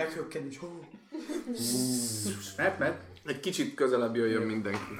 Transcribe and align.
Meghökkenés. 0.00 0.60
Mert, 2.56 2.78
mert. 2.78 3.00
Egy 3.24 3.40
kicsit 3.40 3.74
közelebb 3.74 4.16
jöjjön 4.16 4.42
mindenki. 4.42 4.94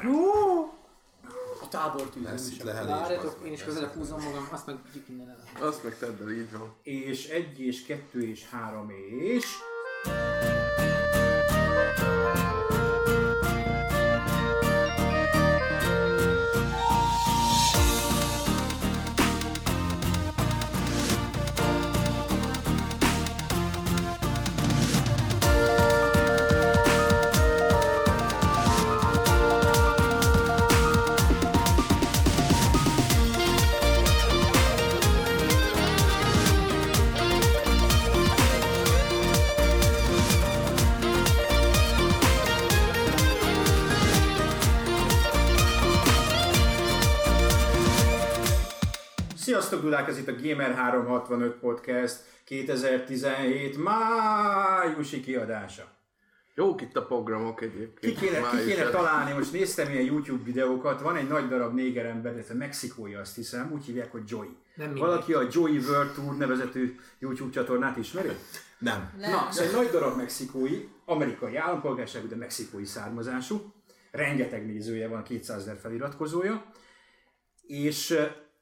A 1.62 1.68
Ezt 2.26 2.50
is 2.50 2.56
itt 2.56 2.62
lehelés. 2.62 2.90
Várjatok, 2.90 3.38
én 3.46 3.52
is 3.52 3.62
közelebb 3.62 3.94
húzom 3.94 4.22
magam, 4.22 4.48
azt 4.50 4.66
meg 4.66 4.76
kicsit 4.86 5.08
innen 5.08 5.28
el. 5.28 5.66
Azt 5.66 5.84
meg 5.84 5.98
tedd 5.98 6.20
el, 6.22 6.30
így 6.30 6.52
van. 6.52 6.74
És 6.82 7.28
egy, 7.28 7.60
és 7.60 7.82
kettő, 7.82 8.28
és 8.28 8.48
három, 8.48 8.90
és... 9.20 9.46
Dudák, 49.90 50.08
ez 50.08 50.18
itt 50.18 50.28
a 50.28 50.34
Gamer 50.42 50.74
365 50.74 51.54
Podcast 51.54 52.16
2017 52.44 53.76
májusi 53.76 55.20
kiadása. 55.20 55.88
Jók 56.54 56.80
itt 56.80 56.96
a 56.96 57.04
programok 57.04 57.62
egyébként. 57.62 58.18
Ki 58.18 58.26
kéne, 58.26 58.50
ki 58.50 58.64
kéne 58.66 58.90
találni, 58.90 59.32
most 59.32 59.52
néztem 59.52 59.90
ilyen 59.90 60.04
YouTube 60.04 60.44
videókat, 60.44 61.00
van 61.00 61.16
egy 61.16 61.28
nagy 61.28 61.48
darab 61.48 61.74
néger 61.74 62.06
ember, 62.06 62.36
ez 62.36 62.50
a 62.50 62.54
mexikói 62.54 63.14
azt 63.14 63.34
hiszem, 63.34 63.72
úgy 63.72 63.84
hívják, 63.84 64.12
hogy 64.12 64.22
Joey. 64.26 64.56
Nem 64.74 64.86
mindegy. 64.86 65.08
Valaki 65.08 65.32
a 65.32 65.46
Joey 65.50 65.78
World 65.78 66.12
Tour 66.12 66.36
nevezetű 66.36 66.96
YouTube 67.18 67.52
csatornát 67.52 67.96
ismeri? 67.96 68.30
Nem. 68.78 69.12
Na, 69.18 69.48
ez 69.48 69.58
egy 69.58 69.72
nagy 69.72 69.88
darab 69.90 70.16
mexikói, 70.16 70.88
amerikai 71.04 71.56
állampolgárságú, 71.56 72.28
de 72.28 72.36
mexikói 72.36 72.84
származású. 72.84 73.72
Rengeteg 74.10 74.66
nézője 74.66 75.08
van, 75.08 75.22
200 75.22 75.60
ezer 75.60 75.78
feliratkozója. 75.80 76.64
És 77.66 78.18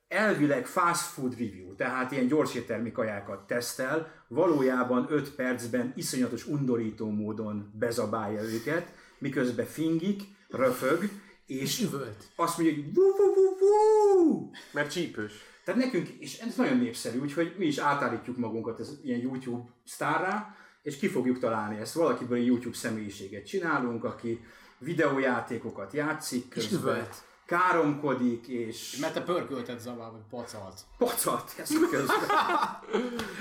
elvileg 0.08 0.66
fast 0.66 1.02
food 1.02 1.38
review, 1.38 1.74
tehát 1.74 2.12
ilyen 2.12 2.26
gyorséttermi 2.26 2.92
kajákat 2.92 3.46
tesztel, 3.46 4.12
valójában 4.28 5.06
5 5.10 5.34
percben 5.34 5.92
iszonyatos 5.96 6.46
undorító 6.46 7.10
módon 7.10 7.72
bezabálja 7.78 8.42
őket, 8.42 8.92
miközben 9.18 9.66
fingik, 9.66 10.22
röfög, 10.48 11.10
és 11.46 11.80
üvölt. 11.80 12.24
azt 12.36 12.58
mondja, 12.58 12.76
hogy 12.76 12.94
vú, 12.94 13.02
vú, 13.02 13.34
vú, 13.34 13.58
vú! 13.58 14.50
Mert 14.72 14.90
csípős. 14.90 15.32
Tehát 15.64 15.80
nekünk, 15.80 16.08
és 16.08 16.38
ez 16.38 16.56
nagyon 16.56 16.78
népszerű, 16.78 17.18
úgyhogy 17.18 17.54
mi 17.58 17.66
is 17.66 17.78
átállítjuk 17.78 18.36
magunkat 18.36 18.80
ez 18.80 18.92
ilyen 19.02 19.20
YouTube 19.20 19.68
sztárrá, 19.84 20.56
és 20.82 20.96
ki 20.96 21.08
fogjuk 21.08 21.38
találni 21.38 21.78
ezt. 21.80 21.94
Valakiből 21.94 22.38
egy 22.38 22.46
YouTube 22.46 22.76
személyiséget 22.76 23.46
csinálunk, 23.46 24.04
aki 24.04 24.44
videójátékokat 24.78 25.92
játszik 25.92 26.54
És 26.54 26.68
közben, 26.68 26.80
üvölt. 26.80 27.14
Káromkodik, 27.48 28.46
és 28.46 28.96
Mert 29.00 29.14
te 29.14 29.20
pörkölted 29.22 29.80
zavál, 29.80 30.10
vagy 30.10 30.20
pacalt. 30.30 30.80
pacat 30.98 31.52
ez 31.58 31.68
közben. 31.90 32.16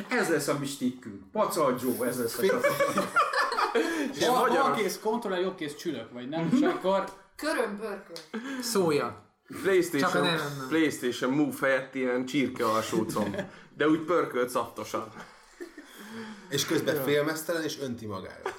ez 0.10 0.30
lesz 0.30 0.48
a 0.48 0.58
mi 0.60 0.66
stickünk. 0.66 1.32
Pacal 1.32 1.78
Joe, 1.82 2.08
ez 2.08 2.20
lesz 2.20 2.38
a 2.38 2.46
csapat. 2.46 2.66
És 4.16 4.28
a 4.28 4.32
bal, 4.32 4.40
magyar- 4.40 4.64
bal 4.64 4.74
kész 4.76 5.00
kontroller, 5.04 5.42
jobb 5.42 5.56
kész 5.56 5.76
csülök, 5.76 6.12
vagy 6.12 6.30
nem? 6.30 6.50
És 6.54 6.62
akkor 6.62 7.04
Körömpörköl. 7.36 8.16
Szója. 8.62 9.26
Csak 9.50 9.58
a 9.58 9.62
PlayStation. 9.62 10.28
PlayStation 10.68 11.32
Move 11.32 11.56
helyett 11.62 11.96
ilyen 11.96 12.26
csirke 12.26 12.66
alsócom. 12.66 13.36
De 13.78 13.90
úgy 13.90 14.00
pörkölt 14.00 14.50
szaftosan. 14.50 15.08
És 16.50 16.66
közben 16.66 17.04
félmeztelen 17.04 17.64
és 17.64 17.80
önti 17.82 18.06
magára. 18.06 18.42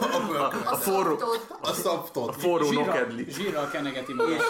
A, 0.00 0.26
pörkölt. 0.26 0.66
A 0.66 0.76
forró, 0.76 1.18
a 1.60 1.72
szaptot. 1.72 2.36
forró 2.40 2.66
zsírral, 2.66 2.84
nokedli. 2.86 3.26
zsírral 3.30 3.68
kenegeti 3.70 4.12
magát. 4.12 4.42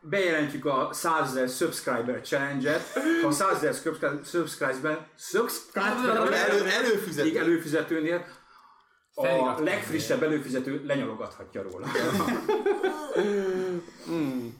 Bejelentjük 0.00 0.64
a 0.64 0.88
100 0.92 1.32
000 1.34 1.46
subscriber 1.48 2.20
challenge-et. 2.20 2.82
Ha 3.22 3.30
100 3.30 3.60
000 3.60 3.74
subscribe- 3.74 4.26
subscribe-ben, 4.28 5.06
subscribe 5.18 6.36
Elő, 6.48 6.66
előfizető. 6.66 7.38
Előfizetőnél 7.38 8.24
a 9.14 9.62
legfrissebb 9.62 10.22
előfizető 10.22 10.82
lenyalogathatja 10.86 11.62
róla. 11.62 11.86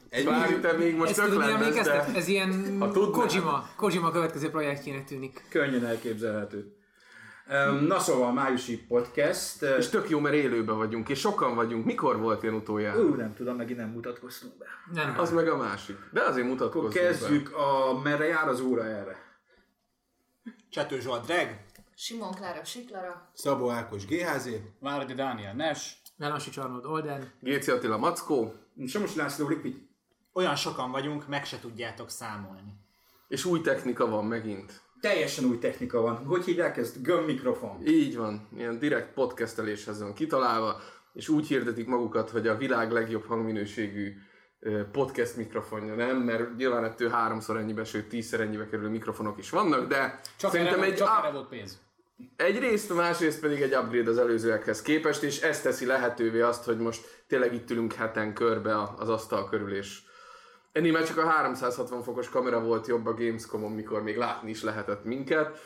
Egy 0.08 0.24
Bár 0.24 0.48
te 0.48 0.72
még 0.72 0.96
most 0.96 1.10
Ezt 1.10 1.20
tök 1.20 1.28
tudod, 1.28 1.44
mi 1.44 1.50
lenne, 1.52 1.64
emlékeztek? 1.64 2.06
de... 2.06 2.18
Ez 2.18 2.28
ilyen. 2.28 2.78
Kojima, 3.12 3.68
Kojima 3.76 4.10
következő 4.10 4.50
projektjének 4.50 5.04
tűnik. 5.04 5.44
Könnyen 5.48 5.86
elképzelhető. 5.86 6.75
Na 7.86 7.98
szóval, 7.98 8.32
májusi 8.32 8.84
podcast. 8.86 9.62
És 9.62 9.88
tök 9.88 10.08
jó, 10.08 10.18
mert 10.20 10.34
élőben 10.34 10.76
vagyunk, 10.76 11.08
és 11.08 11.18
sokan 11.20 11.54
vagyunk. 11.54 11.84
Mikor 11.84 12.18
volt 12.18 12.42
ilyen 12.42 12.54
utoljára? 12.54 13.00
Ú, 13.00 13.14
nem 13.14 13.34
tudom, 13.34 13.56
megint 13.56 13.78
nem 13.78 13.88
mutatkoztunk 13.88 14.58
be. 14.58 14.66
Nem. 14.92 15.18
Az 15.18 15.30
meg 15.32 15.48
a 15.48 15.56
másik. 15.56 15.96
De 16.12 16.20
azért 16.20 16.46
Akkor 16.46 16.50
mutatkozunk 16.58 16.92
kezdjük 16.92 17.54
a 17.56 17.98
merre 18.02 18.24
jár 18.26 18.48
az 18.48 18.60
óra 18.60 18.84
erre. 18.84 19.24
Csető 20.70 21.00
Zsolt 21.00 21.24
Dreg, 21.24 21.64
Simon 21.96 22.34
Klára 22.34 22.64
Siklara. 22.64 23.30
Szabó 23.34 23.70
Ákos 23.70 24.06
GHZ. 24.06 24.48
Váradi 24.80 25.14
Dániel 25.14 25.54
Nes. 25.54 26.02
Melasi 26.16 26.50
Csarnod 26.50 26.84
Olden. 26.86 27.20
be. 27.20 27.26
Géci 27.40 27.70
Attila 27.70 27.96
Mackó, 27.98 28.54
Somos 28.86 29.14
László 29.14 29.48
Liquid. 29.48 29.76
olyan 30.32 30.56
sokan 30.56 30.90
vagyunk, 30.90 31.28
meg 31.28 31.44
se 31.44 31.58
tudjátok 31.60 32.10
számolni. 32.10 32.74
és 33.28 33.44
új 33.44 33.60
technika 33.60 34.06
van 34.08 34.24
megint. 34.24 34.80
Teljesen 35.00 35.44
új 35.44 35.58
technika 35.58 36.00
van. 36.00 36.16
Hogy 36.16 36.44
hívják 36.44 36.76
ezt? 36.76 37.02
Göm 37.02 37.24
mikrofon. 37.24 37.86
Így 37.86 38.16
van, 38.16 38.48
ilyen 38.56 38.78
direkt 38.78 39.12
podcasteléshez 39.12 40.00
van 40.00 40.14
kitalálva, 40.14 40.80
és 41.12 41.28
úgy 41.28 41.46
hirdetik 41.46 41.86
magukat, 41.86 42.30
hogy 42.30 42.48
a 42.48 42.56
világ 42.56 42.90
legjobb 42.92 43.24
hangminőségű 43.26 44.12
podcast 44.92 45.36
mikrofonja, 45.36 45.94
nem? 45.94 46.16
Mert 46.16 46.56
nyilván 46.56 46.84
ettől 46.84 47.08
háromszor 47.10 47.56
ennyibe, 47.56 47.84
sőt 47.84 48.08
tízszer 48.08 48.40
ennyibe 48.40 48.68
kerülő 48.68 48.88
mikrofonok 48.88 49.38
is 49.38 49.50
vannak, 49.50 49.88
de 49.88 50.20
Csak, 50.36 50.50
szerintem 50.50 50.78
erre, 50.78 50.90
egy, 50.90 50.94
csak 50.96 51.18
erre 51.22 51.32
volt 51.32 51.48
pénz. 51.48 51.78
egyrészt, 52.36 52.94
másrészt 52.94 53.40
pedig 53.40 53.60
egy 53.60 53.74
upgrade 53.74 54.10
az 54.10 54.18
előzőekhez 54.18 54.82
képest, 54.82 55.22
és 55.22 55.40
ez 55.40 55.60
teszi 55.60 55.86
lehetővé 55.86 56.40
azt, 56.40 56.64
hogy 56.64 56.78
most 56.78 57.22
tényleg 57.26 57.54
itt 57.54 57.70
ülünk 57.70 57.92
heten 57.92 58.34
körbe 58.34 58.82
az 58.96 59.08
asztal 59.08 59.48
körül, 59.48 59.74
és 59.74 59.98
ennél 60.76 60.92
már 60.92 61.06
csak 61.06 61.18
a 61.18 61.26
360 61.26 62.02
fokos 62.02 62.28
kamera 62.28 62.60
volt 62.60 62.86
jobb 62.86 63.06
a 63.06 63.14
Gamescom-on, 63.14 63.72
mikor 63.72 64.02
még 64.02 64.16
látni 64.16 64.50
is 64.50 64.62
lehetett 64.62 65.04
minket. 65.04 65.58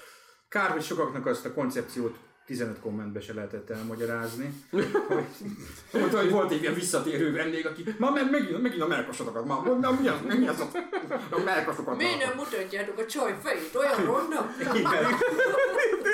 Kár, 0.48 0.70
hogy 0.70 0.82
sokaknak 0.82 1.26
azt 1.26 1.44
a 1.44 1.52
koncepciót 1.52 2.16
15 2.50 2.80
kommentbe 2.80 3.20
se 3.20 3.34
lehetett 3.34 3.70
elmagyarázni. 3.70 4.54
Hogy- 4.70 4.90
Mondta, 5.92 6.18
hogy 6.18 6.30
volt 6.30 6.50
egy 6.50 6.60
ilyen 6.60 6.74
visszatérő 6.74 7.32
vendég, 7.32 7.66
aki 7.66 7.94
ma 7.98 8.10
meg, 8.10 8.30
megint, 8.30 8.62
megint 8.62 8.82
a 8.82 8.86
melkosotokat, 8.86 9.44
ma, 9.46 9.62
ma, 9.80 9.90
mi 10.00 10.08
az, 10.08 10.16
mi 10.38 10.48
az 10.48 10.60
a, 10.60 10.68
a 11.30 11.38
melkosokat. 11.44 11.96
Miért 11.96 12.24
nem 12.24 12.36
mutatjátok 12.36 12.98
a 12.98 13.06
csaj 13.06 13.36
fejét? 13.42 13.74
Olyan 13.74 14.04
ronda? 14.04 14.54
Igen, 14.74 15.06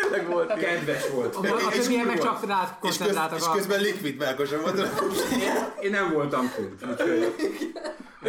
Tényleg 0.02 0.26
volt 0.28 0.54
kedves 0.54 1.08
volt. 1.08 1.34
A, 1.34 1.40
a 1.40 1.72
És 1.72 1.84
többiek 1.84 2.06
meg 2.06 2.18
csak 2.20 2.46
rád 2.46 2.68
És, 2.68 2.68
köz, 2.80 2.96
koncentráltak 2.96 3.38
és 3.38 3.44
közben 3.52 3.80
likvid 3.80 4.16
melkosan 4.18 4.60
volt. 4.60 4.88
Én 5.80 5.90
nem 5.90 6.12
voltam 6.12 6.52
kint, 6.56 6.80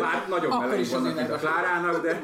már 0.01 0.25
nagyobb 0.29 0.51
Akkor 0.51 0.67
meleg 0.67 0.87
vannak, 0.89 1.15
mint 1.15 1.29
a. 1.29 1.37
Klárának, 1.37 2.01
de 2.01 2.21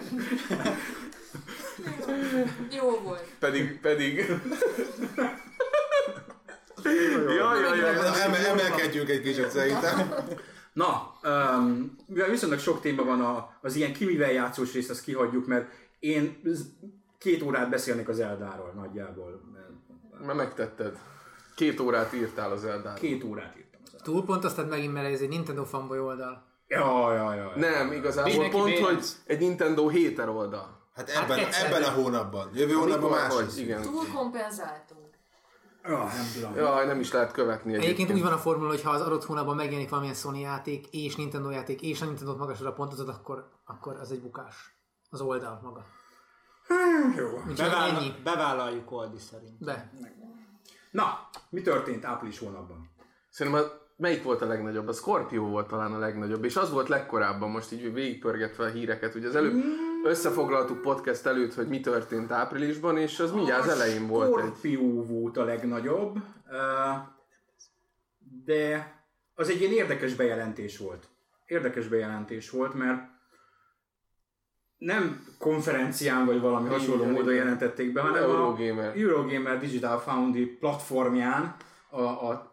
Jó 2.72 3.00
volt. 3.04 3.24
Pedig, 3.40 3.80
pedig... 3.82 4.26
Jaj, 6.84 7.62
jaj, 7.62 7.78
jaj, 7.78 8.22
Emel, 8.24 8.46
emelkedjünk 8.46 9.10
egy 9.10 9.22
kicsit 9.22 9.50
szerintem. 9.50 10.14
Na, 10.74 11.14
um, 11.24 11.96
mivel 12.06 12.30
viszonylag 12.30 12.60
sok 12.60 12.82
téma 12.82 13.04
van 13.04 13.22
a, 13.22 13.50
az 13.62 13.76
ilyen 13.76 13.94
ki 13.94 14.06
mivel 14.06 14.32
játszós 14.32 14.74
részt, 14.74 14.90
azt 14.90 15.04
kihagyjuk, 15.04 15.48
mert 15.48 15.72
én 16.00 16.42
két 17.18 17.42
órát 17.42 17.70
beszélnék 17.70 18.10
az 18.10 18.20
Eldáról 18.20 18.72
nagyjából. 18.76 19.42
mert 19.54 20.26
Mert 20.26 20.38
megtetted. 20.38 20.98
Két 21.56 21.80
órát 21.80 22.14
írtál 22.14 22.52
az 22.52 22.66
Eldáról. 22.66 23.00
Két 23.00 23.24
órát 23.24 23.54
írtam 23.58 23.82
az 23.84 23.90
Eldáról. 23.94 24.14
Túlpontoztad 24.14 24.68
megint, 24.70 24.94
mert 24.94 25.14
ez 25.14 25.22
egy 25.22 25.30
Nintendo 25.30 25.64
fanboy 25.66 26.00
oldal. 26.00 26.44
Ja, 26.68 27.14
ja, 27.14 27.34
ja. 27.34 27.52
Nem, 27.56 27.92
igazából 27.92 28.32
Mindenki 28.32 28.58
pont, 28.58 28.70
bénz. 28.70 28.82
hogy 28.86 29.06
egy 29.26 29.40
Nintendo 29.40 29.88
héter 29.90 30.30
oldal. 30.30 30.82
Hát 30.96 31.10
ebben, 31.10 31.38
egyszer. 31.40 31.66
ebben 31.66 31.84
a 31.84 31.90
hónapban. 31.92 32.50
Jövő 32.54 32.74
hónapban 32.74 33.10
más. 33.10 33.58
Igen. 33.58 33.82
Túl 33.82 34.08
kompenzáltunk. 34.14 35.03
Ja, 35.84 35.98
nem 35.98 36.26
tudom. 36.34 36.56
Jaj, 36.56 36.86
nem 36.86 37.00
is 37.00 37.12
lehet 37.12 37.32
követni 37.32 37.74
Egyébként 37.74 38.12
úgy 38.12 38.22
van 38.22 38.32
a 38.32 38.38
formula, 38.38 38.70
hogy 38.70 38.82
ha 38.82 38.90
az 38.90 39.02
adott 39.02 39.24
hónapban 39.24 39.56
megjelenik 39.56 39.90
valamilyen 39.90 40.16
Sony 40.16 40.40
játék, 40.40 40.88
és 40.92 41.16
Nintendo 41.16 41.50
játék, 41.50 41.82
és 41.82 42.02
a 42.02 42.06
Nintendo-t 42.06 42.38
magasra 42.38 42.74
pontozod, 42.74 43.10
akkor, 43.10 43.50
akkor 43.66 43.98
az 44.00 44.12
egy 44.12 44.22
bukás. 44.22 44.78
Az 45.10 45.22
oldal 45.22 45.60
maga. 45.64 45.86
Jó. 47.18 47.28
Úgyhogy 47.28 47.56
Beváll, 47.56 47.90
ennyi. 47.90 48.14
bevállaljuk 48.24 48.92
Oldi 48.92 49.18
szerint. 49.18 49.64
Be. 49.64 49.92
Na, 50.92 51.30
mi 51.50 51.62
történt 51.62 52.06
április 52.06 52.40
hónapban? 52.40 52.90
Szerintem 53.30 53.64
a, 53.64 53.68
melyik 53.98 54.24
volt 54.24 54.42
a 54.42 54.46
legnagyobb? 54.46 54.88
A 54.88 54.94
Scorpio 54.94 55.44
volt 55.44 55.68
talán 55.68 55.94
a 55.94 55.98
legnagyobb, 55.98 56.44
és 56.44 56.56
az 56.56 56.72
volt 56.72 56.88
legkorábban, 56.88 57.50
most 57.50 57.72
így 57.72 57.94
végigpörgetve 57.94 58.66
a 58.66 58.70
híreket. 58.70 59.16
Ugye 59.16 59.28
az 59.28 59.36
előbb 59.36 59.64
összefoglaltuk 60.04 60.82
podcast 60.82 61.26
előtt, 61.26 61.54
hogy 61.54 61.68
mi 61.68 61.80
történt 61.80 62.32
áprilisban, 62.32 62.98
és 62.98 63.20
az 63.20 63.32
mindjárt 63.32 63.64
az 63.64 63.70
elején 63.70 64.08
volt 64.08 64.38
egy... 64.38 64.44
Scorpio 64.44 65.04
volt 65.04 65.38
a 65.38 65.44
legnagyobb, 65.44 66.20
de 68.46 68.94
az 69.36 69.50
egy 69.50 69.62
ilyen 69.62 69.74
érdekes 69.74 70.16
bejelentés 70.16 70.78
volt. 70.78 71.08
Érdekes 71.46 71.88
bejelentés 71.88 72.50
volt, 72.50 72.74
mert 72.74 73.12
nem 74.78 75.26
konferencián 75.38 76.26
vagy 76.26 76.42
valami 76.42 76.70
hasonló 76.70 77.02
Igen, 77.02 77.14
módon 77.14 77.34
igen. 77.34 77.44
jelentették 77.44 77.94
be, 77.94 78.02
hanem 78.02 78.24
Eurogamer. 78.24 78.90
a 78.90 79.00
Eurogamer 79.00 79.60
Digital 79.60 80.00
Foundry 80.00 80.46
platformján 80.46 81.56
a, 81.90 82.02
a 82.02 82.53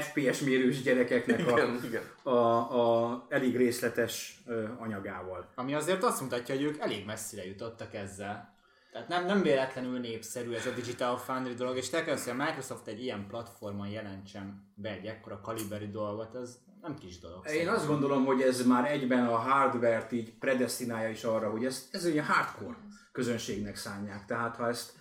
FPS 0.00 0.40
mérős 0.40 0.82
gyerekeknek 0.82 1.46
a, 1.46 1.50
Igen, 1.50 1.80
igen. 1.84 2.02
a, 2.22 2.38
a 2.80 3.26
elég 3.28 3.56
részletes 3.56 4.42
anyagával. 4.78 5.48
Ami 5.54 5.74
azért 5.74 6.02
azt 6.02 6.20
mutatja, 6.20 6.54
hogy 6.54 6.64
ők 6.64 6.78
elég 6.78 7.04
messzire 7.04 7.46
jutottak 7.46 7.94
ezzel. 7.94 8.54
Tehát 8.92 9.08
nem, 9.08 9.26
nem 9.26 9.42
véletlenül 9.42 9.98
népszerű 9.98 10.52
ez 10.52 10.66
a 10.66 10.70
Digital 10.70 11.16
Foundry 11.16 11.54
dolog, 11.54 11.76
és 11.76 11.90
te 11.90 12.04
hogy 12.04 12.18
a 12.28 12.34
Microsoft 12.34 12.86
egy 12.86 13.02
ilyen 13.02 13.26
platformon 13.28 13.88
jelentsen 13.88 14.72
be 14.74 14.90
egy 14.90 15.06
ekkora 15.06 15.40
kaliberű 15.40 15.90
dolgot, 15.90 16.34
az 16.34 16.58
nem 16.82 16.98
kis 16.98 17.18
dolog. 17.18 17.48
Én 17.48 17.68
azt 17.68 17.86
gondolom, 17.86 18.24
hogy 18.24 18.40
ez 18.40 18.66
már 18.66 18.90
egyben 18.90 19.26
a 19.26 19.36
hardware-t 19.36 20.12
így 20.12 20.34
predestinálja 20.38 21.08
is 21.08 21.24
arra, 21.24 21.50
hogy 21.50 21.64
ez, 21.64 21.88
ez 21.90 22.04
egy 22.04 22.18
hardcore 22.18 22.76
közönségnek 23.12 23.76
szánják. 23.76 24.24
Tehát 24.24 24.56
ha 24.56 24.68
ezt 24.68 24.92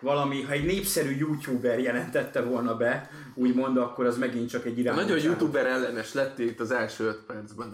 valami, 0.00 0.42
ha 0.42 0.52
egy 0.52 0.64
népszerű 0.64 1.16
youtuber 1.16 1.78
jelentette 1.78 2.42
volna 2.42 2.76
be, 2.76 3.10
úgymond, 3.34 3.76
akkor 3.76 4.06
az 4.06 4.18
megint 4.18 4.48
csak 4.48 4.64
egy 4.64 4.78
irány. 4.78 4.94
Nagyon 4.96 5.18
youtuber 5.22 5.66
ellenes 5.66 6.12
lettél 6.12 6.46
itt 6.46 6.60
az 6.60 6.70
első 6.70 7.04
öt 7.04 7.18
percben. 7.26 7.70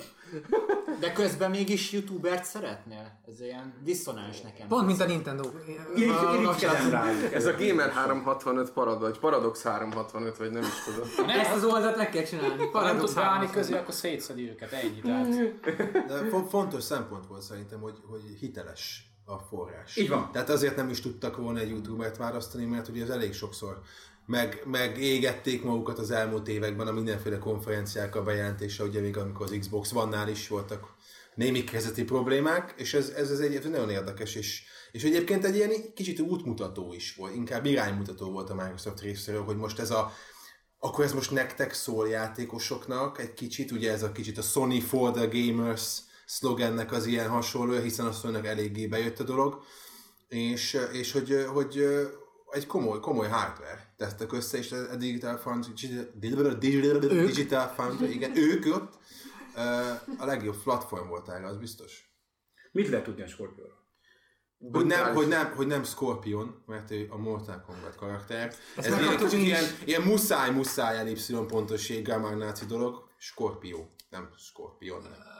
De 1.00 1.12
közben 1.12 1.50
mégis 1.50 1.92
youtubert 1.92 2.44
szeretnél? 2.44 3.20
Ez 3.28 3.40
ilyen 3.40 3.74
diszonáns 3.84 4.40
nekem. 4.40 4.68
Pont, 4.68 4.86
mint 4.86 5.00
a 5.00 5.04
Nintendo. 5.06 5.48
Irigykedem 5.96 6.90
rájuk. 6.90 7.32
Ez 7.34 7.46
a 7.46 7.52
Gamer 7.58 7.90
365 7.90 8.70
parad, 8.70 9.00
vagy 9.00 9.18
Paradox 9.18 9.62
365, 9.62 10.36
vagy 10.36 10.50
nem 10.50 10.62
is 10.62 10.68
tudom. 10.84 11.28
Ezt 11.40 11.52
az 11.54 11.64
oldalt 11.64 11.96
meg 11.96 12.10
kell 12.10 12.22
csinálni. 12.22 12.48
Ha 12.50 12.56
nem 12.56 12.70
Paradox 12.70 12.98
tudsz 13.00 13.14
beállni 13.14 13.34
hármas. 13.46 13.54
közé, 13.54 13.74
akkor 13.74 13.94
szétszedi 13.94 14.48
őket, 14.48 14.72
ennyi. 14.72 15.00
Tehát 15.00 15.28
De 16.06 16.28
fo- 16.30 16.48
fontos 16.48 16.82
szempont 16.82 17.26
volt 17.26 17.42
szerintem, 17.42 17.80
hogy, 17.80 17.96
hogy 18.06 18.20
hiteles 18.40 19.06
a 19.24 19.38
forrás. 19.38 19.96
Így 19.96 20.08
van. 20.08 20.32
Tehát 20.32 20.50
azért 20.50 20.76
nem 20.76 20.88
is 20.88 21.00
tudtak 21.00 21.36
volna 21.36 21.58
egy 21.58 21.70
youtubert 21.70 22.16
választani, 22.16 22.64
mert 22.64 22.88
ugye 22.88 23.02
ez 23.02 23.08
elég 23.08 23.32
sokszor 23.32 23.80
meg, 24.26 24.62
megégették 24.66 25.62
magukat 25.62 25.98
az 25.98 26.10
elmúlt 26.10 26.48
években 26.48 26.86
a 26.86 26.92
mindenféle 26.92 27.38
konferenciákkal 27.38 28.22
bejelentése, 28.22 28.84
ugye 28.84 29.00
még 29.00 29.16
amikor 29.16 29.46
az 29.46 29.56
Xbox 29.58 29.92
One-nál 29.92 30.28
is 30.28 30.48
voltak 30.48 30.94
némi 31.34 31.64
kezdeti 31.64 32.04
problémák, 32.04 32.74
és 32.76 32.94
ez, 32.94 33.08
ez, 33.08 33.30
ez 33.30 33.38
egy 33.38 33.70
nagyon 33.70 33.90
érdekes, 33.90 34.34
és, 34.34 34.62
és 34.92 35.02
egyébként 35.04 35.44
egy 35.44 35.54
ilyen 35.54 35.70
kicsit 35.94 36.20
útmutató 36.20 36.92
is 36.92 37.14
volt, 37.14 37.34
inkább 37.34 37.64
iránymutató 37.64 38.30
volt 38.30 38.50
a 38.50 38.54
Microsoft 38.54 39.00
részéről, 39.00 39.42
hogy 39.42 39.56
most 39.56 39.78
ez 39.78 39.90
a 39.90 40.12
akkor 40.84 41.04
ez 41.04 41.12
most 41.12 41.30
nektek 41.30 41.72
szól 41.72 42.08
játékosoknak 42.08 43.20
egy 43.20 43.34
kicsit, 43.34 43.70
ugye 43.70 43.92
ez 43.92 44.02
a 44.02 44.12
kicsit 44.12 44.38
a 44.38 44.42
Sony 44.42 44.80
for 44.80 45.10
the 45.10 45.26
Gamers 45.26 45.98
szlogennek 46.32 46.92
az 46.92 47.06
ilyen 47.06 47.28
hasonló, 47.28 47.80
hiszen 47.80 48.06
a 48.06 48.12
sony 48.12 48.46
eléggé 48.46 48.86
bejött 48.86 49.18
a 49.18 49.24
dolog, 49.24 49.62
és, 50.28 50.78
és 50.92 51.12
hogy, 51.12 51.46
hogy 51.52 51.84
egy 52.50 52.66
komoly, 52.66 53.00
komoly 53.00 53.28
hardware 53.28 53.94
tettek 53.96 54.32
össze, 54.32 54.58
és 54.58 54.72
a 54.72 54.96
Digital 54.96 55.36
Foundry, 55.36 55.72
Digital, 56.14 56.98
Digital, 57.24 57.66
Foundry, 57.66 58.14
igen, 58.14 58.36
ők 58.36 58.66
ott 58.66 58.98
a 60.18 60.24
legjobb 60.24 60.62
platform 60.62 61.08
volt 61.08 61.28
erre, 61.28 61.46
az 61.46 61.56
biztos. 61.56 62.10
Mit 62.72 62.88
lehet 62.88 63.04
tudni 63.04 63.22
a 63.22 63.26
Scorpio-ról? 63.26 63.80
Hogy 64.72 64.86
nem, 64.86 65.14
hogy, 65.14 65.28
nem, 65.28 65.52
hogy 65.54 65.66
nem 65.66 65.84
Scorpion, 65.84 66.62
mert 66.66 66.90
ő 66.90 67.06
a 67.10 67.16
Mortal 67.16 67.64
Kombat 67.66 67.96
karakter. 67.96 68.54
Ez 68.76 68.86
ilyen, 68.86 68.98
megkaptuk 68.98 69.28
kicsit 69.28 69.44
ilyen, 69.44 69.64
ilyen 69.84 70.02
muszáj, 70.02 70.50
muszáj 70.50 70.98
elipszilon 70.98 71.46
pontosséggel 71.46 72.18
már 72.18 72.36
náci 72.36 72.64
dolog. 72.64 73.08
Scorpio, 73.16 73.86
nem 74.10 74.28
Scorpion. 74.36 75.02
Nem. 75.02 75.31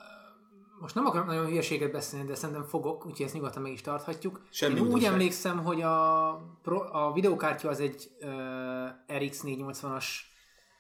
Most 0.83 0.95
nem 0.95 1.07
akarok 1.07 1.27
nagyon 1.27 1.47
hülyeséget 1.47 1.93
beszélni, 1.93 2.27
de 2.27 2.35
szerintem 2.35 2.65
fogok, 2.65 3.07
úgyhogy 3.07 3.27
ezt 3.27 3.35
nyugodtan 3.35 3.63
meg 3.63 3.73
is 3.73 3.81
tarthatjuk. 3.81 4.41
Semmi 4.51 4.81
Én 4.81 4.87
úgy 4.87 5.05
emlékszem, 5.05 5.65
hogy 5.65 5.83
a, 5.83 6.29
a 6.93 7.13
videókártya 7.15 7.69
az 7.69 7.81
egy 7.81 8.11
uh, 8.21 9.19
RX 9.19 9.43
480-as, 9.47 10.05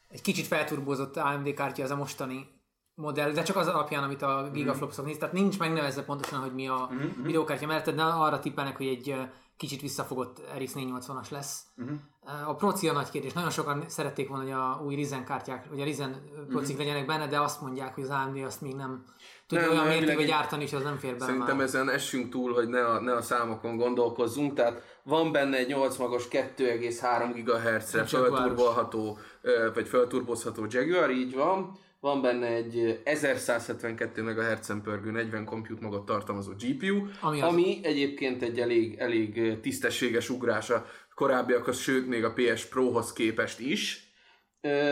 egy 0.08 0.20
kicsit 0.20 0.46
felturbózott 0.46 1.16
AMD 1.16 1.54
kártya 1.54 1.82
az 1.82 1.90
a 1.90 1.96
mostani 1.96 2.48
modell, 2.94 3.30
de 3.30 3.42
csak 3.42 3.56
az 3.56 3.66
alapján, 3.66 4.02
amit 4.02 4.22
a 4.22 4.50
gigaflopsok 4.52 5.04
néz, 5.04 5.18
tehát 5.18 5.34
nincs 5.34 5.58
megnevezve 5.58 6.02
pontosan, 6.02 6.40
hogy 6.40 6.54
mi 6.54 6.68
a 6.68 6.90
videókártya 7.22 7.66
mellett, 7.66 7.90
de 7.90 8.02
arra 8.02 8.38
tippelnek, 8.38 8.76
hogy 8.76 8.86
egy 8.86 9.16
kicsit 9.56 9.80
visszafogott 9.80 10.40
RX 10.58 10.72
480-as 10.76 11.30
lesz. 11.30 11.66
Uh-huh. 11.76 12.48
A 12.48 12.54
proci 12.54 12.88
a 12.88 12.92
nagy 12.92 13.10
kérdés. 13.10 13.32
Nagyon 13.32 13.50
sokan 13.50 13.84
szerették 13.88 14.28
volna, 14.28 14.42
hogy 14.42 14.52
a 14.52 14.82
új 14.84 14.94
Ryzen 14.94 15.24
kártyák, 15.24 15.68
vagy 15.68 15.80
a 15.80 15.84
Ryzen 15.84 16.22
procik 16.48 16.70
uh-huh. 16.70 16.78
legyenek 16.78 17.06
benne, 17.06 17.26
de 17.26 17.40
azt 17.40 17.60
mondják, 17.60 17.94
hogy 17.94 18.02
az 18.04 18.10
AMD 18.10 18.36
azt 18.36 18.60
még 18.60 18.74
nem 18.74 19.04
tudja 19.46 19.66
Nem, 19.66 19.74
olyan 19.74 19.86
mértékben 19.86 20.26
gyártani, 20.26 20.62
és 20.62 20.72
az 20.72 20.82
nem 20.82 20.98
fér 20.98 21.12
bele 21.12 21.24
Szerintem 21.24 21.56
már. 21.56 21.66
ezen 21.66 21.90
essünk 21.90 22.30
túl, 22.30 22.52
hogy 22.54 22.68
ne 22.68 22.86
a, 22.86 23.00
ne 23.00 23.12
a 23.12 23.22
számokon 23.22 23.76
gondolkozzunk, 23.76 24.54
tehát 24.54 25.00
van 25.02 25.32
benne 25.32 25.56
egy 25.56 25.68
8 25.68 25.96
magos 25.96 26.28
2,3 26.30 27.42
GHz-re 27.44 28.04
fölturbolható, 28.04 29.18
vagy 29.74 29.88
fölturbozható 29.88 30.66
Jaguar, 30.68 31.10
így 31.10 31.34
van. 31.34 31.78
Van 32.00 32.22
benne 32.22 32.46
egy 32.46 33.00
1172 33.04 34.22
MHz-en 34.22 34.82
pörgő 34.82 35.10
40 35.10 35.44
compute 35.44 35.80
magot 35.82 36.04
tartalmazó 36.04 36.52
GPU, 36.52 36.96
Ami 36.96 37.10
ami, 37.20 37.40
az. 37.40 37.48
ami 37.48 37.80
egyébként 37.82 38.42
egy 38.42 38.60
elég, 38.60 38.96
elég 38.98 39.60
tisztességes 39.60 40.30
ugrás 40.30 40.70
a 40.70 40.86
korábbiakhoz, 41.14 41.78
sőt 41.78 42.08
még 42.08 42.24
a 42.24 42.32
PS 42.32 42.64
Pro-hoz 42.64 43.12
képest 43.12 43.60
is. 43.60 44.10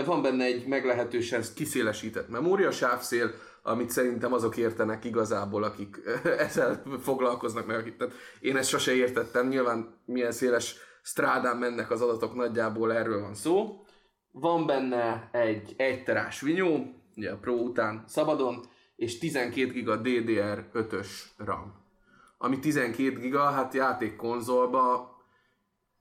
Van 0.04 0.22
benne 0.22 0.44
egy 0.44 0.66
meglehetősen 0.66 1.42
kiszélesített 1.54 2.28
memóriasávszél, 2.28 3.34
amit 3.62 3.90
szerintem 3.90 4.32
azok 4.32 4.56
értenek 4.56 5.04
igazából, 5.04 5.62
akik 5.62 6.00
ezzel 6.46 6.82
foglalkoznak, 7.00 7.66
meg 7.66 7.76
akik, 7.76 7.96
tehát 7.96 8.14
én 8.40 8.56
ezt 8.56 8.68
sose 8.68 8.94
értettem, 8.94 9.48
nyilván 9.48 9.94
milyen 10.04 10.32
széles 10.32 10.76
strádán 11.02 11.56
mennek 11.56 11.90
az 11.90 12.00
adatok, 12.00 12.34
nagyjából 12.34 12.92
erről 12.92 13.20
van 13.20 13.34
szó. 13.34 13.84
Van 14.32 14.66
benne 14.66 15.28
egy 15.32 15.74
1 15.76 16.04
terás 16.04 16.40
vinyó, 16.40 16.94
ugye 17.16 17.30
a 17.30 17.36
Pro 17.36 17.52
után 17.52 18.04
szabadon, 18.06 18.64
és 18.96 19.18
12 19.18 19.72
giga 19.72 20.00
DDR5-ös 20.02 21.08
RAM. 21.36 21.74
Ami 22.38 22.58
12 22.58 23.18
giga, 23.18 23.40
hát 23.40 23.74
játékkonzolba 23.74 25.10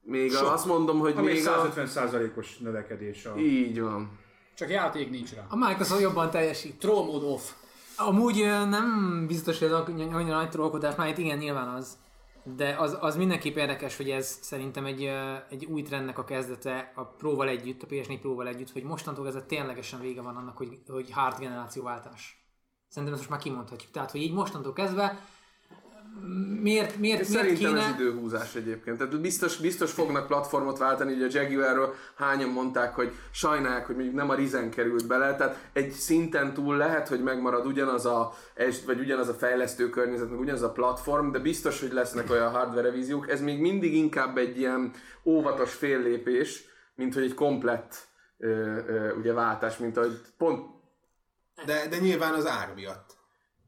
még 0.01 0.35
a, 0.35 0.53
azt 0.53 0.65
mondom, 0.65 0.99
hogy 0.99 1.13
Ami 1.17 1.25
még 1.25 1.47
a... 1.47 1.71
150%-os 1.75 2.57
növekedés 2.57 3.25
a... 3.25 3.37
Így 3.37 3.81
van. 3.81 4.19
Csak 4.59 4.69
játék 4.69 5.09
nincs 5.09 5.33
rá. 5.33 5.45
A 5.49 5.55
Microsoft 5.55 6.01
jobban 6.01 6.29
teljesít. 6.29 6.79
Troll 6.79 7.05
mode 7.05 7.25
off. 7.25 7.51
Amúgy 7.97 8.43
nem 8.69 9.25
biztos, 9.27 9.59
hogy 9.59 9.71
annyira 9.71 10.35
nagy 10.35 10.49
trollkodás, 10.49 10.95
már 10.95 11.07
itt 11.07 11.17
igen, 11.17 11.37
nyilván 11.37 11.67
az. 11.67 11.97
De 12.43 12.75
az, 12.79 12.97
az 12.99 13.15
mindenképp 13.15 13.55
érdekes, 13.55 13.97
hogy 13.97 14.09
ez 14.09 14.37
szerintem 14.41 14.85
egy, 14.85 15.11
egy 15.49 15.65
új 15.65 15.81
trendnek 15.81 16.17
a 16.17 16.23
kezdete 16.23 16.91
a 16.95 17.03
Pro-val 17.03 17.47
együtt, 17.47 17.83
a 17.83 17.87
PS4 17.87 18.17
Pro-val 18.21 18.47
együtt, 18.47 18.71
hogy 18.71 18.83
mostantól 18.83 19.27
ez 19.27 19.35
ténylegesen 19.47 19.99
vége 19.99 20.21
van 20.21 20.35
annak, 20.35 20.57
hogy, 20.57 20.79
hogy 20.87 21.11
hard 21.11 21.39
generációváltás. 21.39 22.43
Szerintem 22.87 23.19
ezt 23.19 23.29
most 23.29 23.29
már 23.29 23.39
kimondhatjuk. 23.39 23.91
Tehát, 23.91 24.11
hogy 24.11 24.21
így 24.21 24.33
mostantól 24.33 24.73
kezdve 24.73 25.19
miért, 26.61 26.61
miért, 26.61 26.99
miért 26.99 27.23
Szerintem 27.23 27.71
kéne... 27.71 27.85
ez 27.85 27.99
időhúzás 27.99 28.55
egyébként. 28.55 28.97
Tehát 28.97 29.21
biztos, 29.21 29.57
biztos 29.57 29.91
fognak 29.91 30.27
platformot 30.27 30.77
váltani, 30.77 31.13
ugye 31.13 31.25
a 31.25 31.41
Jaguarról 31.41 31.95
hányan 32.15 32.49
mondták, 32.49 32.95
hogy 32.95 33.11
sajnálják, 33.31 33.85
hogy 33.85 33.95
mondjuk 33.95 34.15
nem 34.15 34.29
a 34.29 34.35
Ryzen 34.35 34.69
került 34.69 35.07
bele, 35.07 35.35
tehát 35.35 35.69
egy 35.73 35.91
szinten 35.91 36.53
túl 36.53 36.77
lehet, 36.77 37.07
hogy 37.07 37.23
megmarad 37.23 37.65
ugyanaz 37.65 38.05
a, 38.05 38.33
vagy 38.85 38.99
ugyanaz 38.99 39.27
a 39.27 39.33
fejlesztő 39.33 39.89
környezet, 39.89 40.29
meg 40.29 40.39
ugyanaz 40.39 40.61
a 40.61 40.71
platform, 40.71 41.31
de 41.31 41.39
biztos, 41.39 41.79
hogy 41.79 41.93
lesznek 41.93 42.29
olyan 42.29 42.51
hardware 42.51 42.81
revíziók. 42.81 43.29
Ez 43.29 43.41
még 43.41 43.59
mindig 43.59 43.93
inkább 43.93 44.37
egy 44.37 44.57
ilyen 44.57 44.91
óvatos 45.23 45.73
féllépés, 45.73 46.63
mint 46.95 47.13
hogy 47.13 47.23
egy 47.23 47.33
komplett 47.33 48.07
ö, 48.37 48.47
ö, 48.87 49.13
ugye 49.13 49.33
váltás, 49.33 49.77
mint 49.77 49.97
ahogy 49.97 50.21
pont 50.37 50.77
De, 51.65 51.87
de 51.89 51.97
nyilván 51.97 52.33
az 52.33 52.47
ár 52.47 52.71
miatt. 52.75 53.17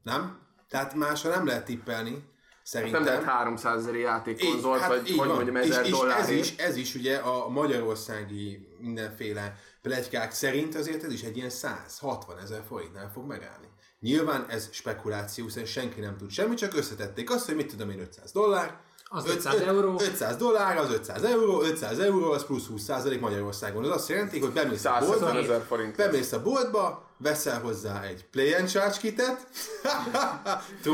Nem? 0.02 0.40
Tehát 0.68 0.94
másra 0.94 1.30
nem 1.30 1.46
lehet 1.46 1.64
tippelni, 1.64 2.30
szerintem. 2.62 3.02
nem 3.02 3.12
lehet 3.12 3.28
300 3.28 3.82
ezer 3.82 3.94
játékkonzolt, 3.94 4.80
hát 4.80 4.88
vagy 4.88 5.14
hogy 5.16 5.28
mondjam, 5.28 5.56
és, 5.56 5.68
1000 5.68 5.84
és 5.86 5.98
ez 6.18 6.28
is, 6.30 6.56
ez 6.56 6.76
is 6.76 6.94
ugye 6.94 7.16
a 7.16 7.48
magyarországi 7.48 8.68
mindenféle 8.78 9.56
plegykák 9.82 10.32
szerint 10.32 10.74
azért 10.74 11.04
ez 11.04 11.12
is 11.12 11.22
egy 11.22 11.36
ilyen 11.36 11.50
160 11.50 12.38
ezer 12.38 12.62
forintnál 12.68 13.10
fog 13.14 13.26
megállni. 13.26 13.66
Nyilván 14.00 14.46
ez 14.48 14.68
spekuláció, 14.70 15.44
hiszen 15.44 15.64
senki 15.64 16.00
nem 16.00 16.16
tud 16.16 16.30
semmit, 16.30 16.58
csak 16.58 16.76
összetették 16.76 17.30
azt, 17.30 17.46
hogy 17.46 17.54
mit 17.56 17.70
tudom 17.70 17.90
én 17.90 18.00
500 18.00 18.32
dollár, 18.32 18.80
Az 19.14 19.26
Öt- 19.26 19.34
500 19.34 19.54
öt- 19.54 19.66
euró. 19.66 20.00
500 20.00 20.36
dollár, 20.36 20.76
az 20.76 20.90
500 20.90 21.22
euró, 21.22 21.62
500 21.62 21.98
euró, 21.98 22.30
az 22.30 22.44
plusz 22.44 22.66
20% 22.66 23.20
Magyarországon. 23.20 23.84
Ez 23.84 23.90
azt 23.90 24.08
jelenti, 24.08 24.40
hogy 24.40 24.50
bemész 24.50 24.84
a 24.84 25.00
170 25.00 25.32
boltba, 25.68 25.92
bemész 25.96 26.32
a 26.32 26.42
boltba, 26.42 27.10
veszel 27.22 27.60
hozzá 27.60 28.02
egy 28.02 28.24
Play 28.30 28.52
and 28.52 28.68
Charge 28.68 28.96
kitet, 28.98 29.46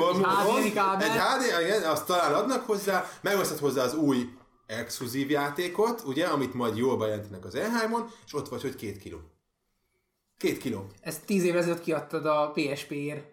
Egy 1.01 1.21
HD, 1.21 1.61
igen, 1.61 1.83
azt 1.83 2.07
talán 2.07 2.35
adnak 2.35 2.67
hozzá, 2.67 3.11
megveszed 3.21 3.59
hozzá 3.59 3.83
az 3.83 3.95
új 3.95 4.29
exkluzív 4.67 5.31
játékot, 5.31 6.03
ugye, 6.07 6.27
amit 6.27 6.55
majd 6.55 6.77
jól 6.77 6.97
bejelentenek 6.97 7.45
az 7.45 7.57
E3-on, 7.57 8.05
és 8.27 8.35
ott 8.35 8.49
vagy, 8.49 8.63
hogy 8.63 8.75
két 8.75 8.99
kiló. 8.99 9.19
Két 10.39 10.59
kiló. 10.59 10.87
Ezt 11.01 11.25
10 11.25 11.45
évvel 11.45 11.59
ezelőtt 11.59 11.81
kiadtad 11.81 12.27
a 12.27 12.53
PSP-ért. 12.55 13.25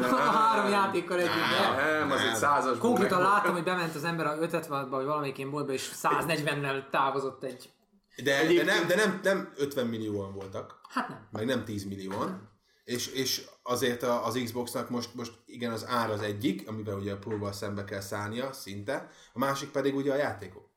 a 0.00 0.14
három 0.14 0.70
játékkal 0.70 1.18
együtt. 1.18 1.76
Nem, 1.76 2.10
az 2.10 2.20
egy 2.20 2.34
százas. 2.34 2.78
Konkrétan 2.78 3.20
láttam, 3.20 3.52
hogy 3.52 3.62
bement 3.62 3.94
az 3.94 4.04
ember 4.04 4.26
a 4.26 4.36
576-ba, 4.38 4.86
vagy 4.90 5.04
valamelyik 5.04 5.50
boltba, 5.50 5.72
és 5.72 5.90
140-nel 6.02 6.90
távozott 6.90 7.44
egy... 7.44 7.70
De, 8.22 8.46
de, 8.54 8.64
nem, 8.64 8.86
de 8.86 8.94
nem, 8.94 9.20
nem 9.22 9.52
50 9.56 9.86
millióan 9.86 10.32
voltak, 10.32 10.80
Hát 10.88 11.08
nem. 11.08 11.28
meg 11.30 11.44
nem 11.44 11.64
10 11.64 11.84
millióan, 11.84 12.50
és, 12.84 13.06
és 13.06 13.46
azért 13.62 14.02
az 14.02 14.40
Xboxnak 14.44 14.90
most, 14.90 15.14
most 15.14 15.32
igen 15.46 15.72
az 15.72 15.86
ár 15.86 16.10
az 16.10 16.20
egyik, 16.20 16.68
amivel 16.68 16.96
ugye 16.96 17.12
a 17.12 17.18
próval 17.18 17.52
szembe 17.52 17.84
kell 17.84 18.00
szállnia 18.00 18.52
szinte, 18.52 19.10
a 19.32 19.38
másik 19.38 19.70
pedig 19.70 19.94
ugye 19.96 20.12
a 20.12 20.16
játékok. 20.16 20.68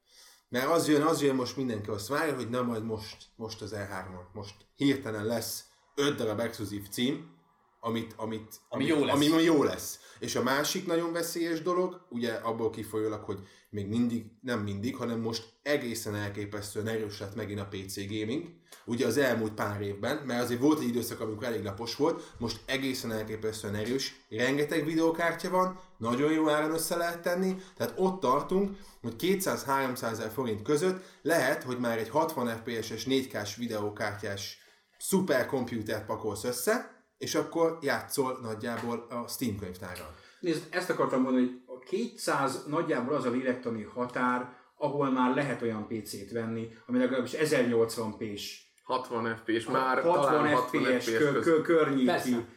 Mert 0.50 0.69
az 0.69 0.88
jön, 0.88 1.01
az 1.01 1.21
jön 1.21 1.36
most 1.36 1.57
mindenki 1.57 1.89
azt 1.89 2.07
várja, 2.07 2.36
hogy 2.36 2.50
na 2.50 2.62
majd 2.62 2.83
most, 2.83 3.17
most 3.36 3.62
az 3.62 3.74
E3-on, 3.75 4.31
most 4.33 4.55
hirtelen 4.75 5.25
lesz 5.25 5.65
5 5.95 6.15
darab 6.15 6.39
exkluzív 6.39 6.89
cím, 6.89 7.39
amit, 7.83 8.13
amit, 8.17 8.61
Ami 8.69 8.85
jó 8.85 9.05
lesz. 9.05 9.15
Ami, 9.15 9.29
ami 9.29 9.43
jó 9.43 9.63
lesz. 9.63 10.00
És 10.19 10.35
a 10.35 10.43
másik 10.43 10.85
nagyon 10.85 11.11
veszélyes 11.11 11.61
dolog, 11.61 12.05
ugye 12.09 12.33
abból 12.33 12.69
kifolyólag, 12.69 13.23
hogy 13.23 13.39
még 13.69 13.88
mindig, 13.88 14.25
nem 14.41 14.59
mindig, 14.59 14.95
hanem 14.95 15.19
most 15.19 15.50
egészen 15.63 16.15
elképesztően 16.15 16.88
erős 16.88 17.19
lett 17.19 17.35
megint 17.35 17.59
a 17.59 17.67
PC 17.69 17.95
gaming. 17.95 18.47
Ugye 18.85 19.05
az 19.05 19.17
elmúlt 19.17 19.53
pár 19.53 19.81
évben, 19.81 20.17
mert 20.25 20.43
azért 20.43 20.59
volt 20.59 20.79
egy 20.79 20.88
időszak, 20.88 21.19
amikor 21.19 21.43
elég 21.43 21.63
lapos 21.63 21.95
volt, 21.95 22.33
most 22.38 22.59
egészen 22.65 23.11
elképesztően 23.11 23.75
erős, 23.75 24.25
rengeteg 24.29 24.85
videókártya 24.85 25.50
van, 25.50 25.79
nagyon 25.97 26.31
jó 26.31 26.50
áron 26.50 26.71
össze 26.71 26.95
lehet 26.95 27.21
tenni, 27.21 27.55
tehát 27.77 27.93
ott 27.97 28.19
tartunk, 28.19 28.77
hogy 29.01 29.15
200-300 29.19 30.03
ezer 30.03 30.31
forint 30.31 30.61
között 30.61 31.03
lehet, 31.21 31.63
hogy 31.63 31.79
már 31.79 31.97
egy 31.97 32.09
60 32.09 32.47
FPS-es 32.47 33.05
4K-s 33.05 33.55
videókártyás 33.55 34.57
szuperkompjútert 34.97 36.05
pakolsz 36.05 36.43
össze, 36.43 37.00
és 37.22 37.36
akkor 37.36 37.78
játszol 37.82 38.40
nagyjából 38.42 39.08
a 39.10 39.28
Steam 39.28 39.58
könyvtárral. 39.60 40.16
Nézd, 40.40 40.68
ezt 40.70 40.90
akartam 40.90 41.22
mondani, 41.22 41.46
hogy 41.46 41.75
a 41.75 41.80
200 41.80 42.66
nagyjából 42.68 43.16
az 43.16 43.25
a 43.25 43.30
lélektani 43.30 43.84
határ, 43.84 44.54
ahol 44.78 45.12
már 45.12 45.36
lehet 45.36 45.62
olyan 45.62 45.88
PC-t 45.88 46.32
venni, 46.32 46.68
ami 46.88 46.98
legalábbis 46.98 47.32
1080p-s, 47.38 48.51
60 48.84 49.36
FPS, 49.36 49.66
már 49.66 50.01
60 50.01 50.22
talán 50.22 50.54
60 50.54 50.84
FPS, 50.84 51.10
FPS 51.10 51.18
kö, 51.18 51.40
kö, 51.40 51.62
környéki. 51.62 52.06
Simán. 52.10 52.48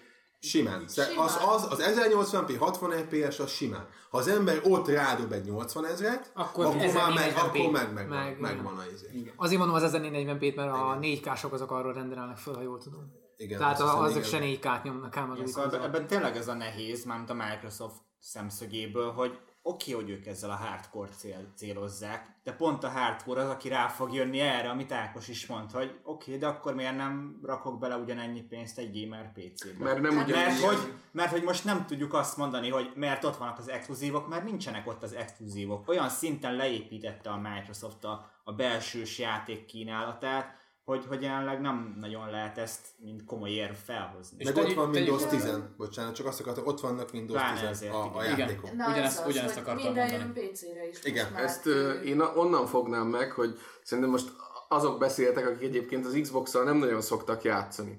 Simán. 0.40 0.84
Az, 1.16 1.38
az, 1.48 1.66
az 1.70 1.92
1080p 1.96 2.56
60 2.58 2.90
fps 2.90 3.38
az 3.38 3.50
simán. 3.50 3.88
Ha 4.10 4.18
az 4.18 4.28
ember 4.28 4.60
ott 4.62 4.88
rádob 4.88 5.32
egy 5.32 5.44
80 5.44 5.86
ezret, 5.86 6.30
Akkor 6.34 6.64
akkor, 6.64 6.92
már 6.94 7.12
meg, 7.12 7.34
1040p. 7.34 7.36
akkor 7.36 7.70
meg, 7.70 7.92
meg, 7.92 8.08
Meg, 8.08 8.08
meg, 8.08 8.40
megvan 8.40 8.78
a 8.78 8.82
izé. 8.94 9.32
Azért 9.36 9.58
mondom 9.58 9.76
az 9.76 9.92
1040p-t, 9.94 10.56
mert 10.56 10.72
a 10.72 10.98
4K-sok 11.00 11.50
azok 11.50 11.70
arról 11.70 11.92
rendelnek 11.92 12.36
föl, 12.36 12.54
ha 12.54 12.62
jól 12.62 12.78
tudom. 12.78 13.22
Igen, 13.36 13.58
Tehát 13.58 13.76
hiszem, 13.76 13.98
azok 13.98 14.24
se 14.24 14.38
4K-t 14.40 14.82
nyomnak 14.82 15.16
ám 15.16 15.30
az 15.30 15.50
Szóval 15.50 15.82
ebben, 15.82 16.06
tényleg 16.06 16.36
ez 16.36 16.48
a 16.48 16.54
nehéz, 16.54 17.04
mármint 17.04 17.30
a 17.30 17.34
Microsoft 17.34 18.00
szemszögéből, 18.18 19.12
hogy 19.12 19.38
oké, 19.66 19.92
hogy 19.92 20.10
ők 20.10 20.26
ezzel 20.26 20.50
a 20.50 20.54
hardcore 20.54 21.10
cél, 21.10 21.52
célozzák, 21.56 22.34
de 22.42 22.52
pont 22.52 22.84
a 22.84 22.88
hardcore 22.88 23.42
az, 23.42 23.48
aki 23.48 23.68
rá 23.68 23.88
fog 23.88 24.14
jönni 24.14 24.40
erre, 24.40 24.70
amit 24.70 24.92
Ákos 24.92 25.28
is 25.28 25.46
mond, 25.46 25.70
hogy 25.70 25.98
oké, 26.02 26.36
de 26.36 26.46
akkor 26.46 26.74
miért 26.74 26.96
nem 26.96 27.40
rakok 27.42 27.78
bele 27.78 27.96
ugyanennyi 27.96 28.42
pénzt 28.42 28.78
egy 28.78 29.02
gamer 29.02 29.32
PC-be? 29.32 29.84
Mert 29.84 30.00
nem 30.00 30.16
ugyanúgy. 30.16 30.34
Mert 30.34 30.60
hogy, 30.60 30.92
mert 31.12 31.30
hogy 31.30 31.42
most 31.42 31.64
nem 31.64 31.86
tudjuk 31.86 32.14
azt 32.14 32.36
mondani, 32.36 32.70
hogy 32.70 32.92
mert 32.94 33.24
ott 33.24 33.36
vannak 33.36 33.58
az 33.58 33.68
exkluzívok, 33.68 34.28
mert 34.28 34.44
nincsenek 34.44 34.86
ott 34.86 35.02
az 35.02 35.12
exkluzívok. 35.14 35.88
Olyan 35.88 36.08
szinten 36.08 36.54
leépítette 36.54 37.30
a 37.30 37.36
Microsoft 37.36 38.04
a, 38.04 38.30
a 38.44 38.52
belsős 38.52 39.18
játék 39.18 39.64
kínálatát, 39.64 40.62
hogy, 40.84 41.04
hogy 41.08 41.22
jelenleg 41.22 41.60
nem 41.60 41.96
nagyon 42.00 42.30
lehet 42.30 42.58
ezt, 42.58 42.80
mint 42.98 43.24
komoly 43.24 43.50
érv 43.50 43.74
felhozni. 43.74 44.44
Meg 44.44 44.56
ott 44.56 44.72
van 44.72 44.90
Windows 44.90 45.26
10, 45.26 45.58
bocsánat, 45.76 46.14
csak 46.14 46.26
azt 46.26 46.40
akartam, 46.40 46.66
ott 46.66 46.80
vannak 46.80 47.08
Windows 47.12 47.40
Pláne 47.40 47.60
10 47.60 47.68
ezért, 47.68 47.92
a, 47.92 48.16
a 48.16 48.24
igen. 48.24 48.38
játékok. 48.38 48.72
Na, 48.72 48.88
Ugyanezt- 48.90 49.18
ez 49.18 49.24
az, 49.26 49.30
ugyanezt 49.30 49.56
akartam 49.56 49.84
minden 49.84 50.20
mondani. 50.20 50.48
PC-re 50.48 50.88
is 50.88 51.04
Igen, 51.04 51.24
most 51.24 51.34
már. 51.34 51.44
Ezt 51.44 51.66
ö, 51.66 51.92
én 51.92 52.20
onnan 52.20 52.66
fognám 52.66 53.06
meg, 53.06 53.30
hogy 53.32 53.58
szerintem 53.82 54.12
most 54.12 54.32
azok 54.68 54.98
beszéltek, 54.98 55.46
akik 55.46 55.62
egyébként 55.62 56.06
az 56.06 56.18
Xbox-szal 56.22 56.64
nem 56.64 56.76
nagyon 56.76 57.00
szoktak 57.00 57.42
játszani. 57.42 57.98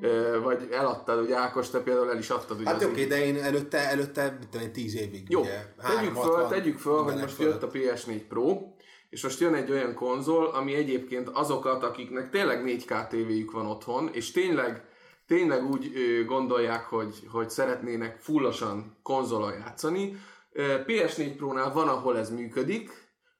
Ö, 0.00 0.40
vagy 0.42 0.68
eladtad, 0.70 1.20
ugye 1.20 1.36
Ákos, 1.36 1.70
te 1.70 1.80
például 1.80 2.10
el 2.10 2.18
is 2.18 2.30
adtad 2.30 2.60
ugye 2.60 2.70
Hát 2.70 2.82
oké, 2.84 3.04
de 3.06 3.24
én 3.24 3.42
előtte, 3.42 3.78
előtte, 3.90 4.36
mit 4.38 4.48
tudom 4.48 4.66
én, 4.66 4.72
10 4.72 4.94
évig, 4.96 5.30
Jó, 5.30 5.40
ugye, 5.40 5.50
tegyük 5.50 5.82
360 5.82 6.38
föl, 6.38 6.48
tegyük 6.48 6.78
föl, 6.78 7.02
hogy 7.02 7.14
most 7.16 7.38
jött 7.38 7.62
a 7.62 7.70
fölött. 7.70 8.00
PS4 8.04 8.20
Pro, 8.28 8.73
és 9.14 9.22
most 9.22 9.40
jön 9.40 9.54
egy 9.54 9.70
olyan 9.70 9.94
konzol, 9.94 10.46
ami 10.46 10.74
egyébként 10.74 11.28
azokat, 11.28 11.82
akiknek 11.82 12.30
tényleg 12.30 12.64
4K 12.66 13.08
tévéjük 13.08 13.50
van 13.50 13.66
otthon, 13.66 14.08
és 14.12 14.30
tényleg, 14.30 14.84
tényleg 15.26 15.64
úgy 15.64 15.92
gondolják, 16.26 16.84
hogy, 16.84 17.14
hogy 17.30 17.50
szeretnének 17.50 18.20
fullosan 18.20 18.98
konzolon 19.02 19.52
játszani. 19.52 20.16
Ö, 20.52 20.74
PS4 20.86 21.34
Pro-nál 21.36 21.72
van, 21.72 21.88
ahol 21.88 22.18
ez 22.18 22.30
működik, 22.30 22.90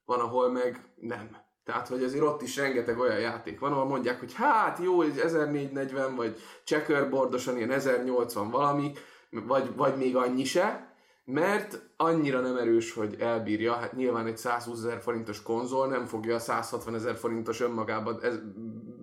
van, 0.05 0.19
ahol 0.19 0.51
meg 0.51 0.93
nem. 0.95 1.37
Tehát, 1.63 1.87
hogy 1.87 2.03
azért 2.03 2.23
ott 2.23 2.41
is 2.41 2.57
rengeteg 2.57 2.99
olyan 2.99 3.19
játék 3.19 3.59
van, 3.59 3.71
ahol 3.71 3.85
mondják, 3.85 4.19
hogy 4.19 4.33
hát 4.33 4.79
jó, 4.79 5.01
ez 5.01 5.17
1440, 5.17 6.15
vagy 6.15 6.39
checkerboardosan 6.63 7.57
ilyen 7.57 7.71
1080 7.71 8.49
valami, 8.49 8.91
vagy, 9.29 9.75
vagy 9.75 9.97
még 9.97 10.15
annyi 10.15 10.43
se, 10.43 10.94
mert 11.25 11.81
annyira 11.97 12.39
nem 12.39 12.57
erős, 12.57 12.93
hogy 12.93 13.15
elbírja, 13.19 13.73
hát 13.73 13.95
nyilván 13.95 14.25
egy 14.25 14.37
120 14.37 14.77
ezer 14.77 15.01
forintos 15.01 15.41
konzol 15.41 15.87
nem 15.87 16.05
fogja 16.05 16.35
a 16.35 16.39
160 16.39 16.95
ezer 16.95 17.15
forintos 17.15 17.59
önmagában 17.59 18.19
ez, 18.21 18.39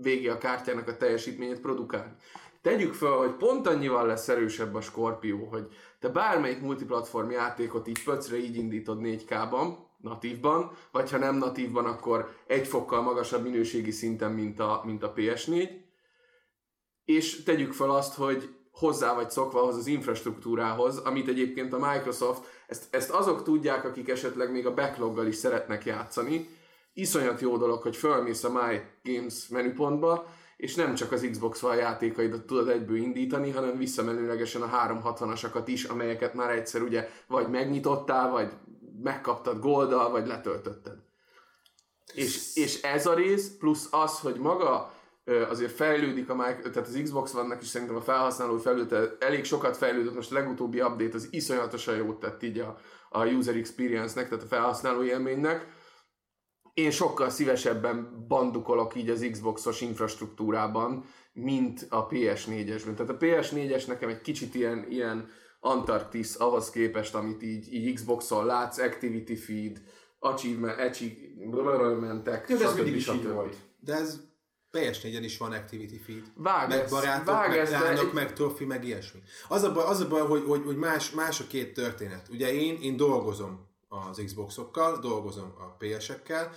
végé 0.02 0.28
a 0.28 0.38
kártyának 0.38 0.88
a 0.88 0.96
teljesítményét 0.96 1.60
produkálni. 1.60 2.12
Tegyük 2.62 2.94
fel, 2.94 3.10
hogy 3.10 3.36
pont 3.36 3.66
annyival 3.66 4.06
lesz 4.06 4.28
erősebb 4.28 4.74
a 4.74 4.80
Scorpio, 4.80 5.44
hogy 5.44 5.68
te 6.00 6.08
bármelyik 6.08 6.60
multiplatform 6.60 7.30
játékot 7.30 7.88
így 7.88 8.04
pöcre 8.04 8.36
így 8.36 8.56
indítod 8.56 8.98
4K-ban, 9.02 9.74
natívban, 9.98 10.70
vagy 10.90 11.10
ha 11.10 11.18
nem 11.18 11.36
natívban, 11.36 11.84
akkor 11.84 12.28
egy 12.46 12.66
fokkal 12.66 13.02
magasabb 13.02 13.42
minőségi 13.42 13.90
szinten, 13.90 14.32
mint 14.32 14.60
a, 14.60 14.82
mint 14.84 15.02
a 15.02 15.12
PS4, 15.12 15.68
és 17.04 17.42
tegyük 17.42 17.72
fel 17.72 17.90
azt, 17.90 18.14
hogy 18.14 18.54
hozzá 18.72 19.14
vagy 19.14 19.30
szokva 19.30 19.62
ahhoz 19.62 19.76
az 19.76 19.86
infrastruktúrához, 19.86 20.98
amit 20.98 21.28
egyébként 21.28 21.72
a 21.72 21.92
Microsoft, 21.92 22.42
ezt, 22.66 22.94
ezt 22.94 23.10
azok 23.10 23.42
tudják, 23.42 23.84
akik 23.84 24.08
esetleg 24.08 24.52
még 24.52 24.66
a 24.66 24.74
backloggal 24.74 25.26
is 25.26 25.34
szeretnek 25.34 25.84
játszani, 25.84 26.48
iszonyat 26.92 27.40
jó 27.40 27.56
dolog, 27.56 27.82
hogy 27.82 27.96
fölmész 27.96 28.44
a 28.44 28.50
My 28.50 28.80
Games 29.02 29.48
menüpontba, 29.48 30.26
és 30.56 30.74
nem 30.74 30.94
csak 30.94 31.12
az 31.12 31.26
Xbox 31.30 31.62
One 31.62 31.76
játékaidat 31.76 32.46
tudod 32.46 32.68
egyből 32.68 32.96
indítani, 32.96 33.50
hanem 33.50 33.78
visszamenőlegesen 33.78 34.62
a 34.62 34.88
360-asakat 34.88 35.62
is, 35.66 35.84
amelyeket 35.84 36.34
már 36.34 36.50
egyszer 36.50 36.82
ugye 36.82 37.08
vagy 37.26 37.48
megnyitottál, 37.48 38.30
vagy 38.30 38.52
megkaptad 39.02 39.60
golddal, 39.60 40.10
vagy 40.10 40.26
letöltötted. 40.26 40.96
És, 42.14 42.56
és 42.56 42.82
ez 42.82 43.06
a 43.06 43.14
rész, 43.14 43.56
plusz 43.58 43.88
az, 43.90 44.18
hogy 44.18 44.36
maga 44.36 44.91
azért 45.24 45.72
fejlődik 45.72 46.28
a 46.28 46.34
Mike, 46.34 46.70
tehát 46.70 46.88
az 46.88 47.00
Xbox 47.02 47.32
vannak 47.32 47.62
is 47.62 47.68
szerintem 47.68 47.96
a 47.96 48.00
felhasználói 48.00 48.60
felülete 48.60 49.16
elég 49.18 49.44
sokat 49.44 49.76
fejlődött, 49.76 50.14
most 50.14 50.30
a 50.30 50.34
legutóbbi 50.34 50.80
update 50.80 51.16
az 51.16 51.28
iszonyatosan 51.30 51.96
jót 51.96 52.20
tett 52.20 52.42
így 52.42 52.58
a, 52.58 52.78
a 53.10 53.26
user 53.26 53.56
experience-nek, 53.56 54.28
tehát 54.28 54.44
a 54.44 54.46
felhasználói 54.46 55.06
élménynek. 55.06 55.66
Én 56.74 56.90
sokkal 56.90 57.30
szívesebben 57.30 58.24
bandukolok 58.28 58.94
így 58.94 59.10
az 59.10 59.26
Xboxos 59.30 59.80
infrastruktúrában, 59.80 61.04
mint 61.32 61.86
a 61.88 62.06
PS4-esben. 62.06 62.94
Tehát 62.94 63.10
a 63.10 63.16
PS4-es 63.16 63.86
nekem 63.86 64.08
egy 64.08 64.20
kicsit 64.20 64.54
ilyen, 64.54 64.86
ilyen 64.88 65.28
Antarktisz 65.60 66.40
ahhoz 66.40 66.70
képest, 66.70 67.14
amit 67.14 67.42
így, 67.42 67.72
így 67.72 67.94
Xboxon 67.94 68.46
látsz, 68.46 68.78
Activity 68.78 69.34
Feed, 69.34 69.82
achievement, 70.18 70.78
achievementek, 70.78 72.48
Jó, 72.48 72.56
de 72.56 72.64
ez 72.64 72.74
mindig 72.74 72.94
is 72.94 73.08
így 73.08 73.28
volt. 73.28 73.56
De 73.80 73.94
ez 73.94 74.31
PS4-en 74.72 75.20
is 75.22 75.38
van 75.38 75.52
Activity 75.52 75.96
Feed. 76.06 76.22
Vág 76.36 76.68
meg 76.68 76.88
barátok, 76.90 77.26
vág 77.26 77.48
meg 77.48 77.64
de 77.68 77.78
lányok, 77.78 78.06
egy- 78.06 78.12
meg 78.12 78.32
trofi, 78.32 78.64
meg 78.64 78.84
ilyesmi. 78.84 79.20
Az 79.48 79.62
a 79.62 79.72
baj, 79.72 79.84
az 79.84 80.00
a 80.00 80.08
baj 80.08 80.20
hogy, 80.26 80.44
hogy, 80.46 80.62
hogy 80.64 80.76
más, 80.76 81.10
más 81.10 81.40
a 81.40 81.46
két 81.46 81.74
történet. 81.74 82.28
Ugye 82.28 82.52
én, 82.52 82.78
én 82.82 82.96
dolgozom 82.96 83.66
az 83.88 84.22
Xboxokkal, 84.24 84.98
dolgozom 84.98 85.54
a 85.58 85.64
PS-ekkel, 85.78 86.52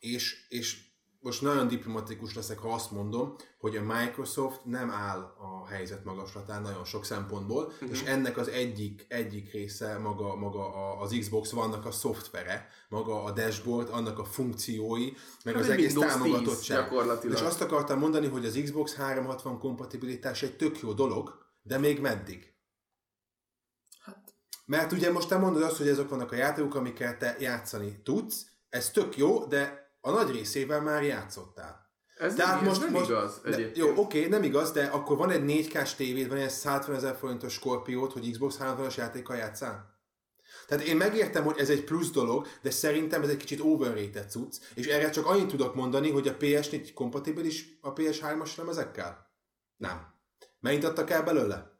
és, 0.00 0.46
és 0.48 0.76
most 1.22 1.42
nagyon 1.42 1.68
diplomatikus 1.68 2.34
leszek, 2.34 2.58
ha 2.58 2.72
azt 2.72 2.90
mondom, 2.90 3.36
hogy 3.58 3.76
a 3.76 3.82
Microsoft 3.82 4.64
nem 4.64 4.90
áll 4.90 5.18
a 5.18 5.66
helyzet 5.66 6.04
magaslatán 6.04 6.62
nagyon 6.62 6.84
sok 6.84 7.04
szempontból, 7.04 7.64
uh-huh. 7.64 7.90
és 7.90 8.02
ennek 8.02 8.36
az 8.36 8.48
egyik, 8.48 9.06
egyik 9.08 9.52
része 9.52 9.98
maga, 9.98 10.36
maga 10.36 10.74
a- 10.74 11.00
az 11.00 11.16
Xbox 11.20 11.50
vannak 11.50 11.86
a 11.86 11.90
szoftvere, 11.90 12.68
maga 12.88 13.22
a 13.24 13.30
dashboard, 13.30 13.88
annak 13.88 14.18
a 14.18 14.24
funkciói, 14.24 15.12
meg 15.44 15.54
Hát 15.54 15.62
az 15.62 15.68
egész 15.68 15.94
Windows 15.94 16.12
10 16.12 16.22
támogatottság. 16.22 16.92
És 17.30 17.40
azt 17.40 17.60
akartam 17.60 17.98
mondani, 17.98 18.26
hogy 18.26 18.44
az 18.44 18.60
Xbox 18.62 18.94
360 18.94 19.58
kompatibilitás 19.58 20.42
egy 20.42 20.56
tök 20.56 20.80
jó 20.80 20.92
dolog, 20.92 21.38
de 21.62 21.78
még 21.78 22.00
meddig? 22.00 22.54
Mert 24.66 24.92
ugye 24.92 25.12
most 25.12 25.28
te 25.28 25.36
mondod 25.36 25.62
azt, 25.62 25.76
hogy 25.76 25.88
ezek 25.88 26.08
vannak 26.08 26.32
a 26.32 26.36
játékok, 26.36 26.74
amikkel 26.74 27.16
te 27.16 27.36
játszani 27.40 28.00
tudsz, 28.02 28.46
ez 28.68 28.90
tök 28.90 29.16
jó, 29.16 29.44
de 29.44 29.89
a 30.00 30.10
nagy 30.10 30.30
részével 30.30 30.80
már 30.80 31.02
játszottál. 31.02 31.88
Ez 32.16 32.34
Tehát 32.34 32.54
nem, 32.54 32.64
most, 32.64 32.80
nem 32.80 32.90
most, 32.90 33.08
igaz 33.08 33.40
egyébként. 33.44 33.76
Jó, 33.76 33.92
oké, 33.96 34.26
nem 34.26 34.42
igaz, 34.42 34.72
de 34.72 34.84
akkor 34.84 35.16
van 35.16 35.30
egy 35.30 35.42
4K-s 35.46 35.94
tévéd, 35.94 36.28
van 36.28 36.36
egy 36.36 36.50
150 36.50 36.96
ezer 36.96 37.16
forintos 37.16 37.52
Scorpiót, 37.52 38.12
hogy 38.12 38.30
Xbox 38.30 38.56
360-as 38.60 38.96
játékkal 38.96 39.36
játszál? 39.36 39.98
Tehát 40.66 40.84
én 40.84 40.96
megértem, 40.96 41.44
hogy 41.44 41.58
ez 41.58 41.70
egy 41.70 41.84
plusz 41.84 42.10
dolog, 42.10 42.46
de 42.62 42.70
szerintem 42.70 43.22
ez 43.22 43.28
egy 43.28 43.36
kicsit 43.36 43.60
overrated 43.60 44.30
cucc, 44.30 44.56
és 44.74 44.86
erre 44.86 45.10
csak 45.10 45.26
annyit 45.26 45.48
tudok 45.48 45.74
mondani, 45.74 46.10
hogy 46.10 46.28
a 46.28 46.36
PS4 46.36 46.90
kompatibilis 46.94 47.78
a 47.80 47.92
PS3-as 47.92 48.56
lemezekkel? 48.56 49.30
Nem. 49.76 50.14
Mennyit 50.60 50.84
adtak 50.84 51.10
el 51.10 51.22
belőle? 51.22 51.78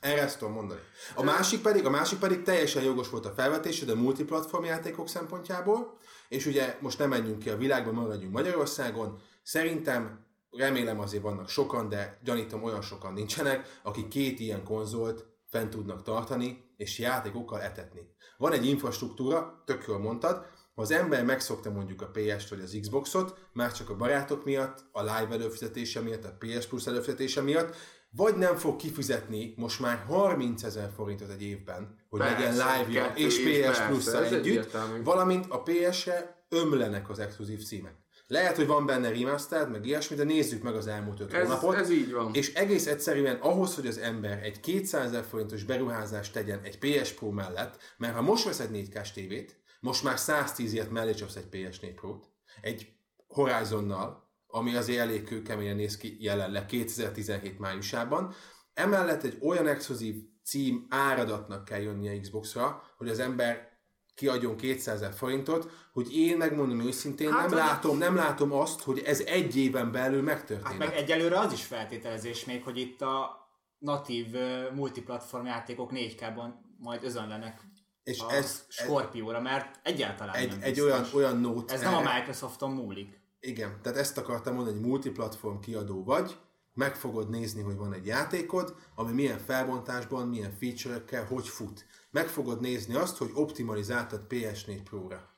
Erre 0.00 0.22
ezt 0.22 0.38
tudom 0.38 0.54
mondani. 0.54 0.80
A 1.14 1.22
másik 1.22 1.60
pedig, 1.60 1.86
a 1.86 1.90
másik 1.90 2.18
pedig 2.18 2.42
teljesen 2.42 2.82
jogos 2.82 3.10
volt 3.10 3.26
a 3.26 3.32
felvetésed 3.36 3.88
a 3.88 3.94
multiplatform 3.94 4.64
játékok 4.64 5.08
szempontjából, 5.08 5.98
és 6.28 6.46
ugye 6.46 6.76
most 6.80 6.98
nem 6.98 7.08
menjünk 7.08 7.38
ki 7.38 7.50
a 7.50 7.56
világba, 7.56 7.92
maradjunk 7.92 8.32
Magyarországon. 8.32 9.20
Szerintem, 9.42 10.24
remélem 10.50 11.00
azért 11.00 11.22
vannak 11.22 11.48
sokan, 11.48 11.88
de 11.88 12.18
gyanítom 12.24 12.62
olyan 12.62 12.82
sokan 12.82 13.12
nincsenek, 13.12 13.80
akik 13.82 14.08
két 14.08 14.40
ilyen 14.40 14.64
konzolt 14.64 15.26
fent 15.46 15.70
tudnak 15.70 16.02
tartani, 16.02 16.64
és 16.76 16.98
játékokkal 16.98 17.60
etetni. 17.60 18.00
Van 18.36 18.52
egy 18.52 18.66
infrastruktúra, 18.66 19.62
tök 19.66 19.84
jól 19.86 19.98
mondtad, 19.98 20.46
ha 20.74 20.82
az 20.82 20.90
ember 20.90 21.24
megszokta 21.24 21.70
mondjuk 21.70 22.02
a 22.02 22.10
PS-t 22.12 22.48
vagy 22.48 22.60
az 22.60 22.78
Xboxot, 22.80 23.38
már 23.52 23.72
csak 23.72 23.90
a 23.90 23.96
barátok 23.96 24.44
miatt, 24.44 24.84
a 24.92 25.00
live 25.00 25.28
előfizetése 25.30 26.00
miatt, 26.00 26.24
a 26.24 26.36
PS 26.38 26.66
Plus 26.66 26.86
előfizetése 26.86 27.40
miatt, 27.40 27.76
vagy 28.16 28.36
nem 28.36 28.56
fog 28.56 28.76
kifizetni 28.76 29.54
most 29.56 29.80
már 29.80 30.04
30 30.08 30.62
ezer 30.62 30.90
forintot 30.96 31.30
egy 31.30 31.42
évben, 31.42 31.98
hogy 32.08 32.20
Persze, 32.20 32.36
legyen 32.36 32.92
kettő 32.92 33.22
és 33.22 33.38
PS 33.38 33.78
ez 33.78 34.08
együtt, 34.14 34.32
egyértelmű. 34.38 35.02
valamint 35.02 35.46
a 35.48 35.62
PS-re 35.62 36.46
ömlenek 36.48 37.10
az 37.10 37.18
exkluzív 37.18 37.64
címek. 37.64 38.02
Lehet, 38.26 38.56
hogy 38.56 38.66
van 38.66 38.86
benne 38.86 39.08
remastered, 39.08 39.70
meg 39.70 39.86
ilyesmi, 39.86 40.16
de 40.16 40.24
nézzük 40.24 40.62
meg 40.62 40.74
az 40.74 40.86
elmúlt 40.86 41.20
öt 41.20 41.32
Ez, 41.32 41.46
hónapot. 41.46 41.74
ez 41.74 41.90
így 41.90 42.12
van. 42.12 42.30
És 42.34 42.54
egész 42.54 42.86
egyszerűen 42.86 43.36
ahhoz, 43.36 43.74
hogy 43.74 43.86
az 43.86 43.98
ember 43.98 44.42
egy 44.42 44.60
200 44.60 45.06
ezer 45.06 45.24
forintos 45.24 45.64
beruházást 45.64 46.32
tegyen 46.32 46.60
egy 46.62 46.78
PS 46.78 47.12
Pro 47.12 47.30
mellett, 47.30 47.76
mert 47.96 48.14
ha 48.14 48.22
most 48.22 48.44
vesz 48.44 48.60
egy 48.60 48.88
4K-s 48.92 49.12
tévét, 49.12 49.62
most 49.80 50.02
már 50.02 50.18
110 50.18 50.72
ilyet 50.72 50.90
mellé 50.90 51.14
csapsz 51.14 51.36
egy 51.36 51.48
PS4 51.52 51.92
Pro-t, 51.94 52.24
egy 52.60 52.92
Horizonnal, 53.26 54.23
ami 54.54 54.74
azért 54.76 54.98
elég 54.98 55.24
kőkeményen 55.24 55.76
néz 55.76 55.96
ki 55.96 56.16
jelenleg 56.20 56.66
2017 56.66 57.58
májusában, 57.58 58.34
emellett 58.74 59.22
egy 59.22 59.38
olyan 59.42 59.66
exkluzív 59.66 60.14
cím 60.44 60.86
áradatnak 60.88 61.64
kell 61.64 61.80
jönnie 61.80 62.20
Xbox-ra, 62.20 62.82
hogy 62.96 63.08
az 63.08 63.18
ember 63.18 63.72
kiadjon 64.14 64.56
200 64.56 64.94
ezer 64.94 65.12
forintot, 65.14 65.70
hogy 65.92 66.16
én 66.16 66.36
megmondom 66.36 66.80
őszintén, 66.80 67.32
Hát, 67.32 67.48
nem, 67.48 67.58
látom, 67.58 67.98
nem 67.98 68.14
látom 68.14 68.52
azt, 68.52 68.80
hogy 68.82 68.98
ez 68.98 69.20
egy 69.20 69.56
éven 69.56 69.92
belül 69.92 70.16
Hát 70.16 70.24
megtörténik. 70.26 70.78
meg 70.78 70.94
egyelőre 70.94 71.38
az 71.38 71.52
is 71.52 71.64
feltételezés 71.64 72.44
még, 72.44 72.62
hogy 72.62 72.78
itt 72.78 73.00
a 73.02 73.30
natív 73.78 74.34
uh, 74.34 74.74
multiplatform 74.74 75.46
játékok 75.46 75.90
4K-ban 75.94 76.48
majd 76.78 77.04
özönlenek 77.04 77.60
És 78.02 78.20
a 78.20 78.32
ez, 78.32 78.64
Scorpióra, 78.68 79.40
mert 79.40 79.80
egyáltalán 79.82 80.34
egy, 80.34 80.48
nem 80.48 80.58
egy 80.60 80.74
biztos. 80.74 80.84
olyan, 80.90 81.06
olyan 81.14 81.40
nót. 81.40 81.70
Ez 81.70 81.80
nem 81.80 81.94
a 81.94 81.98
erre- 82.00 82.18
Microsofton 82.18 82.70
múlik. 82.70 83.22
Igen, 83.46 83.78
tehát 83.82 83.98
ezt 83.98 84.18
akartam 84.18 84.54
mondani, 84.54 84.76
hogy 84.78 84.86
multiplatform 84.86 85.58
kiadó 85.58 86.04
vagy, 86.04 86.38
meg 86.74 86.96
fogod 86.96 87.30
nézni, 87.30 87.62
hogy 87.62 87.76
van 87.76 87.92
egy 87.92 88.06
játékod, 88.06 88.74
ami 88.94 89.12
milyen 89.12 89.38
felbontásban, 89.38 90.28
milyen 90.28 90.52
feature-ekkel, 90.58 91.24
hogy 91.24 91.48
fut. 91.48 91.86
Meg 92.10 92.28
fogod 92.28 92.60
nézni 92.60 92.94
azt, 92.94 93.16
hogy 93.16 93.30
optimalizáltad 93.34 94.26
PS4 94.28 94.80
Pro-ra. 94.84 95.28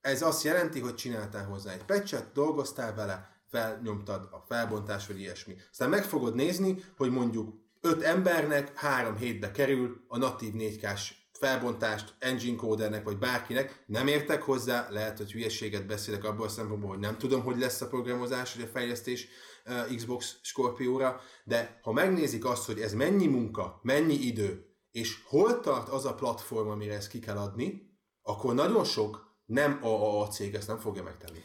Ez 0.00 0.22
azt 0.22 0.44
jelenti, 0.44 0.80
hogy 0.80 0.94
csináltál 0.94 1.46
hozzá 1.46 1.72
egy 1.72 1.84
patchet, 1.84 2.32
dolgoztál 2.32 2.94
vele, 2.94 3.42
felnyomtad 3.48 4.28
a 4.30 4.44
felbontás 4.48 5.06
vagy 5.06 5.20
ilyesmi. 5.20 5.56
Aztán 5.70 5.88
meg 5.88 6.04
fogod 6.04 6.34
nézni, 6.34 6.84
hogy 6.96 7.10
mondjuk 7.10 7.54
5 7.80 8.02
embernek 8.02 8.78
3 8.78 9.16
hétbe 9.16 9.50
kerül 9.50 10.04
a 10.08 10.18
natív 10.18 10.52
4K-s 10.56 11.14
felbontást 11.40 12.14
engine 12.18 12.56
codernek 12.56 13.04
vagy 13.04 13.18
bárkinek, 13.18 13.84
nem 13.86 14.06
értek 14.06 14.42
hozzá, 14.42 14.88
lehet, 14.90 15.16
hogy 15.16 15.32
hülyeséget 15.32 15.86
beszélek 15.86 16.24
abból 16.24 16.46
a 16.46 16.48
szempontból, 16.48 16.90
hogy 16.90 16.98
nem 16.98 17.18
tudom, 17.18 17.42
hogy 17.42 17.58
lesz 17.58 17.80
a 17.80 17.88
programozás 17.88 18.54
vagy 18.54 18.64
a 18.64 18.70
fejlesztés 18.72 19.28
uh, 19.66 19.94
Xbox 19.96 20.36
Scorpio-ra, 20.42 21.20
de 21.44 21.78
ha 21.82 21.92
megnézik 21.92 22.44
azt, 22.44 22.66
hogy 22.66 22.80
ez 22.80 22.92
mennyi 22.92 23.26
munka, 23.26 23.80
mennyi 23.82 24.14
idő, 24.14 24.64
és 24.90 25.16
hol 25.26 25.60
tart 25.60 25.88
az 25.88 26.04
a 26.04 26.14
platform, 26.14 26.68
amire 26.68 26.94
ezt 26.94 27.08
ki 27.08 27.18
kell 27.18 27.36
adni, 27.36 27.98
akkor 28.22 28.54
nagyon 28.54 28.84
sok 28.84 29.38
nem 29.46 29.78
AAA 29.82 30.28
cég 30.28 30.54
ezt 30.54 30.68
nem 30.68 30.78
fogja 30.78 31.02
megtenni. 31.02 31.38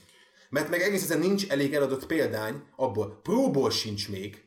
Mert 0.49 0.69
meg 0.69 0.81
egész 0.81 1.01
egyszerűen 1.01 1.27
nincs 1.27 1.49
elég 1.49 1.73
eladott 1.73 2.05
példány, 2.05 2.63
abból 2.75 3.19
próból 3.23 3.69
sincs 3.71 4.09
még, 4.09 4.45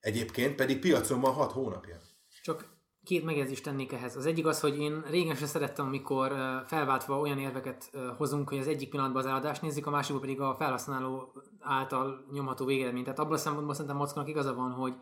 egyébként 0.00 0.54
pedig 0.54 0.78
piacon 0.78 1.20
van 1.20 1.32
6 1.32 1.52
hónapja. 1.52 2.00
Csak 2.42 2.73
két 3.04 3.24
megjegyzést 3.24 3.62
tennék 3.62 3.92
ehhez. 3.92 4.16
Az 4.16 4.26
egyik 4.26 4.46
az, 4.46 4.60
hogy 4.60 4.78
én 4.78 5.04
régen 5.10 5.34
sem 5.34 5.46
szerettem, 5.46 5.86
amikor 5.86 6.32
felváltva 6.66 7.18
olyan 7.18 7.38
érveket 7.38 7.90
hozunk, 8.16 8.48
hogy 8.48 8.58
az 8.58 8.66
egyik 8.66 8.88
pillanatban 8.88 9.22
az 9.22 9.28
eladást 9.28 9.62
nézik, 9.62 9.86
a 9.86 9.90
másikban 9.90 10.20
pedig 10.20 10.40
a 10.40 10.54
felhasználó 10.58 11.32
által 11.60 12.24
nyomható 12.32 12.64
végeredmény. 12.64 13.02
Tehát 13.02 13.18
abban 13.18 13.32
a 13.32 13.36
szempontból 13.36 13.74
szerintem 13.74 13.96
Mockonak 13.96 14.28
igaza 14.28 14.54
van, 14.54 14.70
hogy, 14.70 14.94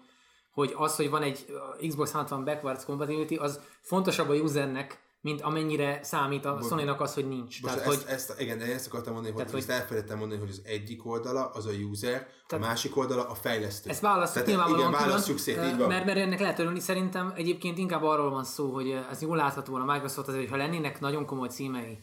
hogy 0.52 0.74
az, 0.76 0.96
hogy 0.96 1.10
van 1.10 1.22
egy 1.22 1.46
Xbox 1.88 2.12
360 2.12 2.44
backwards 2.44 2.84
compatibility, 2.84 3.36
az 3.36 3.60
fontosabb 3.80 4.28
a 4.28 4.34
usernek, 4.34 5.00
mint 5.22 5.40
amennyire 5.40 6.02
számít 6.02 6.44
a 6.44 6.60
sony 6.68 6.88
az, 6.88 7.14
hogy 7.14 7.28
nincs. 7.28 7.62
Most 7.62 7.74
Tehát, 7.74 7.90
ezt, 7.90 8.02
hogy 8.02 8.12
ezt, 8.14 8.40
igen, 8.40 8.60
ezt 8.60 8.86
akartam 8.86 9.12
mondani, 9.12 9.34
hogy, 9.34 9.44
Tehát, 9.44 9.60
ezt 9.60 9.70
elfelejtettem 9.70 10.18
mondani, 10.18 10.40
hogy 10.40 10.50
az 10.50 10.62
egyik 10.64 11.06
oldala 11.06 11.50
az 11.50 11.66
a 11.66 11.70
user, 11.70 12.14
a 12.14 12.46
Tehát- 12.46 12.64
másik 12.64 12.96
oldala 12.96 13.28
a 13.28 13.34
fejlesztő. 13.34 13.90
Ezt 13.90 14.00
választjuk 14.00 14.44
Tehát 14.44 14.48
nyilvánvalóan 14.48 14.92
igen, 14.94 15.08
választjuk 15.08 15.38
szét, 15.38 15.56
így 15.64 15.76
van. 15.78 15.88
Mert, 15.88 16.04
mert 16.04 16.18
ennek 16.18 16.40
lehet 16.40 16.58
örülni. 16.58 16.80
Szerintem 16.80 17.32
egyébként 17.36 17.78
inkább 17.78 18.02
arról 18.02 18.30
van 18.30 18.44
szó, 18.44 18.72
hogy 18.72 18.90
ö, 18.90 18.98
ez 19.10 19.22
jól 19.22 19.36
látható 19.36 19.74
a 19.74 19.84
Microsoft 19.84 20.28
azért, 20.28 20.42
hogy 20.42 20.50
ha 20.50 20.56
lennének 20.56 21.00
nagyon 21.00 21.26
komoly 21.26 21.48
címei, 21.48 21.98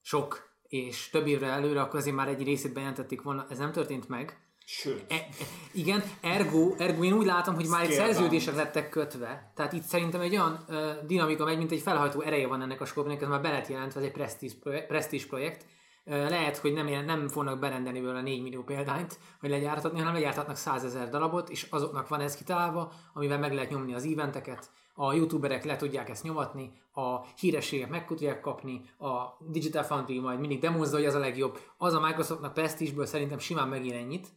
sok, 0.00 0.48
és 0.62 1.08
több 1.10 1.26
évre 1.26 1.46
előre, 1.46 1.80
akkor 1.80 1.98
azért 1.98 2.16
már 2.16 2.28
egy 2.28 2.42
részét 2.42 2.72
bejelentették 2.72 3.22
volna, 3.22 3.46
ez 3.48 3.58
nem 3.58 3.72
történt 3.72 4.08
meg. 4.08 4.38
Sőt. 4.72 5.04
E, 5.08 5.14
e, 5.14 5.26
igen, 5.72 6.02
ergo, 6.20 6.74
ergo 6.78 7.04
én 7.04 7.12
úgy 7.12 7.26
látom, 7.26 7.54
hogy 7.54 7.66
már 7.66 7.84
egy 7.84 7.90
szerződések 7.90 8.54
lettek 8.54 8.88
kötve. 8.88 9.52
Tehát 9.54 9.72
itt 9.72 9.82
szerintem 9.82 10.20
egy 10.20 10.32
olyan 10.32 10.64
ö, 10.68 10.90
dinamika 11.06 11.44
megy, 11.44 11.56
mint 11.56 11.72
egy 11.72 11.80
felhajtó 11.80 12.20
ereje 12.20 12.46
van 12.46 12.62
ennek 12.62 12.80
a 12.80 12.84
skopnak, 12.84 13.22
ez 13.22 13.28
már 13.28 13.40
be 13.40 13.50
lett 13.50 13.68
jelentve, 13.68 14.00
ez 14.00 14.06
egy 14.06 14.12
prestige 14.12 14.52
projekt. 14.60 15.26
Projekt. 15.28 15.66
Ö, 16.04 16.28
lehet, 16.28 16.56
hogy 16.56 16.72
nem, 16.72 17.04
nem 17.04 17.28
fognak 17.28 17.58
berendelni 17.58 18.00
belőle 18.00 18.22
4 18.22 18.42
millió 18.42 18.62
példányt, 18.62 19.18
hogy 19.40 19.50
legyártatni, 19.50 19.98
hanem 19.98 20.14
legyártatnak 20.14 20.56
100 20.56 20.84
ezer 20.84 21.08
darabot, 21.08 21.48
és 21.48 21.66
azoknak 21.70 22.08
van 22.08 22.20
ez 22.20 22.36
kitalálva, 22.36 22.92
amivel 23.14 23.38
meg 23.38 23.52
lehet 23.52 23.70
nyomni 23.70 23.94
az 23.94 24.04
eventeket, 24.04 24.70
a 24.94 25.12
youtuberek 25.12 25.64
le 25.64 25.76
tudják 25.76 26.08
ezt 26.08 26.22
nyomatni, 26.22 26.72
a 26.92 27.24
hírességek 27.38 27.88
meg 27.88 28.06
tudják 28.06 28.40
kapni, 28.40 28.80
a 28.98 29.36
Digital 29.48 29.82
Foundry 29.82 30.18
majd 30.18 30.40
mindig 30.40 30.60
demozza, 30.60 30.96
hogy 30.96 31.06
az 31.06 31.14
a 31.14 31.18
legjobb. 31.18 31.58
Az 31.76 31.94
a 31.94 32.00
Microsoftnak 32.00 32.52
Prestige-ből 32.52 33.06
szerintem 33.06 33.38
simán 33.38 33.68
megír 33.68 33.94
ennyit, 33.94 34.28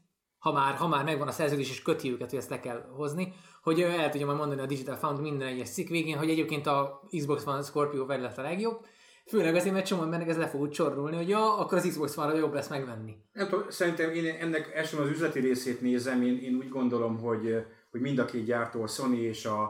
ha 0.44 0.52
már, 0.52 0.76
ha 0.76 0.88
már 0.88 1.04
megvan 1.04 1.28
a 1.28 1.32
szerződés 1.32 1.70
és 1.70 1.82
köti 1.82 2.12
őket, 2.12 2.30
hogy 2.30 2.40
ezt 2.40 2.50
le 2.50 2.60
kell 2.60 2.86
hozni, 2.96 3.34
hogy 3.62 3.82
el 3.82 4.10
tudja 4.10 4.26
majd 4.26 4.38
mondani 4.38 4.62
a 4.62 4.66
Digital 4.66 4.96
Foundry 4.96 5.24
minden 5.24 5.48
egyes 5.48 5.70
cikk 5.70 5.88
végén, 5.90 6.18
hogy 6.18 6.30
egyébként 6.30 6.68
a 6.68 7.02
Xbox 7.18 7.46
One 7.46 7.62
Scorpio 7.62 8.06
lett 8.06 8.38
a 8.38 8.42
legjobb, 8.42 8.86
főleg 9.26 9.56
azért, 9.56 9.74
mert 9.74 9.86
csomó 9.86 10.02
embernek 10.02 10.28
ez 10.28 10.38
le 10.38 10.48
fog 10.48 10.70
csorrulni, 10.70 11.16
hogy 11.16 11.30
ja, 11.30 11.58
akkor 11.58 11.78
az 11.78 11.88
Xbox 11.88 12.18
One 12.18 12.36
jobb 12.36 12.54
lesz 12.54 12.70
megvenni. 12.70 13.16
Nem 13.34 13.48
tudom, 13.48 13.70
szerintem 13.70 14.10
én 14.10 14.36
ennek 14.40 14.72
elsősorban 14.74 15.08
az 15.08 15.14
üzleti 15.14 15.40
részét 15.40 15.82
nézem, 15.82 16.22
én, 16.22 16.38
én 16.38 16.56
úgy 16.56 16.70
gondolom, 16.70 17.20
hogy, 17.20 17.66
hogy 17.92 18.02
mind 18.02 18.20
a 18.20 18.26
két 18.26 18.46
gyártó, 18.46 18.84
a 18.84 18.88
Sony 18.88 19.24
és 19.24 19.46
a, 19.46 19.62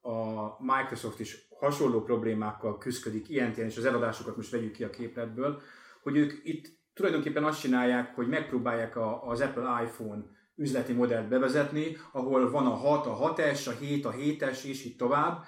a 0.00 0.56
Microsoft 0.58 1.20
is 1.20 1.48
hasonló 1.58 2.02
problémákkal 2.02 2.78
küzdik 2.78 3.28
ilyen 3.28 3.52
téren, 3.52 3.70
és 3.70 3.76
az 3.76 3.84
eladásokat 3.84 4.36
most 4.36 4.50
vegyük 4.50 4.72
ki 4.72 4.84
a 4.84 4.90
képletből, 4.90 5.60
hogy 6.02 6.16
ők 6.16 6.32
itt 6.42 6.82
tulajdonképpen 6.94 7.44
azt 7.44 7.60
csinálják, 7.60 8.14
hogy 8.14 8.28
megpróbálják 8.28 8.96
a, 8.96 9.26
az 9.26 9.40
Apple 9.40 9.82
iPhone 9.82 10.22
üzleti 10.56 10.92
modellt 10.92 11.28
bevezetni, 11.28 11.96
ahol 12.12 12.50
van 12.50 12.66
a 12.66 12.74
6, 12.74 13.06
a 13.06 13.34
6S, 13.34 13.68
a 13.68 13.70
7, 13.70 14.04
a 14.04 14.12
7-es, 14.12 14.64
és 14.64 14.84
így 14.84 14.96
tovább. 14.96 15.44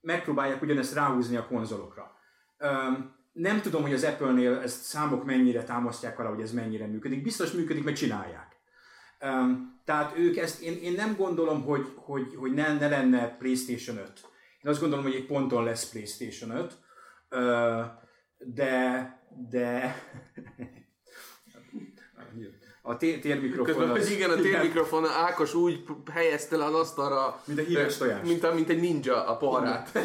Megpróbálják 0.00 0.62
ugyanezt 0.62 0.94
ráhúzni 0.94 1.36
a 1.36 1.46
konzolokra. 1.46 2.12
Nem 3.32 3.60
tudom, 3.60 3.82
hogy 3.82 3.92
az 3.92 4.04
Apple-nél 4.04 4.58
ezt 4.58 4.82
számok 4.82 5.24
mennyire 5.24 5.62
támasztják 5.62 6.18
alá, 6.18 6.28
hogy 6.28 6.40
ez 6.40 6.52
mennyire 6.52 6.86
működik. 6.86 7.22
Biztos 7.22 7.52
működik, 7.52 7.84
mert 7.84 7.96
csinálják. 7.96 8.56
Tehát 9.84 10.18
ők 10.18 10.36
ezt, 10.36 10.62
én, 10.62 10.78
én 10.82 10.92
nem 10.92 11.16
gondolom, 11.16 11.62
hogy, 11.62 11.92
hogy, 11.96 12.34
hogy 12.34 12.52
ne, 12.52 12.72
ne 12.72 12.88
lenne 12.88 13.36
PlayStation 13.36 13.96
5. 13.96 14.12
Én 14.62 14.70
azt 14.70 14.80
gondolom, 14.80 15.04
hogy 15.04 15.14
egy 15.14 15.26
ponton 15.26 15.64
lesz 15.64 15.90
PlayStation 15.90 16.50
5, 16.50 16.78
uh, 17.30 17.84
de, 18.38 19.23
de 19.50 19.96
a 22.82 22.96
té- 22.96 23.20
térmikrofon 23.20 23.64
Közben, 23.76 23.90
az- 23.90 24.10
igen, 24.10 24.30
a 24.30 24.34
térmikrofon 24.40 25.06
Ákos 25.06 25.54
úgy 25.54 25.84
helyezte 26.12 26.56
le 26.56 26.64
az 26.64 26.74
asztalra, 26.74 27.42
Mint 27.44 27.58
a 27.58 27.62
híres 27.62 27.96
tojás. 27.96 28.26
Mint, 28.26 28.44
a, 28.44 28.54
mint 28.54 28.68
egy 28.68 28.80
ninja 28.80 29.26
a 29.26 29.36
poharát. 29.36 29.98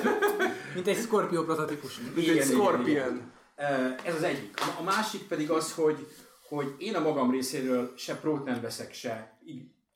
Mint 0.73 0.87
egy 0.87 0.97
Scorpio 0.97 1.43
prototípus. 1.43 1.99
Mint 1.99 2.17
Igen, 2.17 2.29
egy 2.29 2.35
igen, 2.35 2.47
Scorpion. 2.47 2.87
igen. 2.89 3.31
Ö, 3.57 3.63
Ez 4.03 4.15
az 4.15 4.23
egyik. 4.23 4.53
A- 4.79 4.83
másik 4.83 5.21
pedig 5.27 5.49
az, 5.51 5.73
hogy, 5.73 6.07
hogy 6.47 6.75
én 6.77 6.95
a 6.95 6.99
magam 6.99 7.31
részéről 7.31 7.93
se 7.97 8.15
prót 8.15 8.45
nem 8.45 8.61
veszek, 8.61 8.93
se 8.93 9.37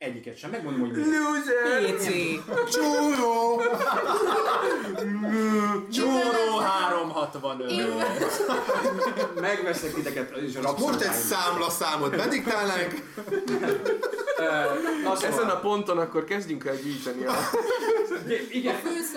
egyiket 0.03 0.37
sem. 0.37 0.49
Megmondom, 0.49 0.79
hogy 0.81 0.91
miért. 0.91 1.07
Loser! 1.07 1.95
PC. 1.95 2.05
Csúró! 2.73 3.61
Csóró 5.93 6.57
365. 6.59 7.71
Megveszek 9.39 9.93
titeket, 9.93 10.29
és 10.31 10.35
a 10.35 10.41
Most 10.41 10.55
egy 10.55 10.63
rabszolgáim. 10.63 11.11
számlaszámot 11.11 12.15
bediktálnánk. 12.15 12.91
Na, 15.03 15.15
szóval- 15.15 15.23
Ezen 15.23 15.49
a 15.49 15.59
ponton 15.59 15.97
akkor 15.97 16.23
kezdjünk 16.23 16.65
el 16.65 16.75
gyűjteni 16.75 17.25
a... 17.25 17.33
Igen. 18.51 18.75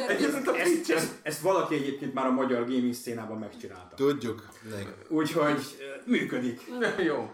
Egyébként 0.09 0.49
a 0.49 0.57
ezt, 0.59 0.91
ezt, 0.91 1.09
ezt 1.23 1.41
valaki 1.41 1.75
egyébként 1.75 2.15
már 2.15 2.27
a 2.27 2.31
magyar 2.31 2.61
gaming 2.65 2.95
szcénában 2.95 3.39
megcsinálta. 3.39 3.95
Tudjuk. 3.97 4.43
Úgyhogy 5.09 5.77
működik. 6.05 6.61
Jó. 7.05 7.31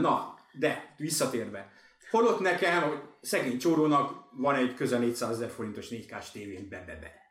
Na, 0.00 0.34
de 0.52 0.94
visszatérve. 0.96 1.74
Holott 2.10 2.40
nekem, 2.40 2.82
hogy 2.82 2.98
szegény 3.20 3.58
csórónak 3.58 4.24
van 4.32 4.54
egy 4.54 4.74
közel 4.74 4.98
400 4.98 5.30
ezer 5.30 5.50
forintos 5.50 5.86
4K-s 5.90 6.30
tévén 6.30 6.68
be, 6.68 6.84
be, 6.86 6.98
be. 7.00 7.24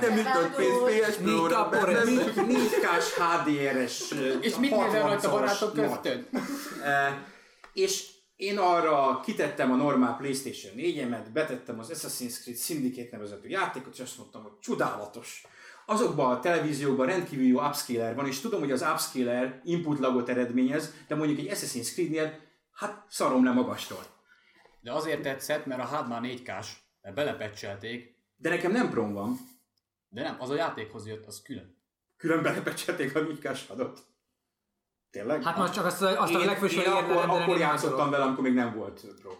Nem 0.00 0.16
jutott 0.16 0.56
pénz 0.56 1.08
PS 1.08 1.16
Pro-ra, 1.16 1.24
Nincs 1.24 1.48
benne 1.70 2.24
kapor, 2.24 2.46
4K-s 2.48 3.14
HDR-es 3.14 4.14
És 4.40 4.56
mit 4.56 4.70
nézel 4.70 5.02
rajta 5.02 5.28
60-szoros 5.28 5.30
barátok 5.30 5.72
köztön? 5.72 6.28
És 7.72 8.14
én 8.36 8.58
arra 8.58 9.20
kitettem 9.24 9.72
a 9.72 9.76
normál 9.76 10.16
PlayStation 10.16 10.72
4-emet, 10.76 11.26
betettem 11.32 11.78
az 11.78 11.90
Assassin's 11.94 12.40
Creed 12.40 12.58
Syndicate 12.58 13.08
nevezetű 13.12 13.48
játékot, 13.48 13.94
és 13.94 14.00
azt 14.00 14.18
mondtam, 14.18 14.42
hogy 14.42 14.58
csodálatos. 14.60 15.46
Azokban 15.86 16.30
a 16.30 16.40
televízióban 16.40 17.06
rendkívül 17.06 17.46
jó 17.46 17.60
upscaler 17.60 18.14
van, 18.14 18.26
és 18.26 18.40
tudom, 18.40 18.60
hogy 18.60 18.72
az 18.72 18.86
upscaler 18.92 19.60
input 19.64 19.98
lagot 19.98 20.28
eredményez, 20.28 20.94
de 21.08 21.14
mondjuk 21.14 21.38
egy 21.38 21.58
Assassin's 21.58 21.92
Creed-nél, 21.92 22.38
hát 22.76 23.04
szarom 23.08 23.44
le 23.44 23.50
magastól. 23.52 24.04
De 24.80 24.92
azért 24.92 25.22
tetszett, 25.22 25.66
mert 25.66 25.80
a 25.80 25.96
HUD 25.96 26.08
már 26.08 26.20
4K-s, 26.24 26.72
mert 27.02 27.14
belepecselték, 27.14 28.14
De 28.36 28.48
nekem 28.48 28.72
nem 28.72 28.90
prom 28.90 29.12
van. 29.12 29.38
de 30.08 30.22
nem, 30.22 30.36
az 30.38 30.50
a 30.50 30.54
játékhoz 30.54 31.06
jött, 31.06 31.26
az 31.26 31.42
külön. 31.42 31.76
Külön 32.16 32.42
belepecselték 32.42 33.16
a 33.16 33.20
4K-s 33.20 33.66
hadot. 33.66 34.00
Tényleg? 35.10 35.42
Hát 35.42 35.56
most 35.56 35.72
csak 35.72 35.84
azt, 35.84 36.02
a- 36.02 36.20
azt 36.22 36.34
a 36.34 36.38
én, 36.40 36.46
legfőső 36.46 36.80
én 36.80 36.86
akkor, 36.90 37.16
akkor 37.16 37.58
játszottam 37.58 38.10
vele. 38.10 38.24
amikor 38.24 38.42
még 38.44 38.54
nem 38.54 38.74
volt 38.74 39.00
Pro. 39.20 39.32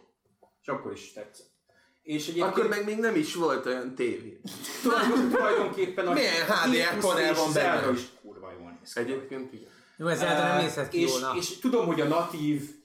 És 0.61 0.69
akkor 0.69 0.93
is 0.93 1.13
tetszett. 1.13 1.55
És 2.03 2.23
egyébként 2.29 2.47
Akkor 2.47 2.69
meg 2.69 2.85
még 2.85 2.99
nem 2.99 3.15
is 3.15 3.35
volt 3.35 3.67
olyan 3.67 3.95
tévé. 3.95 4.41
tulajdon- 4.83 5.31
tulajdonképpen 5.31 6.07
a 6.07 6.13
Milyen 6.13 6.47
HDR 6.47 6.99
panel 7.01 7.35
van 7.35 7.53
benne? 7.53 7.77
Zelda 7.81 7.93
is 7.93 8.03
kurva 8.21 8.53
jól 8.59 8.77
néz 8.81 8.93
ki. 8.93 9.01
Egyébként 9.01 9.53
igen. 9.53 9.71
Jó, 9.97 10.07
ez 10.07 10.19
Zelda 10.19 10.43
nem 10.43 10.63
nézhet 10.63 10.89
ki 10.89 11.01
és, 11.01 11.11
jól. 11.21 11.37
és 11.37 11.59
tudom, 11.59 11.87
hogy 11.87 12.01
a 12.01 12.05
natív 12.05 12.76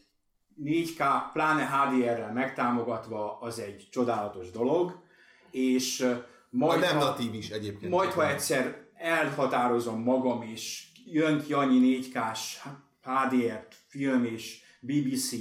4K, 0.63 1.04
pláne 1.34 1.65
HDR-rel 1.65 2.34
megtámogatva 2.34 3.38
az 3.39 3.60
egy 3.60 3.88
csodálatos 3.91 4.52
dolog, 4.52 5.00
és 5.52 6.00
uh, 6.00 6.10
A 6.12 6.26
majd, 6.50 6.80
nem 6.80 6.97
ha, 6.97 7.04
natív 7.04 7.34
is 7.34 7.50
egyébként. 7.50 7.91
majd 7.91 8.12
ha 8.12 8.30
egyszer 8.30 8.86
elhatározom 8.93 10.02
magam, 10.02 10.41
és 10.41 10.88
jön 11.06 11.43
ki 11.43 11.54
annyi 11.54 12.02
4K-s 12.04 12.60
HDR 13.04 13.67
film 13.88 14.26
és 14.26 14.62
BBC 14.80 15.32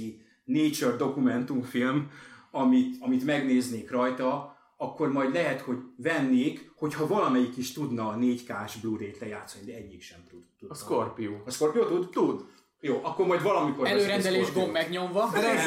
Nature 0.43 0.95
dokumentumfilm, 0.95 2.11
amit, 2.51 2.95
amit 2.99 3.25
megnéznék 3.25 3.91
rajta, 3.91 4.57
akkor 4.77 5.11
majd 5.11 5.33
lehet, 5.33 5.61
hogy 5.61 5.77
vennék, 5.95 6.71
hogyha 6.75 7.07
valamelyik 7.07 7.57
is 7.57 7.73
tudna 7.73 8.07
a 8.07 8.17
4K-s 8.17 8.75
Blu-ray-t 8.75 9.19
lejátszani, 9.19 9.65
de 9.65 9.73
egyik 9.73 10.01
sem 10.01 10.19
tud. 10.29 10.43
tud 10.59 10.71
A 10.71 10.73
Scorpio. 10.73 11.31
A 11.45 11.51
Scorpio 11.51 11.87
tud? 11.87 12.09
Tud. 12.09 12.45
Jó, 12.83 12.99
akkor 13.03 13.25
majd 13.25 13.41
valamikor 13.41 13.87
Előrendelés 13.87 14.53
gomb 14.53 14.71
megnyomva. 14.71 15.29
De 15.33 15.49
ez, 15.49 15.65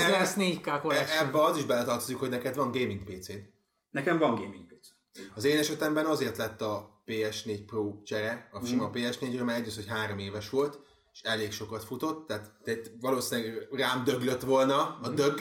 ez 0.00 0.10
lesz 0.10 0.34
4K 0.38 0.66
E- 0.66 0.80
collection. 0.80 1.26
Ebbe 1.26 1.42
az 1.42 1.56
is 1.56 1.64
beletartozik, 1.64 2.16
hogy 2.16 2.28
neked 2.28 2.54
van 2.54 2.70
gaming 2.70 3.04
PC-d. 3.04 3.42
Nekem 3.90 4.18
van 4.18 4.34
gaming 4.34 4.66
PC. 4.66 4.88
Az 5.34 5.44
én 5.44 5.58
esetemben 5.58 6.04
azért 6.06 6.36
lett 6.36 6.60
a 6.60 7.02
PS4 7.06 7.58
Pro 7.66 8.02
csere, 8.04 8.48
a 8.52 8.66
sima 8.66 8.90
PS4-ről, 8.90 9.44
mert 9.44 9.58
egyrészt, 9.58 9.76
hogy 9.76 9.88
három 9.88 10.18
éves 10.18 10.50
volt, 10.50 10.80
és 11.12 11.20
elég 11.22 11.52
sokat 11.52 11.84
futott, 11.84 12.26
tehát, 12.26 12.52
tehát 12.64 12.90
valószínűleg 13.00 13.68
rám 13.70 14.04
döglött 14.04 14.42
volna 14.42 14.98
a 15.02 15.08
dög, 15.08 15.40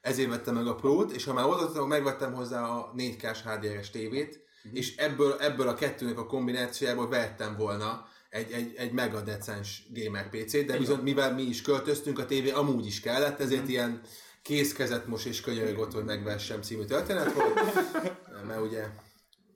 ezért 0.00 0.28
vettem 0.28 0.54
meg 0.54 0.66
a 0.66 0.74
Pro-t, 0.74 1.10
és 1.10 1.24
ha 1.24 1.32
már 1.32 1.44
odaadtam, 1.44 1.88
megvettem 1.88 2.34
hozzá 2.34 2.62
a 2.68 2.92
4K-s 2.96 3.42
HDR-es 3.42 3.90
tévét, 3.90 4.40
és 4.72 4.96
ebből, 4.96 5.36
ebből 5.40 5.68
a 5.68 5.74
kettőnek 5.74 6.18
a 6.18 6.26
kombinációjából 6.26 7.08
vettem 7.08 7.56
volna 7.56 8.06
egy, 8.32 8.52
egy, 8.52 8.74
egy 8.76 8.92
mega 8.92 9.20
decens 9.20 9.82
gamer 9.94 10.28
PC-t, 10.28 10.64
de 10.64 10.78
viszont 10.78 11.02
mivel 11.02 11.34
mi 11.34 11.42
is 11.42 11.62
költöztünk, 11.62 12.18
a 12.18 12.26
tévé 12.26 12.50
amúgy 12.50 12.86
is 12.86 13.00
kellett, 13.00 13.40
ezért 13.40 13.68
ilyen 13.68 14.00
kézkezet 14.42 15.06
mos 15.06 15.24
és 15.24 15.40
könyörög 15.40 15.78
ott, 15.78 15.92
hogy 15.92 16.04
megvessem 16.04 16.62
című 16.62 16.84
történet 16.84 17.32
volt, 17.32 17.60
mert 18.48 18.60
ugye 18.60 18.86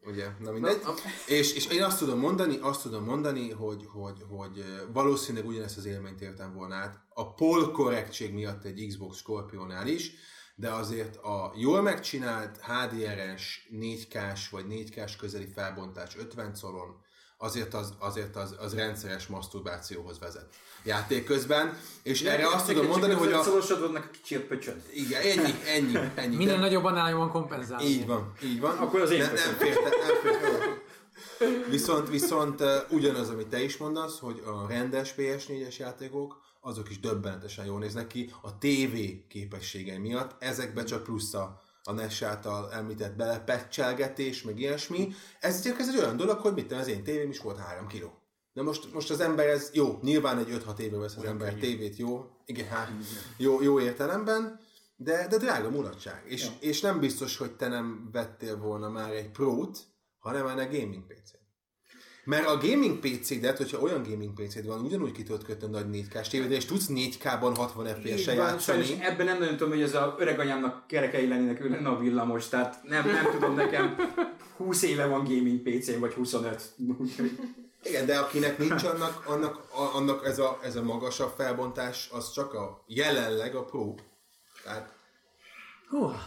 Ugye, 0.04 0.26
na 0.38 0.50
mindegy. 0.50 0.80
És, 1.26 1.54
és 1.54 1.66
én 1.66 1.82
azt 1.82 1.98
tudom 1.98 2.18
mondani, 2.18 2.58
azt 2.60 2.82
tudom 2.82 3.04
mondani, 3.04 3.50
hogy, 3.50 3.86
hogy, 3.92 4.22
hogy 4.28 4.64
valószínűleg 4.92 5.46
ugyanezt 5.46 5.76
az 5.76 5.84
élményt 5.84 6.20
éltem 6.20 6.54
volna 6.54 6.74
át. 6.74 7.00
A 7.08 7.34
pol 7.34 7.70
korrektség 7.70 8.32
miatt 8.32 8.64
egy 8.64 8.86
Xbox 8.88 9.16
Scorpionál 9.16 9.86
is, 9.86 10.12
de 10.54 10.70
azért 10.70 11.16
a 11.16 11.52
jól 11.56 11.82
megcsinált 11.82 12.60
HDR-es 12.60 13.68
4K-s 13.72 14.48
vagy 14.48 14.64
4K-s 14.68 15.16
közeli 15.16 15.46
felbontás 15.46 16.16
50 16.16 16.52
colon, 16.60 17.04
azért 17.38 17.74
az, 17.74 17.94
azért 17.98 18.36
az, 18.36 18.54
az 18.58 18.74
rendszeres 18.74 19.26
maszturbációhoz 19.26 20.18
vezet 20.18 20.48
játék 20.84 21.24
közben, 21.24 21.78
és 22.02 22.22
erre 22.22 22.46
azt 22.46 22.66
tudom 22.66 22.86
mondani, 22.86 23.14
hogy 23.14 23.32
a... 23.32 23.42
Szorosodnak 23.42 24.10
kicsit 24.10 24.40
pöcsöd. 24.40 24.82
Igen, 24.94 25.22
ennyi, 25.22 25.54
ennyi, 25.66 26.10
ennyi. 26.14 26.36
Minden 26.36 26.54
De- 26.54 26.62
nagyobb 26.62 26.84
annál 26.84 27.10
jobban 27.10 27.30
kompenzál. 27.30 27.80
így 27.80 28.06
van, 28.06 28.32
így 28.42 28.60
van. 28.60 28.76
Akkor 28.78 29.00
az 29.00 29.10
én 29.10 29.18
ne, 29.18 29.26
nem 29.26 29.54
férte, 29.58 29.88
nem 29.88 30.16
férte. 30.22 30.84
Viszont, 31.70 32.08
viszont 32.08 32.60
uh, 32.60 32.68
ugyanaz, 32.90 33.28
amit 33.28 33.46
te 33.46 33.62
is 33.62 33.76
mondasz, 33.76 34.18
hogy 34.18 34.42
a 34.46 34.66
rendes 34.68 35.14
PS4-es 35.16 35.76
játékok, 35.76 36.40
azok 36.60 36.90
is 36.90 37.00
döbbenetesen 37.00 37.64
jól 37.64 37.78
néznek 37.78 38.06
ki 38.06 38.32
a 38.42 38.58
TV 38.58 38.96
képességei 39.28 39.98
miatt. 39.98 40.34
Ezekbe 40.38 40.84
csak 40.84 41.02
plusz 41.02 41.34
a, 41.34 41.60
a 41.86 41.92
NES 41.92 42.22
által 42.22 42.72
említett 42.72 43.16
belepecselgetés, 43.16 44.42
meg 44.42 44.60
ilyesmi. 44.60 45.14
Ez, 45.40 45.66
ez 45.78 45.88
egy 45.88 45.98
olyan 45.98 46.16
dolog, 46.16 46.38
hogy 46.38 46.54
mit 46.54 46.64
tudom, 46.66 46.78
az 46.78 46.88
én 46.88 47.04
tévém 47.04 47.30
is 47.30 47.40
volt 47.40 47.58
3 47.58 47.86
kiló. 47.86 48.12
De 48.52 48.62
most, 48.62 48.92
most 48.92 49.10
az 49.10 49.20
ember 49.20 49.46
ez, 49.46 49.70
jó, 49.72 49.98
nyilván 50.02 50.38
egy 50.38 50.62
5-6 50.66 50.78
éve 50.78 50.96
vesz 50.96 51.16
az 51.16 51.24
ember 51.24 51.48
egy 51.48 51.58
tévét, 51.58 51.96
jó, 51.96 52.30
igen, 52.44 52.66
hát, 52.68 52.90
jó, 53.36 53.62
jó 53.62 53.80
értelemben, 53.80 54.60
de, 54.96 55.26
de 55.28 55.36
drága 55.36 55.70
mulatság. 55.70 56.22
És, 56.26 56.44
ja. 56.44 56.50
és 56.60 56.80
nem 56.80 57.00
biztos, 57.00 57.36
hogy 57.36 57.56
te 57.56 57.68
nem 57.68 58.08
vettél 58.12 58.58
volna 58.58 58.88
már 58.88 59.12
egy 59.12 59.30
Pro-t, 59.30 59.78
hanem 60.18 60.44
már 60.44 60.58
egy 60.58 60.80
gaming 60.80 61.06
PC-t. 61.06 61.45
Mert 62.26 62.46
a 62.46 62.58
gaming 62.58 62.98
PC-det, 62.98 63.56
hogyha 63.56 63.78
olyan 63.78 64.02
gaming 64.02 64.32
PC-d 64.32 64.66
van, 64.66 64.80
ugyanúgy 64.80 65.12
ki 65.12 65.22
tudod 65.22 65.44
kötni 65.44 65.66
a 65.66 65.70
nagy 65.70 65.86
4K-s 65.92 66.28
tévédre, 66.28 66.54
és 66.54 66.64
tudsz 66.64 66.86
4K-ban 66.88 67.52
60 67.56 67.86
FPS-sel 67.86 68.34
játszani. 68.34 68.98
ebben 69.00 69.26
nem 69.26 69.38
nagyon 69.38 69.56
tudom, 69.56 69.72
hogy 69.72 69.82
ez 69.82 69.94
a 69.94 70.16
öreg 70.18 70.38
anyámnak 70.38 70.86
kerekei 70.86 71.28
lennének, 71.28 71.64
ő 71.64 71.68
lenne 71.68 71.88
a 71.88 71.98
villamos, 71.98 72.48
tehát 72.48 72.80
nem, 72.82 73.06
nem 73.06 73.30
tudom, 73.32 73.54
nekem 73.54 73.96
20 74.56 74.82
éve 74.82 75.06
van 75.06 75.24
gaming 75.24 75.60
PC-m, 75.60 76.00
vagy 76.00 76.12
25. 76.12 76.62
Úgyhogy 76.98 77.38
Igen, 77.88 78.06
de 78.06 78.18
akinek 78.18 78.58
nincs 78.58 78.82
annak, 78.82 79.24
annak, 79.26 79.62
annak 79.94 80.24
ez, 80.24 80.38
a, 80.38 80.58
ez 80.62 80.76
a 80.76 80.82
magasabb 80.82 81.32
felbontás, 81.36 82.08
az 82.12 82.32
csak 82.32 82.54
a 82.54 82.84
jelenleg 82.86 83.54
a 83.54 83.64
Pro. 83.64 83.94
Tehát 84.64 84.95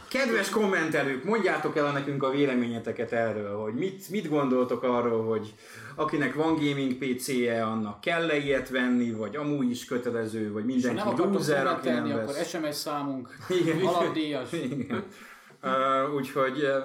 Kedves 0.08 0.50
kommentelők, 0.50 1.24
mondjátok 1.24 1.78
el 1.78 1.91
nekünk 1.91 2.24
a 2.24 2.30
véleményeteket 2.30 3.12
erről, 3.12 3.58
hogy 3.58 3.74
mit, 3.74 4.10
mit 4.10 4.30
gondoltok 4.30 4.84
arról, 4.84 5.26
hogy 5.26 5.54
akinek 5.95 6.34
van 6.34 6.54
gaming 6.56 6.93
PC-je, 6.93 7.63
annak 7.63 8.02
kell-e 8.02 8.38
ilyet 8.38 8.69
venni, 8.69 9.12
vagy 9.12 9.36
amúgy 9.36 9.69
is 9.69 9.86
kötelező, 9.86 10.52
vagy 10.52 10.62
Ha 10.62 10.67
mindenki 10.67 10.98
nem 10.98 11.08
akartok 11.08 11.34
loser, 11.34 11.67
aki 11.67 11.89
nem 11.89 12.08
vesz. 12.08 12.30
akkor 12.30 12.45
SMS 12.45 12.76
számunk 12.76 13.38
Igen. 13.50 13.86
alapdíjas. 13.86 14.52
Igen. 14.52 15.04
Uh, 15.63 16.15
úgyhogy 16.15 16.63
uh, 16.63 16.84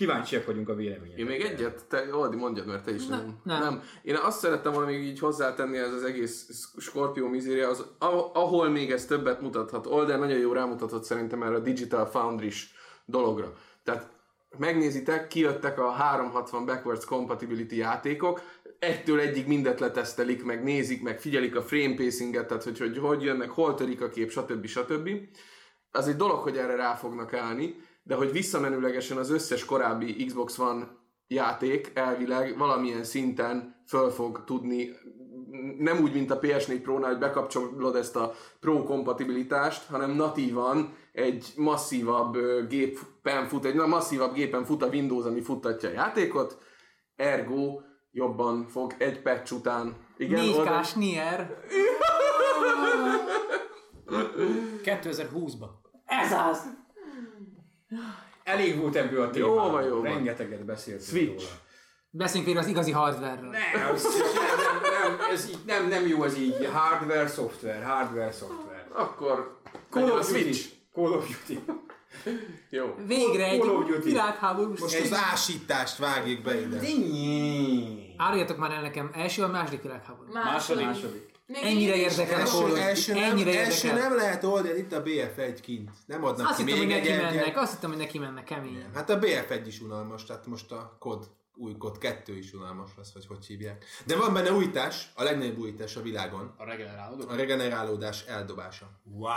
Kíváncsiak 0.00 0.46
vagyunk 0.46 0.68
a 0.68 0.74
véleményedre. 0.74 1.18
Én 1.18 1.26
még 1.26 1.40
egyet, 1.40 1.84
te, 1.88 2.14
Oldi, 2.14 2.36
mondjad, 2.36 2.66
mert 2.66 2.84
te 2.84 2.94
is 2.94 3.06
nem. 3.06 3.40
nem. 3.44 3.60
nem. 3.62 3.82
Én 4.02 4.16
azt 4.16 4.38
szerettem 4.38 4.72
volna 4.72 4.86
még 4.86 5.02
így 5.02 5.18
hozzátenni 5.18 5.78
ez 5.78 5.92
az 5.92 6.02
egész 6.02 6.48
Scorpio 6.78 7.28
mizéria, 7.28 7.68
az, 7.68 7.86
ah- 7.98 8.36
ahol 8.36 8.68
még 8.68 8.90
ez 8.90 9.06
többet 9.06 9.40
mutathat. 9.40 9.86
Olden 9.86 10.18
nagyon 10.18 10.38
jó 10.38 10.52
rámutatott 10.52 11.04
szerintem 11.04 11.42
erre 11.42 11.54
a 11.54 11.58
Digital 11.58 12.06
Foundry-s 12.06 12.70
dologra. 13.04 13.52
Tehát 13.84 14.10
megnézitek, 14.58 15.28
kijöttek 15.28 15.78
a 15.78 15.90
360 15.90 16.66
backwards 16.66 17.04
compatibility 17.04 17.76
játékok, 17.76 18.40
ettől 18.78 19.20
egyig 19.20 19.46
mindet 19.46 19.80
letesztelik, 19.80 20.44
meg 20.44 20.62
nézik, 20.62 21.02
meg 21.02 21.20
figyelik 21.20 21.56
a 21.56 21.62
frame 21.62 21.94
pacinget, 21.94 22.46
tehát 22.46 22.64
hogy, 22.64 22.78
hogy 22.78 22.98
hogy 22.98 23.22
jönnek, 23.22 23.50
hol 23.50 23.74
törik 23.74 24.02
a 24.02 24.08
kép, 24.08 24.30
stb. 24.30 24.66
stb. 24.66 25.10
Az 25.90 26.08
egy 26.08 26.16
dolog, 26.16 26.38
hogy 26.38 26.56
erre 26.56 26.76
rá 26.76 26.94
fognak 26.94 27.32
állni, 27.32 27.88
de 28.02 28.14
hogy 28.14 28.32
visszamenőlegesen 28.32 29.16
az 29.16 29.30
összes 29.30 29.64
korábbi 29.64 30.24
Xbox 30.24 30.58
One 30.58 30.88
játék 31.26 31.90
elvileg 31.94 32.58
valamilyen 32.58 33.04
szinten 33.04 33.82
föl 33.86 34.10
fog 34.10 34.44
tudni, 34.44 34.88
nem 35.78 35.98
úgy, 36.02 36.12
mint 36.12 36.30
a 36.30 36.38
PS4 36.38 36.78
Pro-nál, 36.82 37.10
hogy 37.10 37.18
bekapcsolod 37.18 37.96
ezt 37.96 38.16
a 38.16 38.34
Pro 38.60 38.82
kompatibilitást, 38.82 39.86
hanem 39.86 40.10
natívan 40.10 40.94
egy 41.12 41.52
masszívabb 41.56 42.36
gépen 42.68 43.46
fut, 43.48 43.64
egy 43.64 43.74
masszívabb 43.74 44.34
gépen 44.34 44.64
fut 44.64 44.82
a 44.82 44.86
Windows, 44.86 45.24
ami 45.24 45.40
futtatja 45.40 45.88
a 45.88 45.92
játékot, 45.92 46.58
ergo 47.16 47.80
jobban 48.10 48.66
fog 48.66 48.94
egy 48.98 49.22
patch 49.22 49.52
után. 49.52 49.96
Igen, 50.16 50.44
4K-s 50.44 50.92
Nier. 50.94 51.50
2020-ban. 54.84 55.68
Ez 56.06 56.32
az! 56.32 56.78
Elég 58.44 58.78
volt 58.80 58.96
ebből 58.96 59.20
a 59.20 59.24
Jó 59.24 59.30
témából. 59.30 59.70
van, 59.70 59.82
jó 59.82 59.94
van. 59.94 60.02
Rengeteget 60.02 60.64
beszéltünk 60.64 61.08
Switch. 61.08 61.28
róla. 61.44 61.54
Beszéljünk 62.10 62.46
végre 62.46 62.60
az 62.62 62.68
igazi 62.68 62.90
hardware-ről. 62.90 63.50
Nem, 63.50 63.94
ez- 63.94 64.02
nem, 64.04 64.80
nem, 64.82 65.16
nem, 65.18 65.30
ez 65.30 65.48
így, 65.48 65.58
nem, 65.66 65.88
nem 65.88 66.06
jó 66.06 66.24
ez 66.24 66.38
így. 66.38 66.68
Hardware, 66.72 67.26
szoftver, 67.28 67.82
hardware, 67.84 68.32
szoftver. 68.32 68.86
Akkor 68.92 69.60
Call 69.90 70.10
of 70.10 70.26
Duty. 70.32 70.40
Switch. 70.52 70.68
Call 70.94 71.12
of 71.12 71.26
Duty. 71.46 71.60
Jó. 72.70 72.94
Végre 73.06 73.44
egy 73.44 73.62
világháborús 74.02 74.80
Most 74.80 75.00
az 75.00 75.12
ásítást 75.32 75.96
vágjuk 75.98 76.42
be 76.42 76.60
ide. 76.60 76.78
Ennyi. 76.78 78.14
Áruljatok 78.16 78.56
már 78.56 78.70
el 78.70 78.82
nekem, 78.82 79.10
első 79.14 79.42
vagy 79.42 79.50
második 79.50 79.82
világháború? 79.82 80.32
Második. 80.32 80.84
Második. 80.84 81.30
Még 81.50 81.62
Ennyire 81.64 81.96
érdekel 81.96 82.36
a 82.36 82.40
Első, 82.40 82.76
első, 82.76 83.12
nem, 83.14 83.22
Ennyire 83.22 83.64
első 83.64 83.86
érdekel. 83.88 84.08
nem 84.08 84.18
lehet 84.18 84.44
oldani, 84.44 84.78
itt 84.78 84.92
a 84.92 85.02
BF1 85.02 85.58
kint. 85.62 85.90
Nem 86.06 86.24
adnak 86.24 86.48
Azt 86.48 86.56
ki 86.56 86.62
hittem, 86.64 86.78
hogy 86.78 86.86
még 86.86 86.96
egy 86.96 87.02
neki 87.02 87.12
egyet. 87.14 87.34
mennek, 87.34 87.56
azt 87.56 87.72
hittem, 87.72 87.90
hogy 87.90 87.98
neki 87.98 88.18
mennek 88.18 88.44
keményen. 88.44 88.90
Hát 88.94 89.10
a 89.10 89.18
BF1 89.18 89.62
is 89.66 89.80
unalmas, 89.80 90.24
tehát 90.24 90.46
most 90.46 90.72
a 90.72 90.96
kod, 90.98 91.28
új 91.54 91.76
kod 91.76 91.98
2 91.98 92.36
is 92.36 92.52
unalmas 92.52 92.90
lesz, 92.96 93.12
vagy 93.12 93.26
hogy 93.26 93.46
hívják. 93.46 93.84
De 94.04 94.16
van 94.16 94.32
benne 94.32 94.52
újítás, 94.52 95.10
a 95.14 95.22
legnagyobb 95.22 95.58
újítás 95.58 95.96
a 95.96 96.02
világon. 96.02 96.54
A 96.56 96.64
regenerálódó. 96.64 97.28
A 97.28 97.34
regenerálódás 97.34 98.24
eldobása. 98.26 98.90
Wow. 99.04 99.30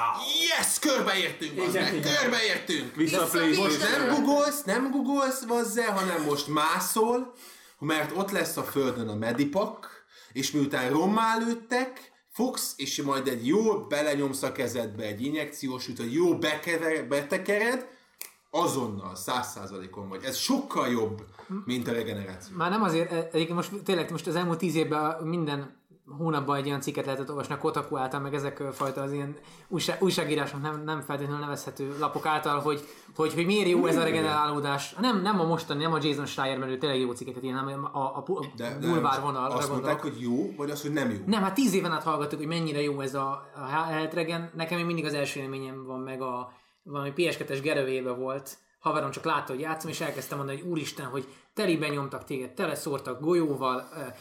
Yes! 0.57 0.79
Körbeértünk! 0.79 1.61
az 1.61 1.73
meg. 1.73 1.99
Körbeértünk! 2.21 2.95
Vissza 2.95 3.21
a 3.23 3.25
PlayStation. 3.25 3.65
Most 3.67 3.97
nem 3.97 4.15
googolsz, 4.15 4.63
nem 4.63 4.91
googolsz 4.91 5.45
vazze, 5.45 5.91
hanem 5.91 6.23
most 6.23 6.47
mászol, 6.47 7.33
mert 7.79 8.11
ott 8.17 8.31
lesz 8.31 8.57
a 8.57 8.63
földön 8.63 9.07
a 9.07 9.15
medipak, 9.15 9.92
és 10.33 10.51
miután 10.51 10.89
rommá 10.89 11.37
lőttek, 11.37 12.11
fogsz, 12.29 12.73
és 12.77 13.01
majd 13.01 13.27
egy 13.27 13.47
jó 13.47 13.87
belenyomsz 13.87 14.43
a 14.43 14.51
kezedbe 14.51 15.03
egy 15.03 15.25
injekciós 15.25 15.89
út, 15.89 15.97
hogy 15.97 16.13
jó 16.13 16.37
bekever, 16.37 17.07
betekered, 17.07 17.87
azonnal, 18.51 19.15
száz 19.15 19.51
százalékon 19.51 20.09
vagy. 20.09 20.23
Ez 20.23 20.35
sokkal 20.35 20.87
jobb, 20.87 21.25
mint 21.65 21.87
a 21.87 21.91
regeneráció. 21.91 22.55
Már 22.55 22.69
nem 22.69 22.83
azért, 22.83 23.11
eh, 23.11 23.17
egyébként 23.17 23.53
most 23.53 23.83
tényleg 23.83 24.11
most 24.11 24.27
az 24.27 24.35
elmúlt 24.35 24.57
tíz 24.57 24.75
évben 24.75 25.23
minden 25.23 25.82
hónapban 26.17 26.57
egy 26.57 26.65
ilyen 26.65 26.81
cikket 26.81 27.05
lehetett 27.05 27.29
olvasni 27.29 27.53
a 27.53 27.57
Kotaku 27.57 27.97
által, 27.97 28.19
meg 28.19 28.33
ezek 28.33 28.59
a 28.59 28.71
fajta 28.71 29.01
az 29.01 29.11
ilyen 29.11 29.35
újság, 29.67 30.01
újságírások 30.01 30.61
nem, 30.61 30.83
nem 30.83 31.01
feltétlenül 31.01 31.41
nevezhető 31.41 31.95
lapok 31.99 32.25
által, 32.25 32.59
hogy, 32.59 32.87
hogy, 33.15 33.33
hogy 33.33 33.45
miért 33.45 33.69
jó 33.69 33.85
ez 33.85 33.97
a 33.97 34.03
regenerálódás. 34.03 34.93
Nem, 34.93 35.21
nem 35.21 35.39
a 35.39 35.43
mostani, 35.43 35.83
nem 35.83 35.93
a 35.93 35.97
Jason 36.01 36.25
Schreier, 36.25 36.57
mert 36.57 36.71
ő 36.71 36.77
tényleg 36.77 36.99
jó 36.99 37.11
cikkeket 37.11 37.43
ír, 37.43 37.53
hanem 37.53 37.89
a, 37.93 37.97
a, 37.97 38.23
a 38.25 38.45
De, 38.55 38.77
de 38.79 38.87
bulvár 38.87 39.21
vonalra 39.21 39.55
azt 39.55 39.69
mondták, 39.69 40.01
hogy 40.01 40.21
jó, 40.21 40.55
vagy 40.55 40.69
az, 40.69 40.81
hogy 40.81 40.93
nem 40.93 41.11
jó. 41.11 41.17
Nem, 41.25 41.41
hát 41.41 41.53
tíz 41.53 41.73
éven 41.73 41.91
át 41.91 42.03
hallgattuk, 42.03 42.39
hogy 42.39 42.47
mennyire 42.47 42.81
jó 42.81 42.99
ez 42.99 43.13
a, 43.13 43.51
a 43.55 43.65
Health 43.65 44.15
Regen. 44.15 44.51
Nekem 44.55 44.77
még 44.77 44.85
mindig 44.85 45.05
az 45.05 45.13
első 45.13 45.39
élményem 45.39 45.85
van 45.85 45.99
meg 45.99 46.21
a 46.21 46.51
valami 46.83 47.13
PS2-es 47.15 47.59
gerövébe 47.63 48.11
volt. 48.11 48.57
Haverom 48.79 49.11
csak 49.11 49.23
látta, 49.23 49.51
hogy 49.51 49.61
játszom, 49.61 49.89
és 49.89 50.01
elkezdtem 50.01 50.37
mondani, 50.37 50.59
hogy 50.59 50.69
úristen, 50.69 51.05
hogy 51.05 51.27
teliben 51.53 51.91
nyomtak 51.91 52.23
téged, 52.23 52.51
tele 52.51 52.75
szórtak 52.75 53.21
golyóval, 53.21 53.89
eh, 53.95 54.13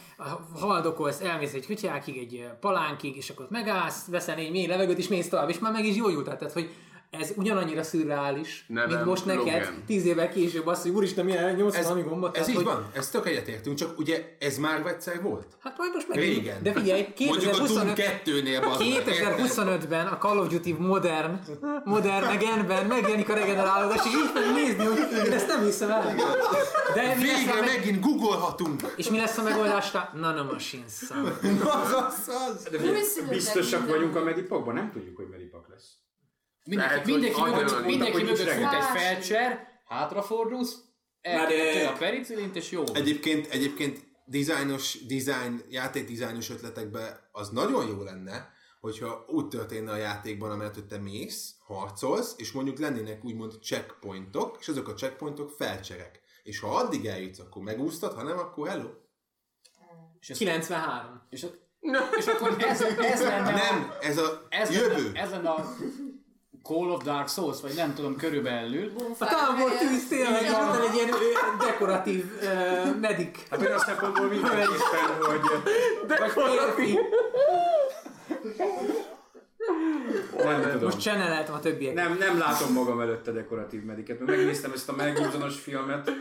haldokolsz, 0.59 1.21
elmész 1.21 1.53
egy 1.53 1.65
kütyákig, 1.65 2.17
egy 2.17 2.35
eh, 2.35 2.51
palánkig, 2.59 3.15
és 3.15 3.29
akkor 3.29 3.47
megállsz, 3.49 4.07
veszel 4.07 4.37
egy 4.37 4.51
mély 4.51 4.67
levegőt, 4.67 4.97
és 4.97 5.07
mész 5.07 5.29
tovább, 5.29 5.49
és 5.49 5.59
már 5.59 5.71
meg 5.71 5.85
is 5.85 5.95
gyógyultál. 5.95 6.37
Tehát, 6.37 6.53
hogy 6.53 6.69
ez 7.19 7.31
ugyanannyira 7.35 7.83
szürreális, 7.83 8.65
Nevem 8.67 8.89
mint 8.89 9.05
most 9.05 9.25
neked, 9.25 9.45
Logan. 9.45 9.83
tíz 9.85 10.05
évvel 10.05 10.29
később 10.29 10.67
az, 10.67 10.81
hogy 10.81 10.91
úristen, 10.91 11.25
milyen 11.25 11.55
80 11.55 11.79
Ez, 11.81 11.87
valami 11.87 12.07
gombot. 12.07 12.27
ez 12.27 12.33
tehát, 12.33 12.49
így 12.49 12.55
hogy, 12.55 12.65
van, 12.65 12.89
ez 12.93 13.09
tök 13.09 13.27
egyetértünk, 13.27 13.77
csak 13.77 13.99
ugye 13.99 14.35
ez 14.39 14.57
már 14.57 14.85
egyszer 14.87 15.21
volt. 15.21 15.47
Hát 15.59 15.77
majd 15.77 15.91
most 15.93 16.07
meg. 16.07 16.17
Régen. 16.17 16.63
De 16.63 16.71
figyelj, 16.71 17.01
Mondjuk 17.17 17.53
a 17.53 17.57
Doom 17.57 17.93
2025 17.93 18.21
2-nél 18.25 18.61
bazd 18.63 18.79
meg. 18.79 19.37
2025-ben 19.39 20.07
a 20.07 20.17
Call 20.17 20.37
of 20.37 20.47
Duty 20.47 20.73
modern, 20.73 21.39
modern 21.83 22.37
genben 22.37 22.85
megjelenik 22.85 23.29
a 23.29 23.33
regenerálódás, 23.33 24.05
és 24.05 24.11
így 24.11 24.29
fogjuk 24.33 24.55
nézni, 24.55 24.85
hogy 24.85 25.25
én 25.25 25.31
ezt 25.31 25.47
nem 25.47 25.63
hiszem 25.63 25.89
el. 25.89 26.15
De 26.95 27.15
mi 27.15 27.21
Végre 27.23 27.53
meg... 27.53 27.75
megint 27.75 27.99
googolhatunk. 27.99 28.93
És 28.95 29.09
mi 29.09 29.17
lesz 29.17 29.37
a 29.37 29.43
megoldásra? 29.43 30.09
Nanomachines. 30.13 30.91
szám. 30.91 31.37
Az, 31.83 31.93
az, 31.93 32.31
az. 32.47 32.67
Biztosak 33.29 33.89
vagyunk 33.89 34.15
a 34.15 34.23
Medipakban? 34.23 34.73
Nem 34.73 34.91
tudjuk, 34.91 35.15
hogy 35.15 35.27
Medipak 35.31 35.65
lesz. 35.69 36.02
Mindenki, 36.63 36.93
Lehet, 36.93 37.05
mindenki 37.05 37.41
mögött, 37.41 37.85
mindenki 37.85 38.23
mögött 38.23 38.37
fut 38.37 38.73
egy 38.73 38.83
felcser, 38.83 39.67
hátrafordulsz, 39.85 40.75
elkezdtél 41.21 41.87
a 41.87 41.97
pericilint, 41.97 42.55
és 42.55 42.71
jó. 42.71 42.83
Egyébként, 42.93 43.47
egyébként 43.47 44.07
dizájnos, 44.25 45.05
design, 45.05 45.61
játékdizájnos 45.69 46.49
ötletekben 46.49 47.29
az 47.31 47.49
nagyon 47.49 47.87
jó 47.87 48.03
lenne, 48.03 48.51
hogyha 48.79 49.25
úgy 49.27 49.47
történne 49.47 49.91
a 49.91 49.95
játékban, 49.95 50.51
amellett, 50.51 50.73
hogy 50.73 50.87
te 50.87 50.97
mész, 50.97 51.55
harcolsz, 51.65 52.33
és 52.37 52.51
mondjuk 52.51 52.79
lennének 52.79 53.23
úgymond 53.23 53.53
checkpointok, 53.61 54.57
és 54.59 54.67
azok 54.67 54.87
a 54.87 54.93
checkpointok 54.93 55.49
felcserek. 55.49 56.21
És 56.43 56.59
ha 56.59 56.75
addig 56.75 57.05
eljutsz, 57.05 57.39
akkor 57.39 57.61
megúsztad, 57.61 58.13
ha 58.13 58.23
nem, 58.23 58.37
akkor 58.37 58.67
hello. 58.67 58.89
És, 60.19 60.29
ez, 60.29 60.37
93. 60.37 61.21
és, 61.29 61.45
és 62.17 62.25
akkor 62.25 62.55
ez, 62.59 62.81
ez 62.81 63.21
lenne 63.21 63.47
a, 63.47 63.51
Nem, 63.51 63.93
ez 64.01 64.17
a 64.17 64.45
ez 64.49 64.71
jövő. 64.71 65.03
lenne, 65.03 65.19
ez 65.19 65.29
lenne 65.29 65.49
a 65.49 65.75
Call 66.63 66.89
of 66.89 67.03
Dark 67.03 67.29
Souls, 67.29 67.61
vagy 67.61 67.73
nem 67.75 67.93
tudom, 67.93 68.15
körülbelül. 68.15 68.91
A 69.19 69.25
tábor 69.25 69.71
tűz 69.71 70.07
tényleg 70.07 70.43
egy 70.43 70.95
ilyen 70.95 71.09
dekoratív 71.59 72.25
uh, 72.41 72.99
medik. 72.99 73.37
Hát 73.49 73.61
olyan 73.61 73.79
szempontból 73.79 74.27
mindenképpen, 74.27 74.77
hogy 75.29 76.31
férfi. 76.31 76.99
nem 80.43 80.61
tudom. 80.61 80.83
Most 80.83 80.99
cseneleltem 80.99 81.53
a 81.53 81.59
többiek. 81.59 81.93
Nem, 81.93 82.15
nem 82.19 82.37
látom 82.37 82.73
magam 82.73 82.99
előtt 82.99 83.27
a 83.27 83.31
dekoratív 83.31 83.83
mediket. 83.83 84.19
mert 84.19 84.37
Megnéztem 84.37 84.71
ezt 84.71 84.89
a 84.89 84.93
Mel 84.93 85.13
Gibsonos 85.13 85.59
filmet, 85.59 86.11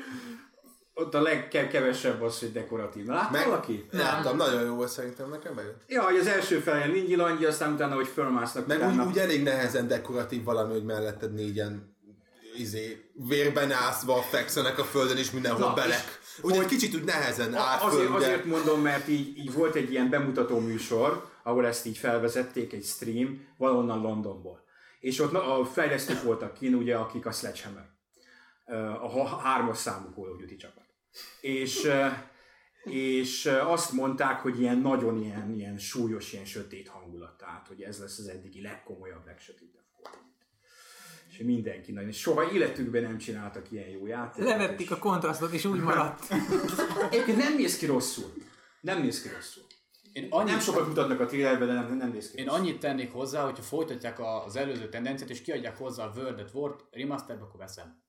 ott 0.94 1.14
a 1.14 1.20
legkevesebb 1.22 2.22
az, 2.22 2.38
hogy 2.38 2.52
dekoratív. 2.52 3.06
Látta 3.06 3.30
Meg- 3.32 3.44
valaki? 3.46 3.86
Láttam, 3.90 4.36
nagyon 4.36 4.64
jó 4.64 4.74
volt 4.74 4.88
szerintem, 4.88 5.28
nekem 5.30 5.54
bejött. 5.54 5.82
Ja, 5.86 6.02
hogy 6.02 6.16
az 6.16 6.26
első 6.26 6.58
felen 6.58 6.90
ningy 6.90 7.16
langyi, 7.16 7.44
aztán 7.44 7.72
utána, 7.72 7.94
hogy 7.94 8.06
fölmásznak 8.06 8.66
Meg 8.66 8.78
úgy, 8.78 8.84
utána. 8.84 9.06
úgy 9.06 9.18
elég 9.18 9.42
nehezen 9.42 9.88
dekoratív 9.88 10.44
valami, 10.44 10.72
hogy 10.72 10.84
melletted 10.84 11.32
négyen 11.34 11.96
izé, 12.56 13.10
vérben 13.28 13.70
ászva 13.72 14.14
fekszenek 14.22 14.78
a 14.78 14.84
földön, 14.84 15.16
és 15.16 15.30
mindenhol 15.30 15.66
Na, 15.66 15.74
belek. 15.74 16.20
Úgy 16.42 16.56
egy 16.56 16.66
kicsit 16.66 16.94
úgy 16.94 17.04
nehezen 17.04 17.54
áll 17.54 17.78
A- 17.78 17.84
Azért, 17.86 18.06
föl, 18.06 18.14
ugye. 18.16 18.26
azért 18.26 18.44
mondom, 18.44 18.80
mert 18.82 19.08
így, 19.08 19.38
így 19.38 19.52
volt 19.52 19.74
egy 19.74 19.90
ilyen 19.90 20.10
bemutató 20.10 20.58
műsor, 20.58 21.28
ahol 21.42 21.66
ezt 21.66 21.86
így 21.86 21.96
felvezették, 21.98 22.72
egy 22.72 22.84
stream, 22.84 23.46
valahonnan 23.58 24.00
Londonból. 24.00 24.60
És 25.00 25.20
ott 25.20 25.32
a 25.34 25.64
fejlesztők 25.72 26.22
voltak 26.22 26.54
kin, 26.54 26.74
ugye, 26.74 26.96
akik 26.96 27.26
a 27.26 27.32
Sledgehammer, 27.32 27.90
a 29.02 29.26
hármas 29.38 29.78
számú 29.78 30.06
Call 30.14 30.30
of 30.30 30.38
Duty 30.38 30.56
csapat. 30.56 30.81
És, 31.40 31.90
és 32.84 33.46
azt 33.46 33.92
mondták, 33.92 34.40
hogy 34.40 34.60
ilyen 34.60 34.78
nagyon 34.78 35.22
ilyen, 35.22 35.54
ilyen 35.54 35.78
súlyos, 35.78 36.32
ilyen 36.32 36.44
sötét 36.44 36.88
hangulat, 36.88 37.38
tehát 37.38 37.66
hogy 37.68 37.82
ez 37.82 37.98
lesz 38.00 38.18
az 38.18 38.28
eddigi 38.28 38.62
legkomolyabb, 38.62 39.26
legsötétebb 39.26 39.82
Duty. 40.02 40.16
És 41.30 41.38
mindenki 41.38 41.92
nagyon, 41.92 42.08
és 42.08 42.18
soha 42.20 42.52
életükben 42.52 43.02
nem 43.02 43.18
csináltak 43.18 43.70
ilyen 43.70 43.88
jó 43.88 44.06
játékot. 44.06 44.48
Levették 44.50 44.90
a 44.90 44.98
kontrasztot, 44.98 45.52
és 45.52 45.64
úgy 45.64 45.80
maradt. 45.80 46.24
Egyébként 47.10 47.36
nem 47.38 47.54
néz 47.56 47.76
ki 47.78 47.86
rosszul. 47.86 48.32
Nem 48.80 49.02
néz 49.02 49.22
ki 49.22 49.28
rosszul. 49.28 49.62
Én 50.12 50.26
annyit, 50.30 50.50
Nem 50.50 50.60
sokat 50.60 50.86
mutatnak 50.86 51.20
a 51.20 51.26
trailerben, 51.26 51.68
de 51.68 51.74
nem, 51.74 51.96
nem 51.96 52.10
néz 52.10 52.30
ki 52.30 52.38
én 52.38 52.44
rosszul. 52.44 52.60
annyit 52.60 52.78
tennék 52.80 53.12
hozzá, 53.12 53.44
hogyha 53.44 53.62
folytatják 53.62 54.18
a- 54.18 54.44
az 54.44 54.56
előző 54.56 54.88
tendenciát, 54.88 55.30
és 55.30 55.42
kiadják 55.42 55.76
hozzá 55.78 56.04
a 56.06 56.12
World 56.16 56.38
at 56.38 56.50
War 56.54 56.76
remastered, 56.90 57.42
akkor 57.42 57.60
veszem. 57.60 58.01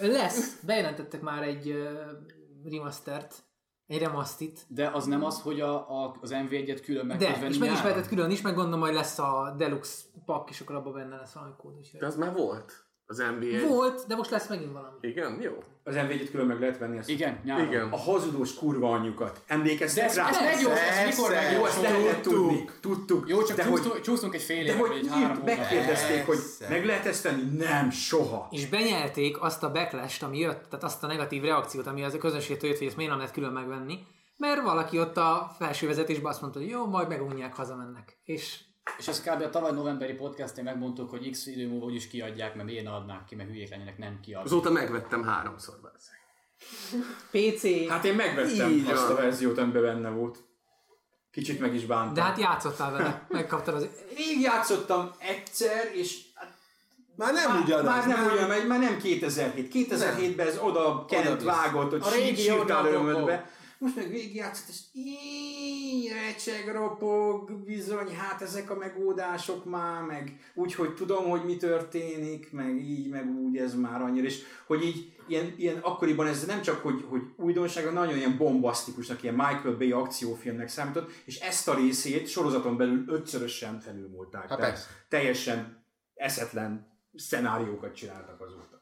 Lesz, 0.00 0.60
bejelentettek 0.62 1.20
már 1.20 1.42
egy 1.42 1.70
uh, 1.70 2.70
remastert, 2.70 3.42
egy 3.86 3.98
remastit. 3.98 4.64
De 4.68 4.88
az 4.88 5.06
nem 5.06 5.24
az, 5.24 5.40
hogy 5.40 5.60
a, 5.60 6.02
a, 6.04 6.16
az 6.20 6.30
MV1-et 6.34 6.80
külön 6.84 7.06
meg 7.06 7.18
De, 7.18 7.28
és 7.28 7.38
meg 7.38 7.50
is 7.50 7.58
nyáron? 7.58 7.82
vehetett 7.82 8.08
külön 8.08 8.30
is, 8.30 8.40
meg 8.40 8.54
gondolom, 8.54 8.80
hogy 8.80 8.94
lesz 8.94 9.18
a 9.18 9.54
Deluxe 9.56 10.04
pak, 10.24 10.50
és 10.50 10.60
akkor 10.60 10.74
abban 10.74 10.92
benne 10.92 11.16
lesz 11.16 11.32
valami 11.32 11.52
kód. 11.56 11.76
Úgyhogy. 11.76 12.00
De 12.00 12.06
az 12.06 12.16
már 12.16 12.32
volt. 12.32 12.86
Az 13.12 13.22
NBA. 13.38 13.66
Volt, 13.68 14.04
de 14.06 14.16
most 14.16 14.30
lesz 14.30 14.48
megint 14.48 14.72
valami. 14.72 14.96
Igen, 15.00 15.38
jó. 15.40 15.62
Az 15.84 15.94
nv 15.94 16.30
külön 16.30 16.46
meg 16.46 16.60
lehet 16.60 16.78
venni 16.78 16.98
ezt. 16.98 17.08
Igen, 17.08 17.40
nyáron. 17.44 17.66
Igen. 17.66 17.88
A 17.90 17.96
hazudós 17.96 18.54
kurva 18.54 18.90
anyjukat. 18.90 19.32
De 19.46 19.54
Emlékeztek 19.54 20.04
ezt, 20.04 20.16
rá? 20.16 20.28
ezt 20.28 20.40
megjósoltuk, 20.40 20.78
ezt 20.78 21.16
mikor 21.16 21.30
Persze. 21.30 21.52
Jó, 21.52 21.64
ezt 21.64 21.82
lehetett 21.82 22.22
tudni. 22.22 22.64
Tudtuk. 22.80 23.28
Jó, 23.28 23.42
csak 23.42 23.56
de 23.56 23.62
csúsztunk, 23.62 23.92
hogy, 23.92 24.02
csúsztunk 24.02 24.34
egy 24.34 24.42
fél 24.42 24.56
de 24.56 24.62
évet, 24.62 24.76
hogy 24.76 24.88
vagy 24.88 24.98
egy 24.98 25.08
három 25.08 25.42
megkérdezték, 25.44 26.26
hogy 26.26 26.38
meg 26.68 26.84
lehet 26.84 27.06
ezt 27.06 27.22
tenni? 27.22 27.56
Nem, 27.56 27.90
soha. 27.90 28.48
És 28.50 28.68
benyelték 28.68 29.42
azt 29.42 29.62
a 29.62 29.72
backlash 29.72 30.24
ami 30.24 30.38
jött, 30.38 30.64
tehát 30.68 30.84
azt 30.84 31.04
a 31.04 31.06
negatív 31.06 31.42
reakciót, 31.42 31.86
ami 31.86 32.02
az 32.02 32.14
a 32.14 32.18
közönségtől 32.18 32.68
jött, 32.68 32.78
hogy 32.78 32.86
ezt 32.86 32.96
miért 32.96 33.10
nem 33.10 33.20
lehet 33.20 33.34
külön 33.34 33.52
megvenni, 33.52 33.98
mert 34.36 34.62
valaki 34.62 34.98
ott 34.98 35.16
a 35.16 35.54
felső 35.58 35.86
vezetésben 35.86 36.30
azt 36.30 36.40
mondta, 36.40 36.58
hogy 36.58 36.68
jó, 36.68 36.86
majd 36.86 37.08
megunják, 37.08 37.54
hazamennek. 37.54 38.20
És 38.24 38.60
És 38.98 39.08
ezt 39.08 39.22
kb. 39.30 39.42
a 39.42 39.50
tavaly 39.50 39.72
novemberi 39.72 40.12
podcastén 40.12 40.64
megmondtuk, 40.64 41.10
hogy 41.10 41.30
x 41.30 41.46
idő 41.46 41.68
múlva 41.68 41.84
úgyis 41.86 42.08
kiadják, 42.08 42.54
mert 42.54 42.68
miért 42.68 42.86
adnák 42.86 43.24
ki, 43.24 43.34
mert 43.34 43.48
hülyék 43.48 43.70
lennének, 43.70 43.98
nem 43.98 44.20
kiadni. 44.20 44.46
Azóta 44.46 44.70
megvettem 44.70 45.22
háromszor. 45.24 45.74
Bársz. 45.82 46.10
PC, 47.30 47.88
Hát 47.88 48.04
én 48.04 48.14
megvettem 48.14 48.70
Így 48.70 48.90
azt 48.90 49.02
van. 49.02 49.16
a 49.16 49.20
verziót, 49.20 49.58
amiben 49.58 49.82
benne 49.82 50.08
volt. 50.10 50.38
Kicsit 51.30 51.60
meg 51.60 51.74
is 51.74 51.84
bántam. 51.84 52.14
de 52.14 52.22
hát 52.22 52.38
játszottál 52.38 52.90
vele, 52.92 53.26
megkaptad 53.28 53.74
az... 53.74 53.88
Rég 54.16 54.40
játszottam 54.40 55.10
egyszer, 55.18 55.90
és 55.94 56.18
hát 56.34 56.52
Már 57.16 57.32
nem 57.32 57.52
már, 57.52 57.62
ugyanaz. 57.62 57.84
már 57.84 58.06
nem 58.06 58.32
ugyan, 58.32 58.48
mert 58.48 58.66
már 58.66 58.78
nem 58.78 58.96
2007. 58.98 59.70
2007-ben 59.74 60.46
ez 60.46 60.58
oda 60.58 61.04
kent 61.08 61.42
vágott, 61.42 62.02
hogy 62.04 62.36
sírtál 62.36 62.86
örömödbe. 62.86 63.50
Most 63.82 63.96
meg 63.96 64.10
végigjátszott, 64.10 64.68
és 64.68 64.80
így 64.92 66.12
recseg, 66.12 66.74
ropog, 66.74 67.52
bizony, 67.64 68.14
hát 68.16 68.42
ezek 68.42 68.70
a 68.70 68.76
megoldások 68.76 69.64
már, 69.64 70.02
meg 70.02 70.52
úgy, 70.54 70.74
hogy 70.74 70.94
tudom, 70.94 71.28
hogy 71.28 71.44
mi 71.44 71.56
történik, 71.56 72.52
meg 72.52 72.76
így, 72.84 73.08
meg 73.08 73.30
úgy, 73.30 73.56
ez 73.56 73.74
már 73.74 74.02
annyira, 74.02 74.26
és 74.26 74.42
hogy 74.66 74.84
így 74.84 75.12
ilyen, 75.28 75.54
ilyen 75.56 75.78
akkoriban 75.78 76.26
ez 76.26 76.46
nem 76.46 76.62
csak, 76.62 76.82
hogy, 76.82 77.04
hogy 77.08 77.20
újdonság, 77.36 77.84
hanem 77.84 78.02
nagyon 78.02 78.18
ilyen 78.18 78.36
bombasztikusnak, 78.36 79.22
ilyen 79.22 79.34
Michael 79.34 79.76
Bay 79.76 79.92
akciófilmnek 79.92 80.68
számított, 80.68 81.10
és 81.24 81.40
ezt 81.40 81.68
a 81.68 81.74
részét 81.74 82.28
sorozaton 82.28 82.76
belül 82.76 83.04
ötszörösen 83.08 83.80
felülmúlták. 83.80 84.48
Hát 84.48 84.88
teljesen 85.08 85.84
eszetlen 86.14 87.00
szenáriókat 87.14 87.94
csináltak 87.94 88.40
azóta. 88.40 88.81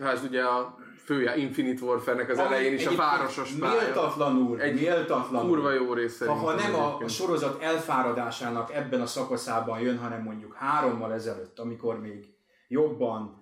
Hát 0.00 0.22
ugye 0.22 0.42
a 0.42 0.78
fője 1.04 1.36
Infinite 1.36 1.84
Warfare-nek 1.84 2.28
az 2.30 2.38
elején 2.38 2.72
is 2.72 2.86
a 2.86 2.94
városos 2.96 3.52
pálya. 3.52 3.80
Méltatlanul, 3.80 4.60
Egy 4.60 4.74
méltatlanul. 4.74 5.48
Kurva 5.48 5.72
jó 5.72 5.92
rész 5.92 6.18
Ha, 6.18 6.24
szerintem 6.24 6.44
ha 6.44 6.54
nem 6.54 6.74
a, 6.74 6.96
a 6.98 7.08
sorozat 7.08 7.62
elfáradásának 7.62 8.72
ebben 8.72 9.00
a 9.00 9.06
szakaszában 9.06 9.80
jön, 9.80 9.98
hanem 9.98 10.22
mondjuk 10.22 10.54
hárommal 10.54 11.12
ezelőtt, 11.12 11.58
amikor 11.58 12.00
még 12.00 12.34
jobban, 12.68 13.40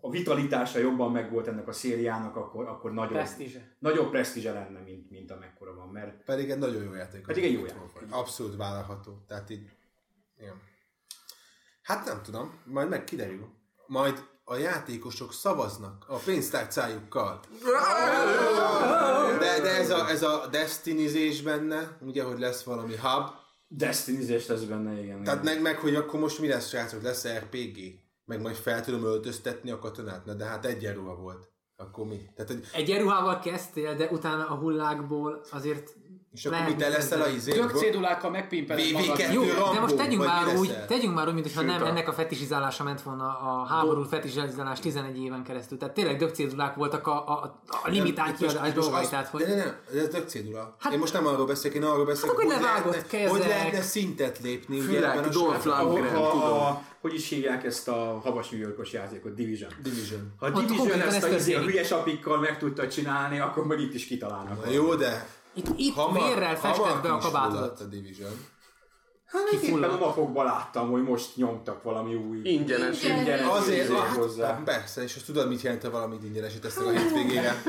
a 0.00 0.10
vitalitása 0.10 0.78
jobban 0.78 1.12
megvolt 1.12 1.46
ennek 1.46 1.68
a 1.68 1.72
szériának, 1.72 2.36
akkor, 2.36 2.66
akkor 2.66 2.92
nagyobb, 2.92 3.12
Presztízse. 3.12 3.76
nagyobb 3.78 4.10
presztízse 4.10 4.52
lenne, 4.52 4.80
mint, 4.80 5.10
mint 5.10 5.30
amekkora 5.30 5.74
van. 5.74 5.88
Mert 5.88 6.24
Pedig 6.24 6.50
egy 6.50 6.58
nagyon 6.58 6.82
jó 6.82 6.94
játék. 6.94 7.26
Pedig 7.26 7.44
egy 7.44 7.52
jó 7.52 7.64
játék. 7.64 8.06
Abszolút 8.10 8.56
vállalható. 8.56 9.24
Tehát 9.28 9.50
így, 9.50 9.70
igen. 10.38 10.60
Hát 11.82 12.04
nem 12.04 12.22
tudom, 12.22 12.60
majd 12.64 12.88
meg 12.88 13.04
kiderül. 13.04 13.48
Majd 13.86 14.24
a 14.50 14.56
játékosok 14.56 15.32
szavaznak 15.32 16.04
a 16.08 16.16
pénztárcájukkal. 16.16 17.40
De, 19.38 19.60
de 19.60 19.76
ez 19.76 19.90
a, 19.90 20.08
ez 20.08 20.22
a 20.22 20.46
destinizés 20.50 21.42
benne, 21.42 21.96
ugye, 22.00 22.22
hogy 22.22 22.38
lesz 22.38 22.62
valami 22.62 22.96
hub, 22.96 23.28
Destiny-zés 23.72 24.46
lesz 24.46 24.62
benne, 24.62 25.02
igen. 25.02 25.24
tehát 25.24 25.42
meg, 25.44 25.62
meg, 25.62 25.78
hogy 25.78 25.94
akkor 25.94 26.20
most 26.20 26.38
mi 26.38 26.48
lesz, 26.48 26.68
srácok, 26.68 27.02
lesz 27.02 27.28
RPG? 27.28 27.78
Meg 28.24 28.40
majd 28.40 28.56
fel 28.56 28.84
tudom 28.84 29.04
öltöztetni 29.04 29.70
a 29.70 29.78
katonát? 29.78 30.24
Na 30.24 30.34
de 30.34 30.44
hát 30.44 30.64
egyenruha 30.64 31.14
volt. 31.14 31.48
Akkor 31.76 32.06
mi? 32.06 32.20
Tehát, 32.34 32.50
hogy, 32.50 32.66
Egyenruhával 32.72 33.38
kezdtél, 33.38 33.94
de 33.96 34.08
utána 34.10 34.48
a 34.48 34.54
hullákból 34.54 35.44
azért 35.50 35.96
és 36.32 36.44
akkor 36.46 36.64
mit 36.66 36.76
te 36.76 36.88
leszel 36.88 37.20
a 37.20 37.28
izé? 37.28 37.52
Tök 37.52 37.76
cédulákkal 37.76 38.30
megpimpeled 38.30 38.84
VV2 38.84 38.92
magad. 39.08 39.32
Jó, 39.32 39.44
de 39.44 39.54
Rambo, 39.54 39.80
most 39.80 39.96
tegyünk 39.96 40.24
már 40.24 40.56
úgy, 40.56 40.68
leszel? 40.68 40.86
tegyünk 40.86 41.14
már 41.14 41.28
úgy, 41.28 41.34
mintha 41.34 41.62
nem 41.62 41.84
ennek 41.84 42.08
a 42.08 42.12
fetisizálása 42.12 42.84
ment 42.84 43.02
volna 43.02 43.24
a 43.24 43.66
háború 43.66 44.02
fetisizálás 44.02 44.80
11 44.80 45.22
éven 45.22 45.42
keresztül. 45.42 45.78
Tehát 45.78 45.94
tényleg 45.94 46.16
dögcédulák 46.16 46.74
voltak 46.74 47.06
a, 47.06 47.28
a, 47.28 47.60
a 47.66 47.88
limitált 47.88 48.36
kiadás 48.36 48.72
dolgai. 48.72 49.06
Tehát, 49.08 49.28
hogy 49.28 49.42
De 49.42 49.54
ne, 49.54 49.64
ne, 49.92 50.00
ez 50.00 50.08
tök 50.08 50.28
cédula. 50.28 50.76
Hát- 50.78 50.92
én 50.92 50.98
most 50.98 51.12
nem 51.12 51.26
arról 51.26 51.46
beszélek, 51.46 51.76
én 51.76 51.84
arról 51.84 52.04
beszélek, 52.04 52.30
Hát 52.30 52.40
akkor 52.40 52.52
hogy, 52.52 52.62
levágott 52.62 52.92
lehetne, 52.92 53.18
kezek. 53.18 53.30
hogy 53.30 53.40
lehetne 53.48 53.80
szintet 53.82 54.38
lépni. 54.38 54.80
a 54.80 55.28
Dolph. 55.32 55.66
Lundgren. 55.66 56.12
tudom. 56.12 56.88
hogy 57.00 57.14
is 57.14 57.28
hívják 57.28 57.64
ezt 57.64 57.88
a 57.88 58.20
havas 58.24 58.48
New 58.48 58.60
Yorkos 58.60 58.92
játékot? 58.92 59.34
Division. 59.34 59.70
Division. 59.82 60.32
Ha 60.38 60.46
a 60.46 60.50
Division 60.50 61.00
ezt 61.00 61.22
a, 61.22 61.28
izé, 61.28 61.52
a 61.54 61.56
történik. 61.56 61.70
hülyes 61.70 61.90
apikkal 61.90 62.38
meg 62.38 62.58
tudta 62.58 62.88
csinálni, 62.88 63.38
akkor 63.40 63.66
meg 63.66 63.80
itt 63.80 63.94
is 63.94 64.06
kitalálnak. 64.06 64.64
Na 64.64 64.70
jó, 64.70 64.94
de 64.94 65.28
itt, 65.54 65.66
itt 65.76 65.94
hamar, 65.94 66.22
vérrel 66.22 66.56
festett 66.56 67.02
be 67.02 67.12
a 67.12 67.18
kabátodat. 67.18 67.80
a 67.80 67.84
Division. 67.84 68.46
Hát 69.26 69.52
éppen 69.52 69.82
a 69.82 69.96
napokban 69.96 70.44
láttam, 70.44 70.90
hogy 70.90 71.02
most 71.02 71.36
nyomtak 71.36 71.82
valami 71.82 72.14
új 72.14 72.40
Ingyenes. 72.42 73.02
Igen. 73.02 73.18
ingyenes 73.18 73.46
Azért, 73.46 73.92
hát, 73.92 74.16
hozzá. 74.16 74.62
persze, 74.64 75.02
és 75.02 75.16
azt 75.16 75.26
tudod, 75.26 75.48
mit 75.48 75.60
jelent, 75.60 75.82
ha 75.82 75.90
valamit 75.90 76.24
ingyenesít 76.24 76.64
ezt 76.64 76.78
a 76.78 76.90
hétvégére. 76.90 77.62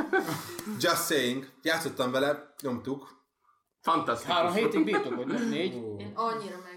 Just 0.79 1.05
saying, 1.05 1.49
játszottam 1.61 2.11
vele, 2.11 2.53
nyomtuk. 2.61 3.19
Fantasztikus. 3.81 4.35
Három 4.35 4.53
hétig 4.53 4.83
bírtuk, 4.83 5.13
hogy 5.13 5.27
nem 5.27 5.49
négy. 5.49 5.73
Én 5.73 6.11
annyira 6.15 6.55
megbántam. 6.63 6.70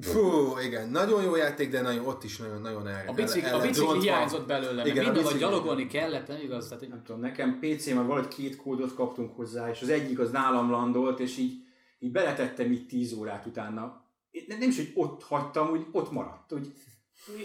Fú, 0.00 0.58
igen, 0.58 0.88
nagyon 0.88 1.22
jó 1.22 1.36
játék, 1.36 1.70
de 1.70 1.80
nagyon, 1.80 2.06
ott 2.06 2.24
is 2.24 2.36
nagyon, 2.36 2.60
nagyon 2.60 2.88
el, 2.88 3.04
A 3.08 3.12
bicikli, 3.12 3.48
el- 3.48 3.54
a 3.58 3.60
bicikli 3.60 4.00
hiányzott 4.00 4.46
belőle, 4.46 4.72
mert 4.74 4.86
Igen, 4.86 4.98
a 4.98 5.02
mindenhol 5.06 5.32
bicikli. 5.32 5.38
gyalogolni 5.38 5.86
kellett, 5.86 6.26
nem 6.28 6.40
igaz? 6.40 6.64
Tehát, 6.64 6.78
hogy 6.78 6.88
Nem 6.88 7.02
tudom, 7.04 7.20
nekem 7.20 7.58
PC-ben 7.60 8.06
valahogy 8.06 8.28
két 8.28 8.56
kódot 8.56 8.94
kaptunk 8.94 9.36
hozzá, 9.36 9.70
és 9.70 9.82
az 9.82 9.88
egyik 9.88 10.18
az 10.18 10.30
nálam 10.30 10.70
landolt, 10.70 11.20
és 11.20 11.36
így, 11.36 11.52
így 11.98 12.12
beletettem 12.12 12.72
így 12.72 12.86
10 12.86 13.12
órát 13.12 13.46
utána. 13.46 14.04
Én 14.30 14.44
Nem 14.48 14.58
nem 14.58 14.68
is, 14.68 14.76
hogy 14.76 14.92
ott 14.94 15.22
hagytam, 15.22 15.70
úgy 15.70 15.86
ott 15.92 16.10
maradt, 16.10 16.52
úgy 16.52 16.72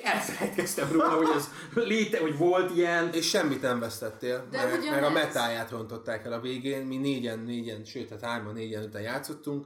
elfelejtkeztem 0.04 0.92
róla, 0.92 1.10
hogy 1.10 1.28
ez 1.36 1.50
léte, 1.74 2.20
hogy 2.20 2.38
volt 2.38 2.76
ilyen. 2.76 3.14
És 3.14 3.30
semmit 3.30 3.62
nem 3.62 3.80
vesztettél, 3.80 4.48
De 4.52 4.58
mert, 4.58 4.72
ugyanez. 4.78 4.90
mert 4.90 5.06
a 5.06 5.10
metáját 5.10 5.70
rontották 5.72 6.26
el 6.26 6.34
a 6.34 6.40
végén, 6.40 6.86
mi 6.86 6.98
négyen, 6.98 7.40
négyen, 7.40 7.84
sőt, 7.86 8.10
hát 8.10 8.22
hárman, 8.22 8.54
négyen 8.54 8.84
után 8.84 9.02
játszottunk. 9.02 9.66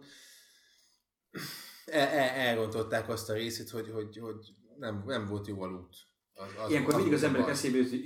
El, 1.92 2.08
el, 2.08 2.30
elrontották 2.30 3.10
azt 3.10 3.30
a 3.30 3.34
részét, 3.34 3.70
hogy, 3.70 3.90
hogy, 3.94 4.18
hogy 4.22 4.54
nem, 4.80 5.04
nem 5.06 5.26
volt 5.26 5.48
jó 5.48 5.62
a 5.62 5.66
loot. 5.68 5.96
Az, 6.34 6.48
az, 6.64 6.70
Ilyenkor 6.70 6.96
mindig 6.96 7.14
az 7.14 7.22
a 7.22 7.26
emberek 7.26 7.46
baj. 7.46 7.56
eszébe 7.56 7.78
jut, 7.78 7.90
hogy 7.90 8.02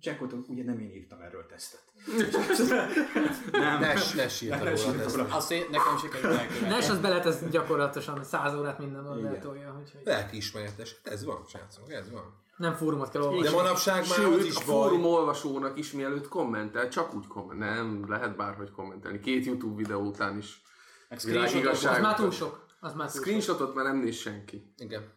csekkoltam, 0.00 0.44
ugye 0.48 0.64
nem 0.64 0.78
én 0.78 0.90
írtam 0.90 1.20
erről 1.20 1.46
tesztet. 1.46 1.82
nem. 3.52 3.80
Nes, 3.80 4.12
Nes 4.12 4.40
írta 4.40 4.58
róla 4.58 4.70
ezt. 4.70 5.16
róla. 5.16 5.34
azt 5.34 5.50
én, 5.50 5.64
nekem 5.70 5.96
sikerült 6.00 6.38
elkövetni. 6.38 6.68
Nes 6.68 6.88
az 6.88 6.98
beletesz 6.98 7.40
gyakorlatilag 7.50 8.22
100 8.24 8.54
órát 8.54 8.78
mindenben 8.78 9.18
Igen. 9.18 9.30
beletolja, 9.30 9.78
úgyhogy 9.82 10.00
Lelkiismeretes. 10.04 11.00
Hát 11.04 11.12
Ez 11.12 11.24
van, 11.24 11.44
srácok, 11.48 11.92
ez 11.92 12.10
van. 12.10 12.42
nem 12.56 12.74
fórumot 12.74 13.10
kell 13.10 13.20
De 13.20 13.26
olvasni. 13.28 13.54
manapság 13.54 13.94
már 13.94 14.04
az 14.04 14.14
Sőt, 14.14 14.44
is 14.44 14.54
a 14.56 14.58
baj. 14.58 14.64
fórum 14.64 15.04
olvasónak 15.04 15.78
is 15.78 15.92
mielőtt 15.92 16.28
kommentel, 16.28 16.88
csak 16.88 17.14
úgy 17.14 17.26
kommentel. 17.26 17.74
Nem, 17.74 18.04
lehet 18.08 18.36
bárhogy 18.36 18.70
kommentelni. 18.70 19.20
Két 19.20 19.44
YouTube 19.44 19.76
videó 19.76 20.00
után 20.00 20.38
is. 20.38 20.62
Az 21.08 21.26
igazság. 21.54 22.00
már 22.00 22.14
túl 22.16 22.30
sok. 22.30 22.66
Az 22.80 22.94
már. 22.94 23.08
Screenshotot 23.08 23.74
már 23.74 23.84
nem 23.84 23.96
néz 23.96 24.16
senki. 24.16 24.74
Igen. 24.76 25.12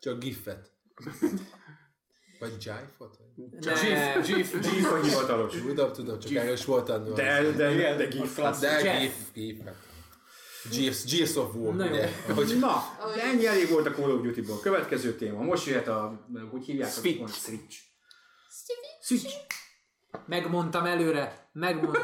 Csak 0.00 0.18
gifet. 0.18 0.72
Vagy 2.38 2.52
jive-ot? 2.58 3.18
Ne, 3.60 4.20
GIF, 4.20 4.60
Gif 4.60 4.92
a 4.92 5.02
hivatalos. 5.02 5.52
Tudom, 5.52 5.92
tudom, 5.92 6.18
csak 6.18 6.32
erről 6.32 6.52
is 6.52 6.64
volt 6.64 6.88
annyi. 6.88 7.12
De, 7.12 7.42
de, 7.50 7.96
de 7.96 8.06
gif. 8.06 8.36
De 8.60 8.98
gif, 8.98 9.14
gif. 9.32 9.56
Gears, 10.70 11.04
Gears 11.04 11.36
of 11.36 11.54
War, 11.54 11.74
Na 11.74 11.86
ugye? 11.86 12.08
Hogy 12.34 12.58
Na, 12.58 12.82
de 13.14 13.22
ennyi 13.22 13.46
elég 13.46 13.68
volt 13.68 13.86
a 13.86 13.90
Call 13.90 14.10
of 14.10 14.22
Duty-ból. 14.22 14.60
Következő 14.60 15.14
téma. 15.14 15.42
Most 15.42 15.66
jöhet 15.66 15.88
a, 15.88 16.26
hogy 16.50 16.64
hívják? 16.64 16.90
Switch. 16.90 17.32
Switch. 17.32 17.76
Switch. 19.00 19.34
Megmondtam 20.26 20.84
előre, 20.84 21.47
megmondtam. 21.58 22.02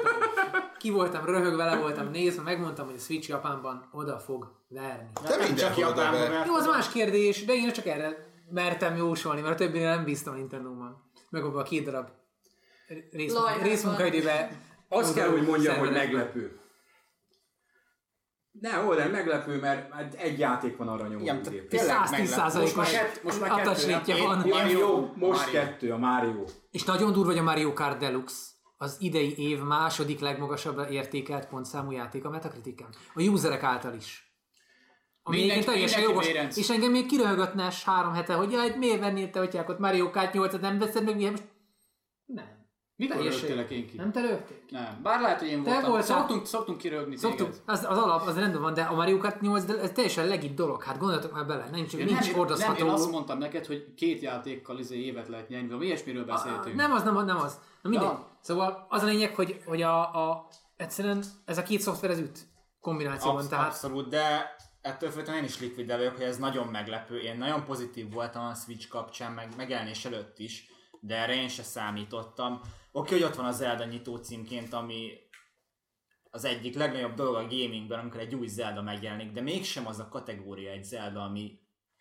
Ki 0.78 0.90
voltam, 0.90 1.24
röhögve 1.24 1.64
le 1.64 1.76
voltam 1.76 2.10
nézve, 2.10 2.42
megmondtam, 2.42 2.86
hogy 2.86 2.94
a 2.94 3.00
Switch 3.00 3.28
Japánban 3.28 3.88
oda 3.92 4.18
fog 4.18 4.52
verni. 4.68 5.08
te 5.26 5.36
mindenhol 5.46 5.84
oda 5.84 6.10
ver. 6.10 6.46
Jó, 6.46 6.54
az 6.54 6.66
más 6.66 6.88
kérdés, 6.88 7.44
de 7.44 7.52
én 7.52 7.72
csak 7.72 7.86
erre 7.86 8.32
mertem 8.50 8.96
jósolni, 8.96 9.40
mert 9.40 9.52
a 9.52 9.56
többinél 9.56 9.88
nem 9.94 10.04
bíztam 10.04 10.34
a 10.34 10.36
Nintendo-ban. 10.36 11.10
Meg 11.30 11.44
abban 11.44 11.60
a 11.60 11.64
két 11.64 11.84
darab 11.84 12.08
részmunkaidőben. 13.62 14.48
Azt 14.88 15.14
kell, 15.14 15.28
hogy 15.28 15.46
mondjam, 15.46 15.78
hogy 15.78 15.90
meglepő. 15.90 16.58
Ne, 18.60 18.70
hol 18.70 18.96
nem 18.96 19.10
meglepő, 19.10 19.58
mert 19.58 19.92
hát 19.92 20.14
egy 20.14 20.38
játék 20.38 20.76
van 20.76 20.88
arra 20.88 21.06
nyomó 21.06 21.22
Igen, 21.22 21.42
tényleg 21.42 21.68
110 21.70 22.36
meglepő. 22.36 22.60
Most 22.60 22.76
már, 22.76 22.90
kett, 22.90 23.22
most 23.22 23.40
már 23.40 23.62
kettő, 23.62 24.12
nem? 24.12 24.22
van. 24.22 24.38
Mario- 24.48 24.80
jó, 24.80 25.12
most 25.14 25.44
Mario. 25.44 25.60
kettő, 25.60 25.92
a 25.92 25.96
Mario. 25.96 26.44
És 26.70 26.84
nagyon 26.84 27.12
durva, 27.12 27.30
hogy 27.30 27.38
a 27.38 27.42
Mario 27.42 27.72
Kart 27.72 27.98
Deluxe 27.98 28.53
az 28.76 28.96
idei 29.00 29.38
év 29.38 29.62
második 29.62 30.20
legmagasabb 30.20 30.90
értékelt 30.90 31.48
pontszámú 31.48 31.90
játék 31.90 32.24
a 32.24 32.30
Metacritiken. 32.30 32.88
A 33.14 33.22
userek 33.22 33.62
által 33.62 33.94
is. 33.94 34.34
Ami 35.22 35.36
Mindenki- 35.36 35.64
teljesen 35.64 36.02
jogos. 36.02 36.26
bérenc. 36.26 36.56
És 36.56 36.70
engem 36.70 36.90
még 36.90 37.06
kiröhögötne 37.06 37.72
három 37.84 38.12
hete, 38.12 38.34
hogy 38.34 38.52
jaj, 38.52 38.76
miért 38.78 39.00
vennél 39.00 39.30
te 39.30 39.40
atyákot 39.40 39.78
Mario 39.78 40.10
Kart 40.10 40.34
8-at, 40.34 40.60
nem 40.60 40.78
veszed 40.78 41.04
meg, 41.04 41.16
miért 41.16 41.30
most... 41.30 41.44
Nem. 42.24 42.63
Teljesen- 42.96 43.40
rögtélek 43.40 43.70
én 43.70 43.86
ki? 43.86 43.96
Nem 43.96 44.12
te 44.12 44.20
rögtél? 44.20 44.56
Nem. 44.68 45.00
Bár 45.02 45.20
lehet, 45.20 45.38
hogy 45.38 45.48
én 45.48 45.62
Te 45.62 45.70
voltam. 45.70 45.90
voltál. 45.90 46.18
Szoktunk, 46.18 46.46
szoktunk 46.46 46.78
kirögni 46.78 47.16
Szoktuk, 47.16 47.48
téged. 47.50 47.62
az, 47.66 47.84
az 47.88 47.98
alap, 47.98 48.26
az 48.26 48.38
rendben 48.38 48.60
van, 48.62 48.74
de 48.74 48.82
a 48.82 48.94
Mario 48.94 49.18
Kart 49.18 49.40
8, 49.40 49.64
de 49.64 49.80
ez 49.80 49.90
teljesen 49.90 50.26
legit 50.26 50.54
dolog. 50.54 50.82
Hát 50.82 50.98
gondoljatok 50.98 51.32
már 51.32 51.46
bele, 51.46 51.68
nincs, 51.72 51.92
Én 51.94 52.04
nincs 52.04 52.18
nem, 52.18 52.26
nem, 52.28 52.34
hordozható. 52.36 52.84
én 52.86 52.90
azt 52.92 53.10
mondtam 53.10 53.38
neked, 53.38 53.66
hogy 53.66 53.94
két 53.96 54.20
játékkal 54.22 54.78
izé 54.78 54.96
évet 55.04 55.28
lehet 55.28 55.48
nyerni, 55.48 55.66
valami 55.66 55.86
ilyesmiről 55.86 56.24
beszéltünk. 56.24 56.76
Nem 56.76 56.92
az, 56.92 57.02
nem 57.02 57.16
az, 57.16 57.24
nem 57.24 57.36
az. 57.36 57.58
Na 57.82 57.88
mindegy. 57.90 58.08
Ja. 58.08 58.38
Szóval 58.40 58.86
az 58.88 59.02
a 59.02 59.06
lényeg, 59.06 59.34
hogy, 59.34 59.60
hogy 59.66 59.82
a, 59.82 60.00
a, 60.30 60.48
egyszerűen 60.76 61.22
ez 61.44 61.58
a 61.58 61.62
két 61.62 61.80
szoftver 61.80 62.10
ez 62.10 62.18
üt 62.18 62.38
kombinációban. 62.80 63.36
Absz- 63.36 63.50
tehát 63.50 63.66
Abszolút, 63.66 64.08
de 64.08 64.56
ettől 64.80 65.10
függetlenül 65.10 65.40
én 65.42 65.48
is 65.48 65.60
likvid 65.60 65.86
vagyok, 65.86 66.14
hogy 66.16 66.24
ez 66.24 66.36
nagyon 66.38 66.66
meglepő. 66.66 67.18
Én 67.18 67.36
nagyon 67.36 67.64
pozitív 67.64 68.12
voltam 68.12 68.44
a 68.44 68.54
Switch 68.54 68.88
kapcsán, 68.88 69.32
meg 69.32 69.48
megjelenés 69.56 70.04
előtt 70.04 70.38
is, 70.38 70.66
de 71.06 71.16
erre 71.16 71.34
én 71.34 71.48
se 71.48 71.62
számítottam. 71.62 72.60
Oké, 72.92 73.12
hogy 73.12 73.22
ott 73.22 73.34
van 73.34 73.46
az 73.46 73.56
Zelda 73.56 73.84
nyitó 73.84 74.16
címként, 74.16 74.72
ami 74.72 75.12
az 76.30 76.44
egyik 76.44 76.74
legnagyobb 76.74 77.14
dolog 77.14 77.34
a 77.34 77.46
gamingben, 77.46 77.98
amikor 77.98 78.20
egy 78.20 78.34
új 78.34 78.46
Zelda 78.46 78.82
megjelenik, 78.82 79.32
de 79.32 79.40
mégsem 79.40 79.86
az 79.86 79.98
a 79.98 80.08
kategória 80.08 80.70
egy 80.70 80.84
Zelda, 80.84 81.22
ami 81.22 81.60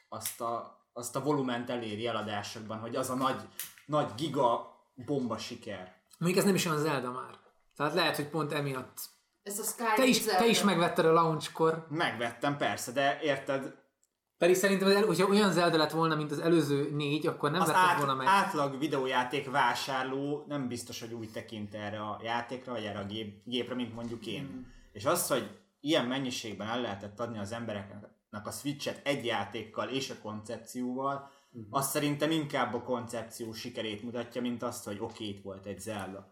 azt 0.10 0.42
a, 0.42 0.82
azt 0.94 1.16
a 1.16 1.24
volument 1.24 1.70
eléri 1.70 2.08
eladásokban, 2.08 2.80
hogy 2.80 2.96
az 2.96 3.10
a 3.10 3.16
nagy, 3.16 3.42
nagy 3.86 4.12
giga 4.16 4.78
bomba 4.96 5.38
siker. 5.38 5.96
mondjuk 6.18 6.40
ez 6.40 6.46
nem 6.46 6.56
is 6.56 6.66
olyan 6.66 6.80
Zelda 6.80 7.12
már. 7.12 7.40
Tehát 7.76 7.94
lehet, 7.94 8.16
hogy 8.16 8.30
pont 8.30 8.52
emiatt. 8.52 9.00
Ez 9.44 9.60
a 9.60 9.64
Sky 9.64 9.84
Te 9.96 10.06
is, 10.06 10.18
te 10.18 10.24
Zelda. 10.24 10.46
is 10.46 10.64
megvetted 10.64 11.06
a 11.06 11.12
launchkor. 11.12 11.88
Megvettem 11.90 12.58
persze, 12.58 12.92
de 12.92 13.20
érted, 13.22 13.83
Pedig 14.44 14.58
szerintem, 14.58 15.06
hogyha 15.06 15.28
olyan 15.28 15.52
Zelda 15.52 15.78
lett 15.78 15.92
volna, 15.92 16.16
mint 16.16 16.32
az 16.32 16.40
előző 16.40 16.92
négy, 16.92 17.28
akkor 17.28 17.52
nem 17.52 17.62
az 17.62 17.68
vetted 17.68 17.84
át, 17.84 17.98
volna 17.98 18.16
meg. 18.16 18.28
átlag 18.28 18.80
videójáték 18.80 19.52
vásárló 19.52 20.44
nem 20.48 20.68
biztos, 20.68 21.00
hogy 21.00 21.14
úgy 21.14 21.32
tekint 21.32 21.74
erre 21.74 22.00
a 22.00 22.20
játékra, 22.24 22.72
vagy 22.72 22.84
erre 22.84 23.00
a 23.00 23.06
gép, 23.06 23.42
gépre, 23.46 23.76
mint 23.76 23.94
mondjuk 23.94 24.26
én. 24.26 24.44
Mm. 24.44 24.62
És 24.92 25.06
az, 25.06 25.28
hogy 25.28 25.60
ilyen 25.80 26.06
mennyiségben 26.06 26.68
el 26.68 26.82
lehetett 26.82 27.20
adni 27.20 27.38
az 27.38 27.52
embereknek 27.52 28.48
a 28.48 28.52
Switch-et 28.52 29.08
egy 29.08 29.26
játékkal 29.26 29.88
és 29.88 30.10
a 30.10 30.20
koncepcióval, 30.22 31.30
mm. 31.58 31.62
az 31.70 31.90
szerintem 31.90 32.32
inkább 32.32 32.74
a 32.74 32.82
koncepció 32.82 33.54
sikerét 33.54 34.04
mutatja, 34.04 34.42
mint 34.42 34.64
azt, 34.64 34.86
hogy 34.86 34.98
oké, 35.00 35.26
itt 35.26 35.44
volt 35.44 35.66
egy 35.66 35.80
Zelda. 35.80 36.32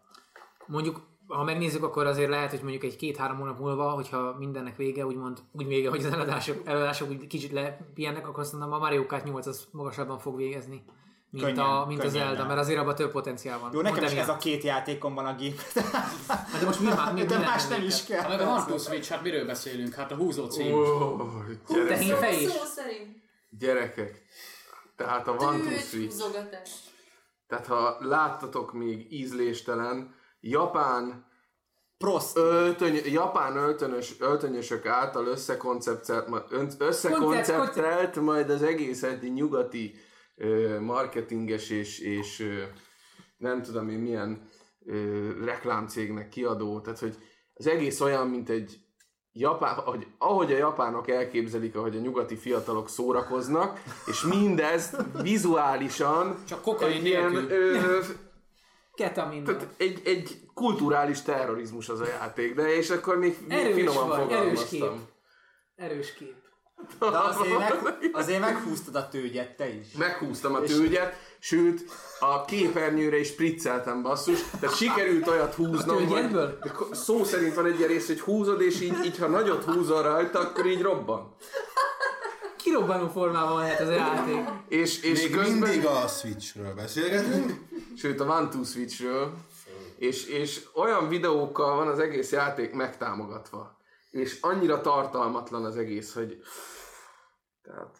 Mondjuk, 0.66 1.06
ha 1.36 1.44
megnézzük, 1.44 1.84
akkor 1.84 2.06
azért 2.06 2.30
lehet, 2.30 2.50
hogy 2.50 2.60
mondjuk 2.62 2.84
egy 2.84 2.96
két-három 2.96 3.36
hónap 3.36 3.58
múlva, 3.58 3.90
hogyha 3.90 4.36
mindennek 4.38 4.76
vége, 4.76 5.06
úgymond 5.06 5.38
úgy 5.52 5.66
vége, 5.66 5.88
hogy 5.90 6.04
az 6.04 6.12
eladások, 6.12 6.56
eladások 6.64 7.08
úgy 7.08 7.26
kicsit 7.26 7.52
lepihennek, 7.52 8.28
akkor 8.28 8.40
azt 8.42 8.52
mondom, 8.52 8.72
a 8.72 8.78
Mario 8.78 9.06
Kart 9.06 9.24
8 9.24 9.46
az 9.46 9.66
magasabban 9.70 10.18
fog 10.18 10.36
végezni, 10.36 10.84
mint, 11.30 11.44
Könnyen, 11.44 11.64
a, 11.64 11.86
mint 11.86 12.00
könnyen, 12.00 12.14
Zelda, 12.16 12.38
nem. 12.38 12.46
mert 12.46 12.60
azért 12.60 12.78
abban 12.78 12.94
több 12.94 13.10
potenciál 13.10 13.58
van. 13.58 13.70
Jó, 13.72 13.80
nekem 13.80 13.98
Pont 13.98 14.10
is 14.12 14.18
ez 14.18 14.28
a 14.28 14.36
két 14.36 14.62
játékom 14.62 15.14
van 15.14 15.26
a 15.26 15.34
gép, 15.34 15.60
Hát 16.28 16.60
de 16.60 16.66
most 16.66 16.80
mi, 16.80 16.86
már- 16.86 17.12
mi, 17.14 17.20
mi 17.20 17.26
de 17.26 17.34
lenne 17.34 17.46
más 17.46 17.66
nem 17.66 17.82
is 17.82 18.04
kell. 18.04 18.22
Ha 18.22 18.28
meg 18.28 18.40
a 18.40 18.50
OnePlus 18.50 18.82
Switch, 18.82 19.10
hát 19.10 19.22
miről 19.22 19.46
beszélünk? 19.46 19.94
Hát 19.94 20.12
a 20.12 20.14
húzó 20.14 20.46
cím. 20.46 20.72
Ó, 20.74 21.16
gyere, 21.68 21.86
Tehén 21.86 22.16
fej 22.16 22.42
is. 22.42 22.50
Gyerekek. 23.58 24.22
Tehát 24.96 25.28
a 25.28 25.32
One 25.32 25.58
Two 25.58 25.78
Switch. 25.78 26.24
Tehát 27.46 27.66
ha 27.66 27.96
láttatok 28.00 28.72
még 28.72 29.12
ízléstelen, 29.12 30.14
japán 30.42 31.30
Prost. 31.98 32.36
öltöny, 32.36 33.00
japán 33.04 33.56
öltönös, 33.56 34.14
öltönyösök 34.20 34.86
által 34.86 35.26
összekonceptelt, 35.26 36.28
majd 38.16 38.50
az 38.50 38.62
egész 38.62 39.02
egy 39.02 39.32
nyugati 39.32 39.94
ö, 40.36 40.80
marketinges 40.80 41.70
és, 41.70 41.98
és 41.98 42.40
ö, 42.40 42.62
nem 43.36 43.62
tudom 43.62 43.88
én 43.88 43.98
milyen 43.98 44.48
ö, 44.86 45.28
reklámcégnek 45.44 46.28
kiadó, 46.28 46.80
tehát 46.80 46.98
hogy 46.98 47.16
az 47.54 47.66
egész 47.66 48.00
olyan, 48.00 48.28
mint 48.28 48.50
egy 48.50 48.76
japán, 49.32 49.78
ahogy, 49.78 50.06
ahogy 50.18 50.52
a 50.52 50.56
japánok 50.56 51.08
elképzelik, 51.08 51.76
ahogy 51.76 51.96
a 51.96 52.00
nyugati 52.00 52.36
fiatalok 52.36 52.88
szórakoznak, 52.88 53.82
és 54.06 54.22
mindez 54.22 54.96
vizuálisan 55.22 56.36
Csak 56.48 56.62
kokain 56.62 57.04
ilyen, 57.04 57.34
ö, 57.34 58.00
Ketamin. 59.02 59.44
tehát 59.44 59.66
egy, 59.76 60.00
egy 60.04 60.40
kulturális 60.54 61.22
terrorizmus 61.22 61.88
az 61.88 62.00
a 62.00 62.06
játék, 62.06 62.54
de 62.54 62.74
és 62.76 62.90
akkor 62.90 63.18
még, 63.18 63.36
még 63.48 63.58
Erős 63.58 63.74
finoman 63.74 64.08
vagy, 64.08 64.30
erős 64.32 64.68
kép. 64.68 64.80
fogalmaztam. 64.80 65.08
Erős 65.76 66.12
kép. 66.12 66.34
De 66.98 67.18
azért, 67.18 67.58
meg, 67.58 67.98
azért 68.12 68.40
meghúztad 68.40 68.94
a 68.94 69.08
tőgyet 69.08 69.56
te 69.56 69.68
is. 69.68 69.92
Meghúztam 69.98 70.54
a 70.54 70.60
tőgyet, 70.60 71.14
sőt, 71.38 71.84
a 72.20 72.44
képernyőre 72.44 73.18
is 73.18 73.28
spricceltem 73.28 74.02
basszus, 74.02 74.40
tehát 74.60 74.76
sikerült 74.76 75.28
olyat 75.28 75.54
húznom, 75.54 75.96
A 75.96 76.00
hogy 76.00 76.30
de 76.30 76.56
szó 76.90 77.24
szerint 77.24 77.54
van 77.54 77.66
egy 77.66 77.76
ilyen 77.76 77.88
rész, 77.88 78.06
hogy 78.06 78.20
húzod, 78.20 78.60
és 78.60 78.80
így, 78.80 79.04
így 79.04 79.18
ha 79.18 79.26
nagyot 79.26 79.64
húzol 79.64 80.02
rajta, 80.02 80.38
akkor 80.38 80.66
így 80.66 80.82
robban. 80.82 81.36
Kirobbanó 82.62 83.08
formában 83.08 83.58
lehet 83.58 83.80
ez 83.80 83.88
a 83.88 83.92
játék. 83.92 84.48
És, 84.68 85.02
és 85.02 85.22
Még 85.22 85.30
közben, 85.36 85.58
mindig 85.58 85.86
a 85.86 86.06
Switchről 86.08 86.74
beszélgetünk. 86.74 87.52
sőt 87.96 88.20
a 88.20 88.24
One 88.24 88.48
Two 88.48 88.64
Switchről, 88.64 89.34
és, 89.96 90.26
és 90.26 90.68
olyan 90.74 91.08
videókkal 91.08 91.76
van 91.76 91.88
az 91.88 91.98
egész 91.98 92.32
játék 92.32 92.72
megtámogatva, 92.72 93.76
és 94.10 94.38
annyira 94.40 94.80
tartalmatlan 94.80 95.64
az 95.64 95.76
egész, 95.76 96.14
hogy 96.14 96.42
tehát. 97.62 97.96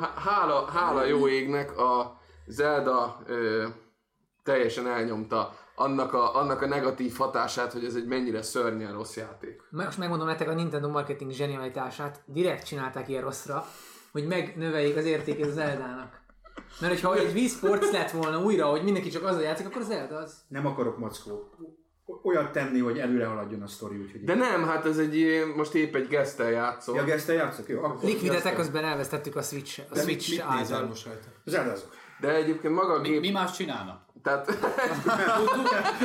Há- 0.00 0.18
Hála, 0.18 0.64
hála 0.64 1.04
jó 1.04 1.28
égnek 1.28 1.78
a 1.78 2.20
Zelda 2.46 3.20
ö, 3.26 3.66
teljesen 4.42 4.86
elnyomta 4.86 5.56
annak 5.76 6.12
a, 6.12 6.34
annak 6.36 6.62
a 6.62 6.66
negatív 6.66 7.16
hatását, 7.16 7.72
hogy 7.72 7.84
ez 7.84 7.94
egy 7.94 8.06
mennyire 8.06 8.42
szörnyen 8.42 8.92
rossz 8.92 9.16
játék. 9.16 9.62
Most 9.70 9.98
megmondom 9.98 10.26
nektek 10.26 10.48
a 10.48 10.54
Nintendo 10.54 10.88
marketing 10.88 11.30
zsenialitását. 11.30 12.22
Direkt 12.26 12.66
csinálták 12.66 13.08
ilyen 13.08 13.22
rosszra, 13.22 13.66
hogy 14.12 14.26
megnöveljék 14.26 14.96
az 14.96 15.04
értékét 15.04 15.46
az 15.46 15.52
Zeldának. 15.52 16.20
Mert 16.80 16.92
hogyha 16.92 17.16
egy 17.16 17.32
Wii 17.34 17.48
Sports 17.48 17.90
lett 17.90 18.10
volna 18.10 18.42
újra, 18.42 18.66
hogy 18.66 18.82
mindenki 18.82 19.08
csak 19.08 19.24
azzal 19.24 19.42
játszik, 19.42 19.66
akkor 19.66 19.80
az 19.80 19.86
Zelda 19.86 20.16
az. 20.16 20.34
Nem 20.48 20.66
akarok 20.66 20.98
mackó. 20.98 21.50
Olyat 22.22 22.52
tenni, 22.52 22.78
hogy 22.78 22.98
előre 22.98 23.26
haladjon 23.26 23.62
a 23.62 23.66
sztori, 23.66 23.96
úgyhogy... 23.96 24.24
De 24.24 24.34
nem, 24.34 24.64
hát 24.64 24.86
ez 24.86 24.98
egy 24.98 25.44
most 25.56 25.74
épp 25.74 25.94
egy 25.94 26.08
gesztel 26.08 26.50
játszol. 26.50 26.96
Ja, 27.06 27.24
te 27.24 27.32
játszok? 27.32 27.68
Jó, 27.68 27.84
akkor... 27.84 28.08
Likvidetek, 28.08 28.54
közben 28.54 28.84
elvesztettük 28.84 29.36
a 29.36 29.42
Switch, 29.42 29.80
a 29.90 29.94
De 29.94 30.04
mit, 30.04 30.22
Switch 30.22 30.46
mit 30.46 30.58
nézel 30.58 30.74
által. 30.74 30.88
most 30.88 31.04
rajta? 31.06 31.28
Zeldázok. 31.44 31.94
De 32.20 32.34
egyébként 32.34 32.74
maga 32.74 32.92
a 32.92 33.00
Mi, 33.00 33.08
gép... 33.08 33.20
mi 33.20 33.30
más 33.30 33.52
csinálnak? 33.56 34.04
Tehát, 34.22 34.46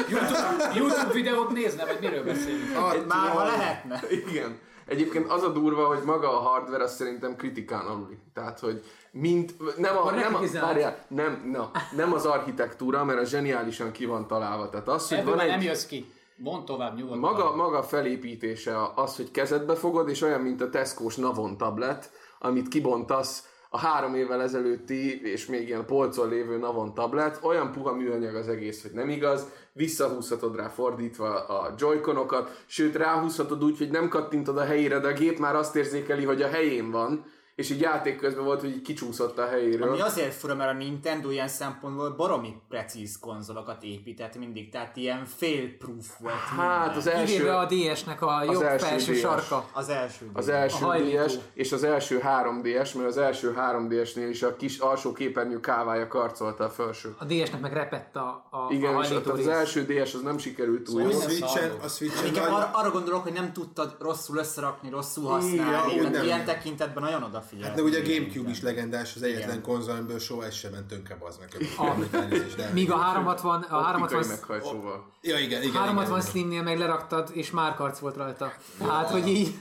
YouTube, 0.10 0.72
YouTube 0.76 1.14
videót 1.14 1.52
nézne, 1.52 1.86
vagy 1.86 1.98
miről 2.02 2.24
beszélünk? 2.24 3.08
Már 3.08 3.30
ha 3.30 3.44
lehetne. 3.44 4.02
igen. 4.28 4.60
Egyébként 4.86 5.32
az 5.32 5.44
a 5.44 5.50
durva, 5.50 5.86
hogy 5.86 6.04
maga 6.06 6.40
a 6.40 6.40
hardware 6.40 6.84
az 6.84 6.96
szerintem 6.96 7.36
kritikán 7.36 7.86
aluli. 7.86 8.18
Tehát, 8.34 8.60
hogy 8.60 8.84
mint, 9.12 9.78
nem, 9.78 9.98
a, 9.98 10.12
nem, 10.12 10.36
a, 10.36 10.40
várjál, 10.62 11.06
nem, 11.08 11.50
na, 11.52 11.72
nem 11.96 12.14
az 12.14 12.26
architektúra, 12.26 13.04
mert 13.06 13.20
a 13.20 13.26
zseniálisan 13.26 13.92
ki 13.92 14.06
van 14.06 14.28
találva. 14.28 14.70
Tehát 14.70 14.88
az, 14.88 15.10
hogy 15.10 15.18
Ebből 15.18 15.36
van 15.36 15.44
egy... 15.44 15.50
nem 15.50 15.62
jössz 15.62 15.86
ki. 15.86 16.12
Mondd 16.36 16.66
tovább 16.66 16.96
nyugodtan. 16.96 17.20
Maga, 17.20 17.56
maga 17.56 17.84
felépítése 17.84 18.76
az, 18.96 19.16
hogy 19.16 19.32
kezedbe 19.32 19.76
fogod, 19.76 20.10
és 20.10 20.22
olyan, 20.22 20.42
mint 20.42 20.62
a 20.62 20.70
Tesco-s 20.70 21.16
Navon 21.16 21.58
tablet, 21.58 22.12
amit 22.40 22.68
kibontasz 22.68 23.51
a 23.74 23.78
három 23.78 24.16
évvel 24.16 24.42
ezelőtti, 24.42 25.22
és 25.22 25.46
még 25.46 25.68
ilyen 25.68 25.86
polcon 25.86 26.30
lévő 26.30 26.58
Navon 26.58 26.94
tablet, 26.94 27.40
olyan 27.44 27.72
puha 27.72 27.94
műanyag 27.94 28.36
az 28.36 28.48
egész, 28.48 28.82
hogy 28.82 28.92
nem 28.92 29.10
igaz, 29.10 29.46
visszahúzhatod 29.74 30.56
rá 30.56 30.68
fordítva 30.68 31.46
a 31.46 31.74
joyconokat, 31.78 32.64
sőt 32.66 32.96
ráhúzhatod 32.96 33.64
úgy, 33.64 33.78
hogy 33.78 33.90
nem 33.90 34.08
kattintod 34.10 34.58
a 34.58 34.66
helyére, 34.66 35.00
de 35.00 35.08
a 35.08 35.14
gép 35.14 35.40
már 35.40 35.56
azt 35.56 35.76
érzékeli, 35.76 36.24
hogy 36.24 36.42
a 36.42 36.48
helyén 36.48 36.92
van, 36.92 37.26
és 37.56 37.70
így 37.70 37.80
játék 37.82 38.18
közben 38.18 38.44
volt, 38.44 38.60
hogy 38.62 38.70
így 38.70 38.82
kicsúszott 38.82 39.38
a 39.38 39.48
helyéről. 39.48 39.88
Ami 39.90 40.02
azért 40.02 40.34
fura, 40.34 40.56
mert 40.56 40.70
a 40.70 40.74
Nintendo 40.74 41.30
ilyen 41.30 41.48
szempontból 41.48 42.10
baromi 42.16 42.54
precíz 42.70 43.20
konzolokat 43.20 43.84
épített 43.84 44.38
mindig, 44.38 44.70
tehát 44.72 44.96
ilyen 44.96 45.26
fail-proof 45.26 46.08
volt 46.20 46.34
Hát 46.34 46.80
minden. 46.84 46.98
az 46.98 47.08
első, 47.08 47.34
Kivéve 47.34 47.58
a 47.58 47.66
DS-nek 47.66 48.22
a 48.22 48.44
jobb 48.44 48.62
első 48.62 48.86
felső 48.86 49.14
DS. 49.14 49.20
sarka. 49.20 49.66
Az 49.74 49.90
első. 49.90 50.30
az 50.34 50.46
díj. 50.46 50.54
első 50.56 50.84
A 50.84 50.86
hajlító. 50.86 51.24
DS 51.26 51.34
és 51.54 51.72
az 51.72 51.84
első 51.84 52.22
3DS, 52.24 52.96
mert 52.96 53.08
az 53.08 53.18
első 53.18 53.56
3DS-nél 53.58 54.28
is 54.30 54.44
a 54.44 54.56
kis 54.56 54.78
alsó 54.78 55.14
képernyő 55.14 55.60
kávája 55.60 56.08
karcolta 56.08 56.64
a 56.64 56.70
felső. 56.70 57.16
A 57.20 57.26
DS-nek 57.26 57.62
meg 57.62 57.74
repett 57.74 58.16
a, 58.16 58.48
a, 58.52 58.68
Igen, 58.74 58.96
a 58.96 59.02
és 59.04 59.10
ott 59.10 59.26
az 59.28 59.48
első 59.48 59.86
DS 59.86 60.14
az 60.14 60.22
nem 60.22 60.38
sikerült 60.38 60.84
túl 60.84 61.02
A. 61.02 61.12
Szóval 61.12 61.30
Switchen, 61.30 61.72
a 61.84 61.88
Switchen 61.88 62.26
Inkább 62.26 62.50
nagy, 62.50 62.54
arra, 62.54 62.70
arra 62.74 62.92
gondolok, 62.92 63.24
hogy 63.24 63.34
nem 63.34 63.54
tudtad 63.54 63.96
rosszul 64.00 64.38
összerakni, 64.38 64.90
rosszul 64.90 65.24
Igen, 65.24 65.34
használni. 65.36 65.94
Igen, 65.94 66.24
ilyen 66.24 66.46
tekintetben 66.46 67.04
nagyon 67.04 67.24
odafigyel. 67.42 67.68
Hát 67.68 67.76
de 67.76 67.82
ugye 67.82 68.00
a 68.00 68.02
Gamecube 68.02 68.50
is 68.50 68.62
legendás, 68.62 69.16
az 69.16 69.22
egyetlen 69.22 69.62
konzol, 69.62 69.96
amiből 69.96 70.20
soha 70.20 70.46
ez 70.46 70.54
sem 70.54 70.72
ment 70.72 70.88
tönkre, 70.88 71.16
bazd 71.16 71.40
meg. 71.40 72.74
Míg 72.74 72.92
a 72.92 72.98
360, 72.98 73.54
a 73.54 73.78
Optikai 73.78 73.86
360, 73.86 74.28
meghajtóval. 74.28 75.14
Ja, 75.22 75.38
igen, 75.38 75.62
igen. 75.62 75.74
360 75.74 76.04
igen, 76.04 76.20
igen. 76.20 76.32
Slimnél 76.32 76.64
meg 76.64 76.78
leraktad, 76.78 77.30
és 77.34 77.52
már 77.52 77.76
karc 77.76 78.00
volt 78.00 78.16
rajta. 78.16 78.54
Hát, 78.80 79.10
hogy 79.10 79.28
így... 79.28 79.60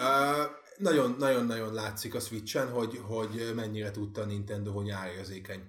Ö, 0.00 0.42
nagyon, 0.76 1.16
nagyon-nagyon 1.18 1.72
látszik 1.72 2.14
a 2.14 2.20
Switchen, 2.20 2.70
hogy, 2.70 3.00
hogy 3.02 3.52
mennyire 3.54 3.90
tudta 3.90 4.20
a 4.20 4.24
Nintendo, 4.24 4.72
hogy 4.72 4.90
árérzékeny 4.90 5.62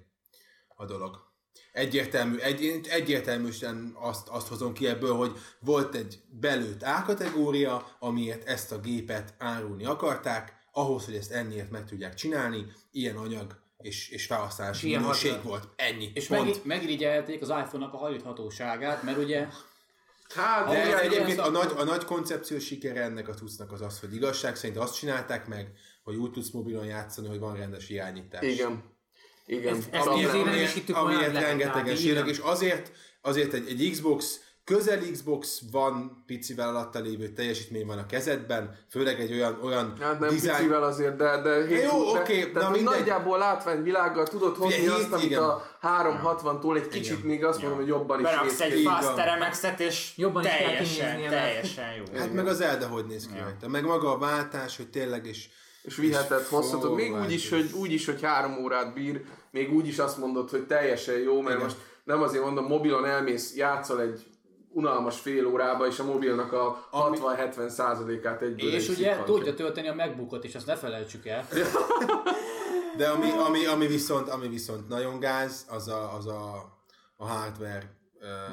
a 0.76 0.84
dolog. 0.84 1.32
Egyértelmű, 1.72 2.36
egy, 2.36 2.80
egyértelműen 2.90 3.92
azt, 3.94 4.28
azt 4.28 4.48
hozom 4.48 4.72
ki 4.72 4.86
ebből, 4.86 5.14
hogy 5.14 5.32
volt 5.60 5.94
egy 5.94 6.20
belőtt 6.30 6.82
A-kategória, 6.82 7.96
amiért 7.98 8.48
ezt 8.48 8.72
a 8.72 8.78
gépet 8.78 9.34
árulni 9.38 9.84
akarták, 9.84 10.53
ahhoz, 10.74 11.04
hogy 11.04 11.14
ezt 11.14 11.30
ennyiért 11.32 11.70
meg 11.70 11.84
tudják 11.84 12.14
csinálni, 12.14 12.72
ilyen 12.90 13.16
anyag 13.16 13.62
és, 13.78 14.08
és 14.08 14.26
felhasználási 14.26 14.88
Ilyen 14.88 15.00
minőség 15.00 15.42
volt. 15.42 15.68
Ennyi. 15.76 16.10
És 16.14 16.26
Pont. 16.26 16.44
meg, 16.44 16.60
megirigyelték 16.64 17.42
az 17.42 17.48
iPhone-nak 17.48 17.92
a 17.94 17.96
hajthatóságát, 17.96 19.02
mert 19.02 19.18
ugye 19.18 19.46
Hát, 20.34 20.68
De 20.68 20.86
igen, 20.86 20.98
egyébként 20.98 21.38
a 21.38 21.50
nagy, 21.50 21.72
a 21.76 21.84
nagy 21.84 22.04
koncepciós 22.04 22.64
sikere 22.64 23.02
ennek 23.02 23.28
a 23.28 23.34
tusznak 23.34 23.72
az 23.72 23.80
az, 23.80 24.00
hogy 24.00 24.14
igazság 24.14 24.56
szerint 24.56 24.78
azt 24.78 24.94
csinálták 24.94 25.46
meg, 25.46 25.72
hogy 26.02 26.16
úgy 26.16 26.30
tudsz 26.30 26.50
mobilon 26.50 26.84
játszani, 26.84 27.28
hogy 27.28 27.38
van 27.38 27.56
rendes 27.56 27.88
irányítás. 27.88 28.42
igen. 28.42 28.82
Igen. 29.46 29.74
Ez- 29.74 29.88
ezt 29.90 30.06
amiért, 30.06 30.90
amiért 30.90 31.32
lehet 31.32 31.48
rengetegen 31.48 31.84
rá, 31.84 31.94
sírnak, 31.94 32.28
és 32.28 32.38
azért, 32.38 32.92
azért 33.20 33.52
egy, 33.52 33.68
egy 33.68 33.90
Xbox, 33.90 34.40
közel 34.64 34.98
Xbox 35.12 35.60
van 35.72 36.22
picivel 36.26 36.68
alatta 36.68 36.98
lévő 36.98 37.28
teljesítmény 37.28 37.86
van 37.86 37.98
a 37.98 38.06
kezedben, 38.06 38.76
főleg 38.90 39.20
egy 39.20 39.32
olyan, 39.32 39.58
olyan 39.62 39.96
Hát 40.00 40.18
nem 40.20 40.28
design- 40.28 40.56
picivel 40.56 40.82
azért, 40.82 41.16
de, 41.16 41.40
de, 41.42 41.66
hét, 41.66 41.82
Jó, 41.82 42.12
de, 42.12 42.20
oké, 42.20 42.44
de, 42.44 42.60
na 42.60 42.70
mindegy. 42.70 42.98
nagyjából 42.98 43.38
látványvilággal 43.38 44.26
tudod 44.26 44.56
hozni 44.56 44.74
Figyelj, 44.74 45.00
azt, 45.02 45.12
amit 45.12 45.24
igen. 45.24 45.42
a 45.42 45.62
360-tól 45.82 46.76
egy 46.76 46.88
kicsit 46.88 47.12
Igen. 47.18 47.26
még 47.26 47.44
azt 47.44 47.60
mondom, 47.60 47.78
hogy 47.78 47.88
jobban 47.88 48.18
is 48.18 48.24
beraksz 48.24 48.58
néz 48.58 48.72
egy 48.72 48.82
Faster. 48.82 49.38
MX-et, 49.48 49.80
és 49.80 50.12
Jobban 50.16 50.42
is 50.44 50.48
kell 50.48 50.58
teljesen, 50.58 51.18
mert- 51.20 51.30
teljesen 51.30 51.94
jó. 51.94 52.18
Hát 52.18 52.32
meg 52.32 52.46
az 52.46 52.56
Zelda 52.56 52.86
hogy 52.86 53.04
néz 53.06 53.26
ki 53.26 53.38
rajta. 53.38 53.68
Meg 53.68 53.84
maga 53.84 54.12
a 54.14 54.18
váltás, 54.18 54.76
hogy 54.76 54.88
tényleg 54.88 55.26
is 55.26 55.50
És 55.82 55.96
viheted, 55.96 56.42
hozhatod, 56.46 56.94
még 56.94 57.14
úgy 57.14 57.32
is, 57.32 57.48
hogy, 57.50 57.70
úgy 57.72 57.92
is, 57.92 58.06
hogy 58.06 58.22
három 58.22 58.58
órát 58.64 58.94
bír, 58.94 59.24
még 59.50 59.72
úgy 59.72 59.86
is 59.86 59.98
azt 59.98 60.18
mondod, 60.18 60.50
hogy 60.50 60.66
teljesen 60.66 61.18
jó, 61.18 61.40
mert 61.40 61.54
Igen. 61.54 61.66
most 61.66 61.76
nem 62.04 62.22
azért 62.22 62.44
mondom, 62.44 62.64
mobilon 62.66 63.06
elmész, 63.06 63.54
játszol 63.56 64.00
egy 64.00 64.26
unalmas 64.74 65.20
fél 65.20 65.46
órába, 65.46 65.86
és 65.86 65.98
a 65.98 66.04
mobilnak 66.04 66.52
a 66.52 66.88
60-70 66.92 67.68
százalékát 67.68 68.42
egyből 68.42 68.72
és 68.72 68.88
ugye 68.88 69.22
tudja 69.24 69.54
tölteni 69.54 69.88
a 69.88 69.94
MacBookot, 69.94 70.44
és 70.44 70.54
azt 70.54 70.66
ne 70.66 70.76
felejtsük 70.76 71.26
el. 71.26 71.46
De 72.96 73.08
ami, 73.08 73.30
ami, 73.30 73.66
ami, 73.66 73.86
viszont, 73.86 74.28
ami 74.28 74.48
viszont 74.48 74.88
nagyon 74.88 75.18
gáz, 75.18 75.66
az 75.70 75.88
a, 75.88 76.14
az 76.16 76.26
a, 76.26 76.72
a 77.16 77.26
hardware 77.26 78.02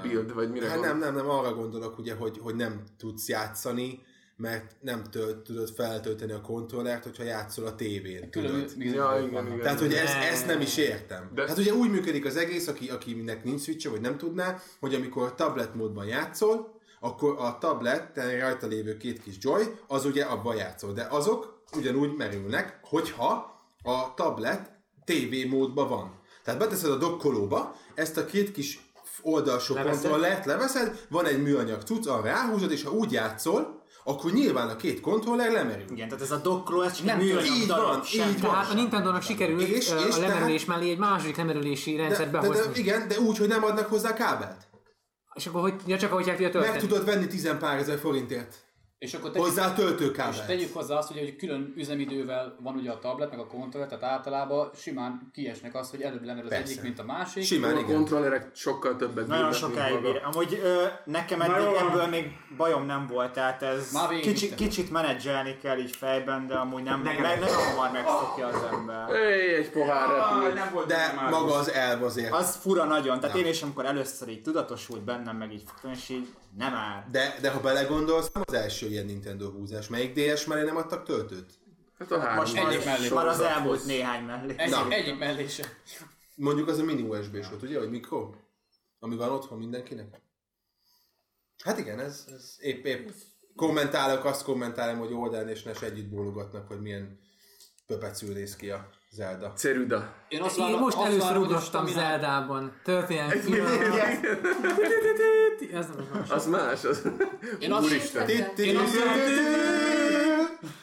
Build, 0.02 0.34
vagy 0.34 0.52
mire 0.52 0.70
Hát 0.70 0.80
nem, 0.80 0.98
nem, 0.98 1.16
nem, 1.16 1.30
arra 1.30 1.54
gondolok 1.54 1.98
ugye, 1.98 2.16
hogy, 2.16 2.38
hogy 2.42 2.56
nem 2.56 2.84
tudsz 2.98 3.28
játszani, 3.28 4.02
mert 4.42 4.76
nem 4.80 5.04
tölt, 5.04 5.38
tudod 5.38 5.70
feltölteni 5.70 6.32
a 6.32 6.42
kontrollert, 6.42 7.04
hogyha 7.04 7.24
játszol 7.24 7.66
a 7.66 7.76
tévén, 7.76 8.30
Külön 8.30 8.52
tudod? 8.52 8.84
Ja, 8.84 9.26
igen, 9.28 9.46
igen. 9.46 9.60
Tehát, 9.60 9.80
hogy 9.80 9.94
ezt, 9.94 10.16
ezt 10.32 10.46
nem 10.46 10.62
is 10.62 10.78
értem. 10.78 11.32
De-. 11.34 11.48
Hát 11.48 11.58
ugye 11.58 11.74
úgy 11.74 11.90
működik 11.90 12.26
az 12.26 12.36
egész, 12.36 12.68
aki, 12.68 12.90
akinek 12.90 13.44
nincs 13.44 13.62
switch 13.62 13.90
vagy 13.90 14.02
nem 14.02 14.18
tudná, 14.18 14.62
hogy 14.80 14.94
amikor 14.94 15.36
tablet 15.36 15.76
módban 15.76 16.06
játszol, 16.06 16.80
akkor 17.00 17.36
a 17.40 17.58
tablet, 17.58 18.12
tehát 18.14 18.40
rajta 18.40 18.68
lévő 18.68 18.98
két 18.98 19.24
kis 19.24 19.36
joy, 19.40 19.64
az 19.88 20.06
ugye 20.06 20.24
abban 20.24 20.56
játszol. 20.56 20.94
De 20.94 21.08
azok 21.10 21.64
ugyanúgy 21.78 22.16
merülnek, 22.16 22.80
hogyha 22.84 23.60
a 23.84 24.14
tablet 24.14 24.72
TV 25.06 25.50
módban 25.50 25.90
van. 25.90 26.20
Tehát 26.44 26.60
beteszed 26.60 26.92
a 26.92 26.98
dokkolóba, 26.98 27.76
ezt 27.96 28.18
a 28.18 28.26
két 28.26 28.52
kis 28.52 28.92
oldalsó 29.22 29.74
Leveszed? 29.74 30.02
kontrollert 30.02 30.46
leveszed, 30.46 31.06
van 31.10 31.26
egy 31.26 31.42
műanyag 31.42 31.82
cucc, 31.82 32.08
arra 32.08 32.24
ráhúzod, 32.24 32.72
és 32.72 32.84
ha 32.84 32.92
úgy 32.92 33.12
játszol, 33.12 33.81
akkor 34.04 34.32
nyilván 34.32 34.70
a 34.70 34.76
két 34.76 35.00
kontroller 35.00 35.52
lemerül. 35.52 35.86
Igen, 35.92 36.08
tehát 36.08 36.24
ez 36.24 36.32
a 36.32 36.38
dokkoló, 36.38 36.82
ez 36.82 36.94
csak 36.96 37.06
Nem 37.06 37.18
műanyag 37.18 37.46
így 37.46 37.68
darab, 37.68 37.86
van, 37.88 38.04
sem. 38.04 38.30
így 38.30 38.42
van. 38.42 38.52
Tehát 38.52 38.70
a 38.70 38.74
Nintendo-nak 38.74 39.22
sikerült 39.22 39.62
És- 39.62 39.70
és, 39.88 39.92
a 39.92 39.96
lemerülés 40.20 40.64
tehát- 40.64 40.80
mellé 40.80 40.92
egy 40.92 40.98
második 40.98 41.36
lemerülési 41.38 41.96
De, 41.96 42.02
rendszert 42.02 42.32
de, 42.32 42.40
de, 42.40 42.48
behozni. 42.48 42.80
igen, 42.80 43.08
de 43.08 43.20
úgy, 43.20 43.38
hogy 43.38 43.48
nem 43.48 43.64
adnak 43.64 43.86
hozzá 43.86 44.14
kábelt. 44.14 44.68
És 45.34 45.48
akkor 45.48 45.62
hogy, 45.62 45.74
ja, 45.86 45.98
csak 45.98 46.12
ahogy 46.12 46.24
kell 46.26 46.38
Meg 46.40 46.52
tölteni. 46.52 46.78
tudod 46.80 47.06
venni 47.06 47.28
10 47.28 47.56
pár 47.60 47.78
ezer 47.78 48.00
forintért. 48.00 48.56
És 49.02 49.14
akkor 49.14 49.32
tegyük, 49.32 49.48
Hozzá 49.48 49.68
és 49.68 49.74
töltőkábelt. 49.76 50.46
tegyük 50.46 50.74
hozzá 50.74 50.98
azt, 50.98 51.08
hogy, 51.08 51.18
hogy 51.18 51.36
külön 51.36 51.74
üzemidővel 51.78 52.56
van 52.60 52.76
ugye 52.76 52.92
a 52.92 53.00
tablet, 53.00 53.30
meg 53.30 53.40
a 53.40 53.48
kontroller, 53.48 53.90
tehát 53.90 54.04
általában 54.04 54.70
simán 54.76 55.30
kiesnek 55.34 55.76
az, 55.76 55.90
hogy 55.90 56.02
előbb 56.02 56.26
lemerül 56.26 56.50
az 56.50 56.56
Persze. 56.56 56.72
egyik, 56.72 56.84
mint 56.84 57.00
a 57.00 57.04
másik. 57.04 57.44
Simán, 57.44 57.76
a 57.76 57.80
igen. 57.80 57.96
kontrollerek 57.96 58.50
sokkal 58.56 58.96
többet 58.96 59.28
Nagyon 59.28 59.52
sokáig 59.54 60.02
bír. 60.02 60.22
Amúgy 60.32 60.60
ö, 60.64 60.84
nekem 61.06 61.42
eddig 61.42 61.76
ebből 61.76 62.08
még 62.08 62.32
bajom 62.58 62.86
nem 62.86 63.08
volt, 63.08 63.34
tehát 63.34 63.62
ez 63.62 63.98
kicsi, 64.22 64.56
kicsit 64.56 64.92
menedzselni 64.92 65.58
kell 65.58 65.78
így 65.78 65.96
fejben, 65.96 66.48
de 66.48 66.56
amúgy 66.56 66.84
nem, 66.84 67.02
Nekem 67.02 67.22
meg, 67.22 67.40
nagyon 67.40 67.56
hamar 67.56 67.92
megszokja 67.92 68.48
az 68.48 68.64
ember. 68.72 69.10
Éj, 69.10 69.54
egy 69.56 69.70
pohár 69.70 70.08
repül. 70.10 70.54
nem 70.54 70.70
volt 70.74 70.88
De 70.88 71.28
maga 71.30 71.54
az 71.54 71.72
elv 71.72 72.04
azért. 72.04 72.34
Az 72.34 72.56
fura 72.56 72.84
nagyon, 72.84 73.20
tehát 73.20 73.38
én 73.38 73.46
is 73.48 73.62
amikor 73.62 73.86
először 73.86 74.28
így 74.28 74.42
tudatosult 74.42 75.02
bennem, 75.04 75.36
meg 75.38 75.54
így 75.54 75.64
és 75.94 76.10
így 76.10 76.28
nem 76.58 76.74
áll. 76.74 77.06
De, 77.12 77.38
de 77.42 77.52
ha 77.52 77.60
belegondolsz, 77.60 78.32
nem 78.32 78.44
az 78.46 78.54
első 78.54 78.88
ilyen 78.88 79.06
Nintendo 79.06 79.50
húzás. 79.50 79.88
Melyik 79.88 80.14
DS 80.14 80.46
mellé 80.46 80.64
nem 80.64 80.76
adtak 80.76 81.04
töltőt? 81.04 81.60
Hát 81.98 82.12
a 82.12 82.20
három. 82.20 82.36
Most 82.36 82.56
egyik 82.56 82.86
már, 82.86 83.00
mellé 83.00 83.10
már 83.14 83.28
az 83.28 83.40
elmúlt 83.40 83.86
néhány 83.86 84.24
mellé. 84.24 84.54
Egy, 84.58 84.74
egyik 84.90 85.18
mellése. 85.18 85.64
Mondjuk 86.36 86.68
az 86.68 86.80
a 86.80 86.84
mini 86.84 87.02
USB-s 87.02 87.50
volt, 87.50 87.62
ugye, 87.62 87.80
hogy 87.80 87.90
mikro? 87.90 88.34
Ami 89.00 89.16
van 89.16 89.30
otthon 89.30 89.58
mindenkinek? 89.58 90.22
Hát 91.64 91.78
igen, 91.78 92.00
ez, 92.00 92.26
ez 92.36 92.56
épp, 92.60 92.86
épp 92.86 93.10
kommentálok, 93.56 94.26
azt 94.26 94.44
kommentálom, 94.44 95.00
hogy 95.00 95.14
Oldán 95.14 95.50
és 95.50 95.64
Nes 95.64 95.82
együtt 95.82 96.10
bólogatnak, 96.10 96.68
hogy 96.68 96.82
milyen 96.82 97.20
pöpecül 97.86 98.34
néz 98.34 98.56
ki 98.56 98.70
a 98.70 98.90
Zelda. 99.14 99.54
Ceruda. 99.56 100.14
Én 100.28 100.42
azt 100.42 100.58
Én 100.58 100.64
várom- 100.66 100.80
most 100.80 100.96
azt 100.98 101.06
először 101.06 101.28
várom, 101.28 101.44
ugrottam 101.44 101.64
staminát- 101.66 101.94
Zeldában. 101.96 102.72
Történelmi. 102.84 103.34
Ez 105.74 105.88
nem 105.96 106.08
más. 106.14 106.30
Az 106.30 106.48
más. 106.48 106.84
Az... 106.84 107.08
Én 107.60 107.72
azt, 107.72 107.86
Úristen. 107.86 108.30
Én 108.30 108.78
azt, 108.78 108.96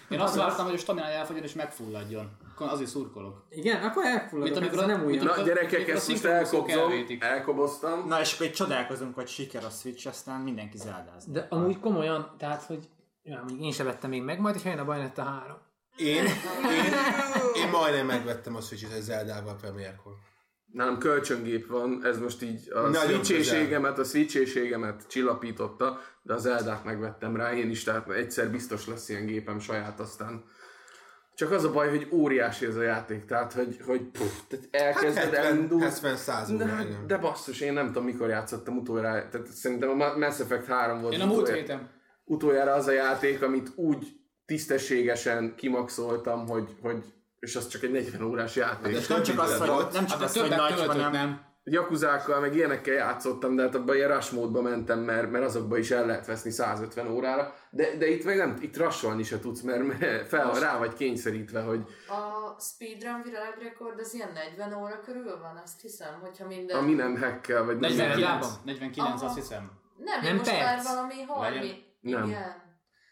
én 0.08 0.20
azt 0.20 0.36
vártam, 0.36 0.64
hogy 0.64 0.74
a 0.74 0.78
staminája 0.78 1.18
elfogyjon 1.18 1.44
és 1.44 1.52
megfulladjon. 1.52 2.30
Akkor 2.54 2.68
azért 2.72 2.90
szurkolok. 2.90 3.44
Igen, 3.50 3.82
akkor 3.82 4.02
Mint 4.02 4.16
elfulladok, 4.16 4.56
amikor 4.56 4.78
ez 4.78 4.84
a- 4.84 4.86
nem 4.86 5.00
mint 5.00 5.22
új. 5.22 5.28
a- 5.28 5.36
Na 5.36 5.42
gyerekek, 5.42 5.72
Amikor 5.74 5.92
a 5.92 5.96
ezt 5.96 6.08
most 6.08 6.24
elkobzom, 6.24 6.92
elkoboztam. 7.20 8.08
Na 8.08 8.20
és 8.20 8.34
akkor 8.34 8.46
itt 8.46 8.54
csodálkozunk, 8.54 9.14
hogy 9.14 9.28
siker 9.28 9.64
a 9.64 9.68
Switch, 9.70 10.06
aztán 10.06 10.40
mindenki 10.40 10.76
zeldázni. 10.76 11.32
De 11.32 11.46
amúgy 11.50 11.80
komolyan, 11.80 12.34
tehát, 12.38 12.62
hogy 12.62 12.88
ja, 13.22 13.38
mondjuk 13.38 13.60
én 13.60 13.72
sem 13.72 13.86
vettem 13.86 14.10
még 14.10 14.22
meg, 14.22 14.40
majd 14.40 14.54
és 14.54 14.64
jön 14.64 14.78
a 14.78 14.84
baj 14.84 14.98
lett 14.98 15.18
a 15.18 15.22
három. 15.22 15.56
Én, 15.98 16.24
én, 16.24 16.92
én 17.62 17.68
majdnem 17.70 18.06
megvettem 18.06 18.56
a 18.56 18.60
Switch-et 18.60 18.92
egy 18.92 19.02
Zeldával 19.02 19.56
premierkor. 19.56 20.12
Nálam 20.72 20.98
kölcsöngép 20.98 21.66
van, 21.66 22.00
ez 22.04 22.18
most 22.18 22.42
így 22.42 22.72
a 22.72 22.94
switchéségemet, 22.94 23.98
a 23.98 24.04
switchéségemet 24.04 25.06
csillapította, 25.08 26.00
de 26.22 26.34
az 26.34 26.46
Eldát 26.46 26.84
megvettem 26.84 27.36
rá 27.36 27.54
én 27.54 27.70
is, 27.70 27.84
tehát 27.84 28.10
egyszer 28.10 28.50
biztos 28.50 28.86
lesz 28.86 29.08
ilyen 29.08 29.26
gépem 29.26 29.58
saját 29.58 30.00
aztán. 30.00 30.44
Csak 31.34 31.50
az 31.50 31.64
a 31.64 31.72
baj, 31.72 31.88
hogy 31.88 32.08
óriási 32.10 32.66
ez 32.66 32.76
a 32.76 32.82
játék, 32.82 33.24
tehát 33.24 33.52
hogy, 33.52 33.80
hogy 33.86 34.02
pff, 34.02 34.40
tehát 34.48 34.68
Hát 34.72 34.82
elkezded, 34.82 35.22
70, 35.22 35.44
elindul, 35.44 35.80
70 35.80 36.16
100 36.16 36.56
de, 36.56 36.86
de 37.06 37.18
basszus, 37.18 37.60
én 37.60 37.72
nem 37.72 37.86
tudom 37.86 38.04
mikor 38.04 38.28
játszottam 38.28 38.76
utoljára, 38.76 39.28
tehát 39.28 39.46
szerintem 39.46 40.00
a 40.00 40.16
Mass 40.16 40.40
Effect 40.40 40.66
3 40.66 41.00
volt 41.00 41.14
Én 41.14 41.20
a 41.20 41.26
múlt 41.26 41.38
utoljára, 41.38 41.60
héten. 41.60 41.90
utoljára 42.24 42.72
az 42.72 42.86
a 42.86 42.92
játék, 42.92 43.42
amit 43.42 43.72
úgy 43.74 44.18
tisztességesen 44.48 45.54
kimaxoltam, 45.56 46.46
hogy, 46.46 46.74
hogy 46.82 47.04
és 47.38 47.56
az 47.56 47.68
csak 47.68 47.82
egy 47.82 47.90
40 47.90 48.22
órás 48.22 48.56
játék. 48.56 48.94
Hát 48.98 49.08
Nem 49.08 49.22
csak 49.22 49.40
az, 49.40 49.58
hogy, 49.58 49.68
volt. 49.68 49.92
nem 49.92 50.06
csak 50.06 50.18
Hát 50.20 50.28
az, 50.28 50.38
hogy 50.38 50.50
nagy, 50.50 50.86
hanem 50.86 51.12
nem? 51.12 51.46
Yakuzákkal, 51.64 52.40
meg 52.40 52.54
ilyenekkel 52.54 52.94
játszottam, 52.94 53.56
de 53.56 53.62
hát 53.62 53.74
abban 53.74 53.96
ilyen 53.96 54.14
rush 54.14 54.34
módba 54.34 54.62
mentem, 54.62 54.98
mert, 54.98 55.30
mert 55.30 55.44
azokba 55.44 55.78
is 55.78 55.90
el 55.90 56.06
lehet 56.06 56.26
veszni 56.26 56.50
150 56.50 57.06
órára. 57.10 57.54
De, 57.70 57.96
de 57.96 58.08
itt 58.08 58.24
meg 58.24 58.36
nem, 58.36 58.56
itt 58.60 58.76
rassolni 58.76 59.22
se 59.22 59.38
tudsz, 59.40 59.60
mert, 59.60 59.98
mert 59.98 60.28
fel, 60.28 60.52
rá 60.52 60.78
vagy 60.78 60.94
kényszerítve, 60.94 61.60
hogy 61.60 61.80
A 62.08 62.60
speedrun 62.60 63.22
világrekord 63.24 64.00
az 64.00 64.14
ilyen 64.14 64.30
40 64.56 64.82
óra 64.82 65.00
körül 65.00 65.38
van, 65.40 65.60
azt 65.64 65.80
hiszem, 65.80 66.18
hogyha 66.20 66.46
minden... 66.46 66.76
ami 66.76 66.92
nem 66.92 67.16
hackkel, 67.16 67.64
vagy 67.64 67.78
nem 67.78 67.90
49, 67.90 68.20
Zeldában? 68.20 68.50
49 68.64 69.08
Aha. 69.20 69.26
azt 69.26 69.34
hiszem. 69.34 69.70
Nem, 69.96 70.20
Nem 70.20 70.22
nem 70.22 70.36
most 70.36 70.50
perc. 70.50 70.84
már 70.84 70.94
valami 70.94 71.14
30. 71.22 71.54
Várjál. 71.54 71.74
Nem. 72.00 72.28
Igen. 72.28 72.57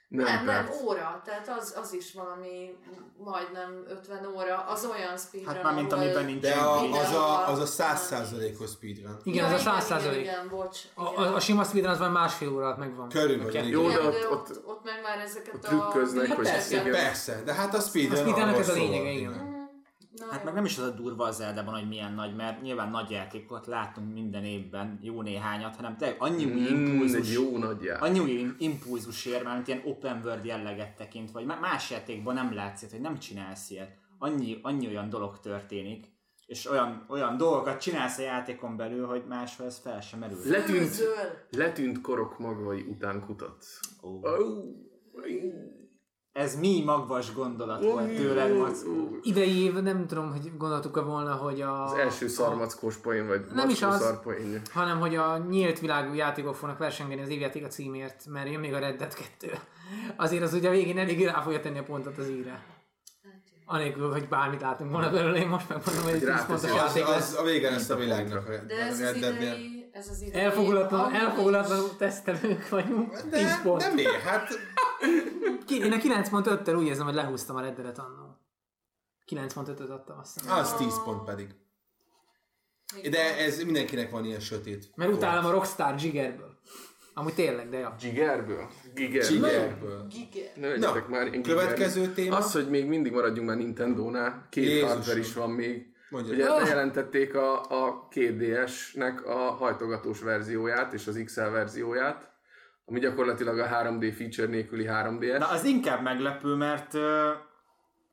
Nem, 0.09 0.25
Nem, 0.25 0.45
nem, 0.45 0.71
óra, 0.85 1.23
tehát 1.25 1.49
az, 1.59 1.75
az 1.83 1.93
is 1.93 2.13
valami 2.13 2.77
majdnem 3.25 3.85
50 3.89 4.27
óra, 4.37 4.65
az 4.69 4.85
olyan 4.85 5.19
speedrun, 5.19 5.55
Hát 5.55 5.63
már 5.63 5.75
mint 5.75 5.93
amiben 5.93 6.25
nincs 6.25 6.41
De 6.41 6.53
a, 6.53 6.81
az, 6.91 7.13
a, 7.13 7.49
az 7.49 7.79
a 7.79 7.83
Ja. 7.83 7.95
100%-os 7.97 8.71
speedrun. 8.71 9.17
Igen, 9.25 9.45
az 9.45 9.53
a 9.53 9.59
100 9.59 9.65
igen, 9.67 9.81
százalék. 9.81 10.21
igen, 10.21 10.49
bocs. 10.49 10.79
A, 10.95 11.03
igen. 11.13 11.33
a, 11.33 11.35
a 11.35 11.41
sima 11.41 11.65
speedrun 11.65 11.93
az 11.93 11.99
már 11.99 12.11
másfél 12.11 12.53
óra 12.53 12.65
alatt 12.65 12.79
megvan. 12.79 13.09
Körülbelül. 13.09 13.69
Jó, 13.71 13.89
de 13.89 13.99
ott- 14.01 14.31
ott, 14.31 14.63
ott, 14.67 14.85
meg 14.85 15.01
már 15.03 15.19
ezeket 15.19 15.55
a... 15.55 15.59
trükköznek, 15.69 16.33
hogy 16.33 16.49
igen. 16.71 16.91
Persze, 16.91 17.43
de 17.45 17.55
hát 17.55 17.75
a 17.75 17.81
speedrun 17.81 18.17
A 18.17 18.21
speedrunnak 18.21 18.59
ez 18.59 18.69
a 18.69 18.73
lényege, 18.73 19.11
igen. 19.11 19.56
Na, 20.19 20.27
Hát 20.31 20.39
jó. 20.39 20.45
meg 20.45 20.55
nem 20.55 20.65
is 20.65 20.79
az 20.79 20.85
a 20.85 20.91
durva 20.91 21.25
az 21.25 21.41
Eldában, 21.41 21.75
hogy 21.75 21.89
milyen 21.89 22.13
nagy, 22.15 22.35
mert 22.37 22.63
nyilván 22.63 22.91
nagy 22.91 23.11
játékokat 23.11 23.67
látunk 23.67 24.13
minden 24.13 24.45
évben, 24.45 24.99
jó 25.03 25.23
néhányat, 25.23 25.77
hanem 25.77 25.97
tényleg 25.97 26.17
annyi 26.21 26.45
új 26.45 26.51
Mm, 26.61 26.67
impulzus, 26.67 27.19
egy 27.29 27.33
jó 27.33 27.59
nagy 27.59 27.83
jár. 27.83 28.03
annyi 28.03 28.19
új 28.19 28.47
impulzus 28.59 29.25
ér, 29.27 29.43
mert 29.43 29.69
ilyen 29.69 29.83
open 29.85 30.21
world 30.25 30.45
jelleget 30.45 30.97
tekint, 30.97 31.31
vagy 31.31 31.45
má- 31.45 31.61
más 31.61 31.91
játékban 31.91 32.35
nem 32.35 32.55
látsz 32.55 32.81
ilyet, 32.81 32.93
hogy 32.93 33.03
nem 33.03 33.19
csinálsz 33.19 33.71
ilyet. 33.71 33.91
Annyi, 34.19 34.59
annyi 34.63 34.87
olyan 34.87 35.09
dolog 35.09 35.41
történik, 35.41 36.07
és 36.47 36.71
olyan, 36.71 37.05
olyan 37.09 37.37
dolgokat 37.37 37.81
csinálsz 37.81 38.19
a 38.19 38.23
játékon 38.23 38.77
belül, 38.77 39.07
hogy 39.07 39.25
máshol 39.29 39.67
ez 39.67 39.79
fel 39.79 40.01
sem 40.01 40.19
merül. 40.19 40.39
Letűnt, 40.45 40.97
letűnt 41.51 42.01
korok 42.01 42.39
magvai 42.39 42.81
után 42.89 43.21
kutatsz. 43.25 43.81
Ó. 44.03 44.09
Oh. 44.09 44.65
Ez 46.37 46.59
mi 46.59 46.83
magvas 46.85 47.33
gondolat 47.35 47.83
volt 47.83 48.15
tőled, 48.15 48.57
Mackó. 48.57 49.19
Idei 49.23 49.63
év 49.63 49.73
nem 49.75 50.07
tudom, 50.07 50.31
hogy 50.31 50.57
gondoltuk-e 50.57 51.01
volna, 51.01 51.33
hogy 51.35 51.61
a... 51.61 51.85
Az 51.85 51.93
első 51.93 52.29
szarmackós 52.29 52.97
poén, 52.97 53.27
vagy 53.27 53.45
Nem 53.55 53.69
is 53.69 53.83
az. 53.83 54.01
szarpoénja. 54.01 54.61
hanem 54.73 55.01
hogy 55.01 55.15
a 55.17 55.39
nyílt 55.49 55.81
világú 55.81 56.15
játékok 56.15 56.55
fognak 56.55 56.79
versengeni 56.79 57.21
az 57.23 57.29
évjáték 57.29 57.65
a 57.65 57.69
címért, 57.69 58.23
mert 58.29 58.51
jön 58.51 58.61
még 58.61 58.75
a 58.75 58.79
Red 58.79 58.97
Dead 58.97 59.15
2. 59.15 59.59
Azért 60.17 60.43
az 60.43 60.53
ugye 60.55 60.69
a 60.69 60.73
végén 60.73 60.99
elég 60.99 61.25
rá 61.25 61.41
fogja 61.41 61.61
tenni 61.61 61.79
a 61.79 61.83
pontot 61.83 62.19
az 62.19 62.29
íre. 62.29 62.63
Anélkül, 63.69 64.13
hogy 64.13 64.29
bármit 64.29 64.61
látunk 64.61 64.91
volna 64.91 65.11
belőle, 65.11 65.39
én 65.39 65.49
most 65.49 65.69
megmondom, 65.69 66.03
hogy 66.05 66.13
egy 66.13 66.19
10 66.19 66.29
ráteszi 66.29 66.47
pontos 66.47 66.71
az- 66.71 66.77
Az, 66.77 66.97
játék 66.97 67.07
lesz. 67.15 67.33
az 67.33 67.39
a 67.39 67.43
vége 67.43 67.71
lesz 67.71 67.89
a 67.91 67.97
világnak. 67.97 68.49
a- 68.49 68.67
De 68.67 68.75
ez 68.75 69.01
a 69.01 69.07
az 69.07 69.17
idei... 69.17 69.89
Ez 69.93 70.09
az 70.09 70.21
idei... 70.23 70.41
Elfogulatlan, 70.41 71.13
tesztelők 71.99 72.69
vagyunk. 72.69 73.13
10 73.31 73.31
De, 73.31 73.61
pont. 73.63 73.81
de 73.81 73.93
miért? 73.95 74.21
Hát 74.21 74.49
Én 75.71 75.93
a 75.93 75.97
9.5-tel 75.97 76.77
úgy 76.79 76.87
érzem, 76.87 77.05
hogy 77.07 77.15
lehúztam 77.15 77.57
a 77.57 77.61
Red 77.61 77.75
Dead-et 77.75 77.99
annól. 77.99 78.41
9.5-öt 79.31 79.91
adtam 79.91 80.19
azt 80.19 80.41
hiszem. 80.41 80.57
az 80.59 80.75
10 80.75 81.03
pont 81.05 81.25
pedig. 81.25 81.49
De 83.11 83.37
ez 83.37 83.63
mindenkinek 83.63 84.11
van 84.11 84.25
ilyen 84.25 84.41
sötét. 84.41 84.91
Mert 84.95 85.13
utálom 85.13 85.45
a 85.45 85.51
Rockstar 85.51 85.95
Jiggerből. 86.01 86.59
Amúgy 87.15 87.35
tényleg, 87.35 87.69
de 87.69 87.79
ja. 87.79 87.95
Gigerből? 88.01 88.69
Giger. 88.95 89.25
Csigerből. 89.25 90.07
Giga. 90.09 90.47
Ne 90.55 90.69
legyetek 90.69 91.09
már 91.09 91.27
ilyen 91.27 91.43
következő 91.43 92.13
téma. 92.13 92.37
Az, 92.37 92.53
hogy 92.53 92.69
még 92.71 92.87
mindig 92.87 93.13
maradjunk 93.13 93.49
már 93.49 93.57
Nintendo-nál, 93.57 94.47
két 94.51 94.65
Jézusom. 94.65 94.89
hardware 94.89 95.19
is 95.19 95.33
van 95.35 95.51
még. 95.51 95.95
Mondja. 96.11 96.35
Ugye 96.35 96.47
Ah! 96.49 96.63
bejelentették 96.63 97.35
a, 97.35 97.61
a 97.87 98.09
2DS-nek 98.11 99.25
a 99.25 99.35
hajtogatós 99.39 100.21
verzióját 100.21 100.93
és 100.93 101.07
az 101.07 101.21
XL 101.25 101.41
verzióját, 101.41 102.31
ami 102.87 102.99
gyakorlatilag 103.01 103.59
a 103.59 103.67
3D 103.67 104.13
feature 104.17 104.47
nélküli 104.49 104.87
3DS. 104.89 105.39
Na 105.39 105.49
az 105.49 105.65
inkább 105.65 106.03
meglepő, 106.03 106.55
mert 106.55 106.95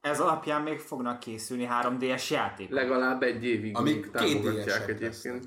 ez 0.02 0.20
alapján 0.20 0.62
még 0.62 0.80
fognak 0.80 1.20
készülni 1.20 1.68
3D-es 1.84 2.30
játékok. 2.32 2.74
Legalább 2.74 3.22
egy 3.24 3.46
évig, 3.46 3.78
Amíg 3.78 4.12
támogatják 4.12 4.46
két 4.56 4.66
DS-ek 4.66 4.90
egyébként. 4.90 5.46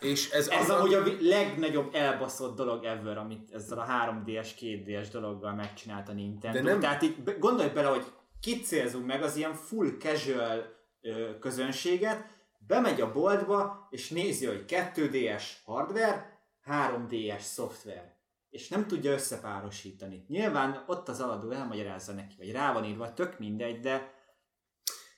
És 0.00 0.30
ez, 0.30 0.48
Ez 0.48 0.70
az, 0.70 0.70
amúgy 0.70 0.94
a 0.94 1.02
legnagyobb 1.20 1.94
elbaszott 1.94 2.56
dolog 2.56 2.84
ever, 2.84 3.18
amit 3.18 3.50
ezzel 3.52 3.78
a 3.78 3.86
3DS, 3.86 4.48
2DS 4.60 5.06
dologgal 5.12 5.54
megcsinált 5.54 6.08
a 6.08 6.12
Nintendo. 6.12 6.58
De 6.58 6.64
nem- 6.70 6.80
Tehát 6.80 7.02
így 7.02 7.38
gondolj 7.38 7.68
bele, 7.68 7.88
hogy 7.88 8.04
kit 8.40 8.64
célzunk 8.64 9.06
meg, 9.06 9.22
az 9.22 9.36
ilyen 9.36 9.54
full 9.54 9.88
casual 9.98 10.80
ö, 11.00 11.38
közönséget, 11.38 12.26
bemegy 12.66 13.00
a 13.00 13.12
boltba, 13.12 13.86
és 13.90 14.08
nézi, 14.08 14.46
hogy 14.46 14.64
2DS 14.68 15.42
hardware, 15.64 16.38
3DS 16.66 17.38
szoftver. 17.40 18.14
És 18.52 18.68
nem 18.68 18.86
tudja 18.86 19.12
összepárosítani. 19.12 20.24
Nyilván 20.28 20.84
ott 20.86 21.08
az 21.08 21.20
aladó 21.20 21.50
elmagyarázza 21.50 22.12
neki, 22.12 22.34
vagy 22.38 22.52
rá 22.52 22.72
van 22.72 22.84
írva, 22.84 23.14
tök 23.14 23.38
mindegy, 23.38 23.80
de 23.80 24.20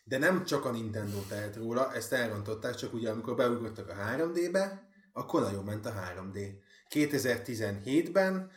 De 0.04 0.18
nem 0.18 0.44
csak 0.44 0.64
a 0.64 0.70
Nintendo 0.70 1.20
tehet 1.28 1.56
róla, 1.56 1.94
ezt 1.94 2.12
elrontották, 2.12 2.74
csak 2.74 2.92
ugye 2.92 3.10
amikor 3.10 3.34
beugrottak 3.34 3.88
a 3.88 3.94
3D-be, 3.94 4.88
akkor 5.12 5.40
nagyon 5.40 5.64
ment 5.64 5.86
a 5.86 5.92
3D. 5.92 6.50
2017-ben, 6.88 8.50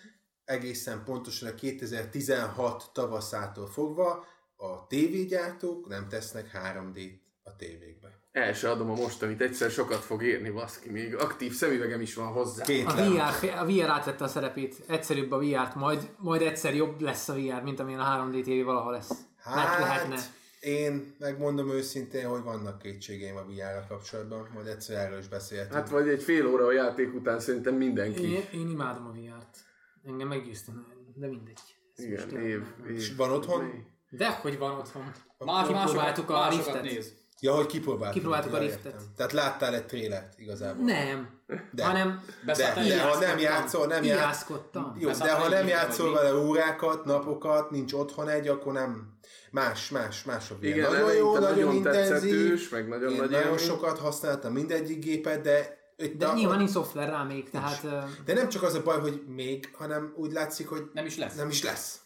egészen 0.45 1.03
pontosan 1.03 1.49
a 1.49 1.55
2016 1.55 2.89
tavaszától 2.93 3.67
fogva 3.67 4.25
a 4.55 4.87
tévégyártók 4.87 5.87
nem 5.87 6.07
tesznek 6.07 6.51
3D-t 6.53 7.19
a 7.43 7.55
tévékbe. 7.55 8.16
El 8.37 8.53
se 8.53 8.69
adom 8.69 8.89
a 8.89 8.93
mostanit, 8.93 9.41
egyszer 9.41 9.69
sokat 9.71 9.99
fog 10.03 10.23
érni, 10.23 10.49
baszki, 10.49 10.89
még 10.89 11.15
aktív 11.15 11.53
szemüvegem 11.53 12.01
is 12.01 12.15
van 12.15 12.27
hozzá. 12.27 12.63
Két 12.63 12.85
A. 12.87 12.93
VR, 12.93 13.49
a 13.57 13.65
VR 13.65 13.89
átvette 13.89 14.23
a 14.23 14.27
szerepét. 14.27 14.75
Egyszerűbb 14.87 15.31
a 15.31 15.37
VR-t, 15.39 15.75
majd, 15.75 16.09
majd 16.17 16.41
egyszer 16.41 16.75
jobb 16.75 17.01
lesz 17.01 17.29
a 17.29 17.33
VR, 17.33 17.61
mint 17.63 17.79
amilyen 17.79 17.99
a 17.99 18.29
3D 18.31 18.41
TV 18.43 18.65
valaha 18.65 18.91
lesz. 18.91 19.09
Mert 19.55 19.67
Hát, 19.67 19.79
lehetne. 19.79 20.19
én 20.59 21.15
megmondom 21.19 21.69
őszintén, 21.69 22.27
hogy 22.27 22.41
vannak 22.43 22.79
kétségeim 22.81 23.35
a 23.35 23.41
VR-ra 23.43 23.85
kapcsolatban, 23.87 24.49
majd 24.53 24.67
egyszer 24.67 25.05
erről 25.05 25.19
is 25.19 25.27
beszélhetünk. 25.27 25.73
Hát 25.73 25.89
vagy 25.89 26.07
egy 26.07 26.23
fél 26.23 26.47
óra 26.47 26.65
a 26.65 26.71
játék 26.71 27.13
után 27.15 27.39
szerintem 27.39 27.75
mindenki. 27.75 28.31
Én, 28.33 28.43
én 28.53 28.69
imádom 28.69 29.05
a 29.05 29.11
VR-t. 29.11 29.57
Engem 30.05 30.27
meggyőztem, 30.27 30.85
de 31.15 31.27
mindegy. 31.27 31.59
Ez 31.95 32.03
Igen, 32.03 32.29
év, 32.29 32.63
év. 32.87 32.95
És 32.95 33.15
van 33.15 33.31
otthon? 33.31 33.85
De 34.09 34.29
hogy 34.29 34.57
van 34.57 34.77
otthon. 34.77 35.11
Más, 35.37 35.69
másokat, 35.69 36.27
másokat 36.27 36.81
néz. 36.81 37.13
Ja, 37.39 37.55
hogy 37.55 37.65
kipróbáltuk. 37.65 38.13
Kipróbáltuk 38.13 38.53
a 38.53 38.55
Ja, 38.55 38.61
Riftet. 38.61 38.85
értem. 38.85 39.01
Tehát 39.15 39.31
láttál 39.31 39.75
egy 39.75 39.85
trélert 39.85 40.39
igazából. 40.39 40.85
Nem. 40.85 41.29
De. 41.71 41.85
Hanem 41.85 42.23
De, 42.45 42.53
de 42.53 43.01
ha 43.01 43.19
nem 43.19 43.39
játszol, 43.39 43.85
nem 43.85 44.03
játszol. 44.03 44.69
Jó, 44.97 45.11
de 45.11 45.31
ha 45.31 45.49
nem 45.49 45.67
játszol 45.67 46.13
vele 46.13 46.35
órákat, 46.35 47.05
napokat, 47.05 47.71
nincs 47.71 47.93
otthon 47.93 48.29
egy, 48.29 48.47
akkor 48.47 48.73
nem. 48.73 49.15
Más, 49.51 49.89
más, 49.89 50.23
más 50.23 50.51
a. 50.51 50.55
Igen, 50.61 50.91
nagyon 50.91 51.13
jó, 51.13 51.33
nagyon, 51.33 51.49
nagyon 51.49 51.73
intenzív. 51.73 52.71
meg 52.71 52.87
nagyon 52.87 53.13
nagy 53.13 53.29
nagyon 53.29 53.57
sokat 53.57 53.99
használtam 53.99 54.53
mindegyik 54.53 54.99
gépet, 54.99 55.41
de 55.41 55.77
itt 55.97 56.17
De 56.17 56.25
a, 56.27 56.33
nyilván 56.33 56.57
nincs 56.57 56.69
szoftver 56.69 57.09
rá 57.09 57.23
még, 57.23 57.49
tehát... 57.49 57.87
de 58.25 58.33
nem 58.33 58.49
csak 58.49 58.63
az 58.63 58.73
a 58.73 58.81
baj, 58.83 58.99
hogy 58.99 59.23
még, 59.27 59.69
hanem 59.73 60.13
úgy 60.15 60.31
látszik, 60.31 60.67
hogy 60.67 60.89
Nem 60.93 61.05
is 61.05 61.17
lesz. 61.17 61.35
nem 61.35 61.49
is 61.49 61.63
lesz. 61.63 61.99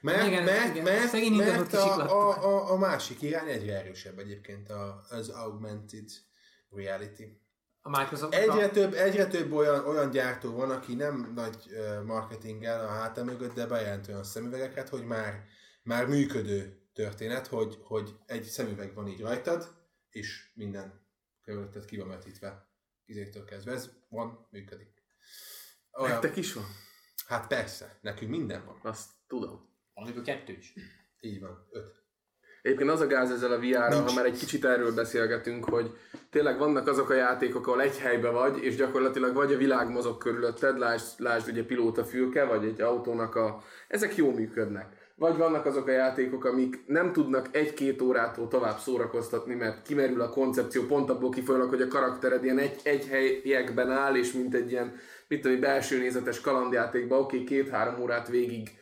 Mert, 0.00 0.26
Igen, 0.26 0.44
mert, 0.44 0.70
igen. 0.70 0.84
mert, 0.84 1.08
Szegény 1.08 1.32
mert 1.32 1.72
a, 1.72 2.10
a, 2.10 2.44
a, 2.44 2.70
a, 2.70 2.76
másik 2.76 3.22
irány 3.22 3.48
egyre 3.48 3.78
erősebb 3.78 4.18
egyébként 4.18 4.70
a, 4.70 5.04
az 5.08 5.28
augmented 5.28 6.08
reality. 6.70 7.22
A 7.82 7.98
Microsoft... 7.98 8.34
Egyre 8.34 8.68
több, 8.68 8.92
egyre 8.92 9.26
több 9.26 9.52
olyan, 9.52 9.86
olyan 9.86 10.10
gyártó 10.10 10.52
van, 10.52 10.70
aki 10.70 10.94
nem 10.94 11.32
nagy 11.34 11.56
marketinggel 12.04 12.84
a 12.84 12.88
háta 12.88 13.24
mögött, 13.24 13.54
de 13.54 13.66
bejelent 13.66 14.08
olyan 14.08 14.24
szemüvegeket, 14.24 14.88
hogy 14.88 15.04
már, 15.04 15.44
már 15.82 16.06
működő 16.06 16.80
történet, 16.92 17.46
hogy, 17.46 17.78
hogy 17.82 18.16
egy 18.26 18.44
szemüveg 18.44 18.94
van 18.94 19.08
így 19.08 19.20
rajtad, 19.20 19.68
és 20.10 20.50
minden 20.54 21.06
körülötted 21.42 21.84
ki 21.84 21.96
van 21.96 22.08
vetítve. 22.08 22.68
Izétől 23.04 23.44
kezdve. 23.44 23.72
Ez 23.72 23.90
van, 24.08 24.46
működik. 24.50 24.88
Olyan, 25.92 26.12
Nektek 26.12 26.36
is 26.36 26.52
van? 26.52 26.64
hát 27.26 27.46
persze, 27.46 27.98
nekünk 28.00 28.30
minden 28.30 28.64
van. 28.64 28.80
Azt 28.82 29.10
tudom. 29.26 29.69
Valamiből 30.00 30.24
kettő 30.24 30.56
is. 30.58 30.74
Így 31.20 31.40
van, 31.40 31.66
öt. 31.70 31.98
Egyébként 32.62 32.90
az 32.90 33.00
a 33.00 33.06
gáz 33.06 33.30
ezzel 33.30 33.52
a 33.52 33.58
VR-ral, 33.58 34.02
ha 34.02 34.14
már 34.14 34.24
egy 34.24 34.38
kicsit 34.38 34.64
erről 34.64 34.94
beszélgetünk, 34.94 35.64
hogy 35.64 35.96
tényleg 36.30 36.58
vannak 36.58 36.86
azok 36.86 37.10
a 37.10 37.14
játékok, 37.14 37.66
ahol 37.66 37.82
egy 37.82 37.98
helybe 37.98 38.30
vagy, 38.30 38.64
és 38.64 38.76
gyakorlatilag 38.76 39.34
vagy 39.34 39.52
a 39.52 39.56
világ 39.56 39.90
mozog 39.90 40.18
körülötted, 40.18 40.78
lásd, 40.78 41.06
lásd 41.16 41.48
ugye 41.48 41.64
pilótafülke, 41.64 42.44
vagy 42.44 42.64
egy 42.64 42.80
autónak 42.80 43.34
a... 43.34 43.62
Ezek 43.88 44.16
jó 44.16 44.32
működnek. 44.32 45.12
Vagy 45.14 45.36
vannak 45.36 45.66
azok 45.66 45.86
a 45.86 45.90
játékok, 45.90 46.44
amik 46.44 46.86
nem 46.86 47.12
tudnak 47.12 47.48
egy-két 47.56 48.02
órától 48.02 48.48
tovább 48.48 48.78
szórakoztatni, 48.78 49.54
mert 49.54 49.86
kimerül 49.86 50.20
a 50.20 50.28
koncepció 50.30 50.82
pont 50.82 51.10
abból 51.10 51.30
kifolyólag, 51.30 51.68
hogy 51.68 51.82
a 51.82 51.88
karaktered 51.88 52.44
ilyen 52.44 52.58
egy, 52.58 52.80
egy 52.82 53.06
helyekben 53.06 53.90
áll, 53.90 54.16
és 54.16 54.32
mint 54.32 54.54
egy 54.54 54.70
ilyen, 54.70 54.96
mit 55.28 55.40
tudom, 55.40 55.60
belső 55.60 55.98
nézetes 55.98 56.40
kalandjátékban, 56.40 57.18
oké, 57.18 57.36
okay, 57.36 57.46
két-három 57.46 58.00
órát 58.00 58.28
végig 58.28 58.78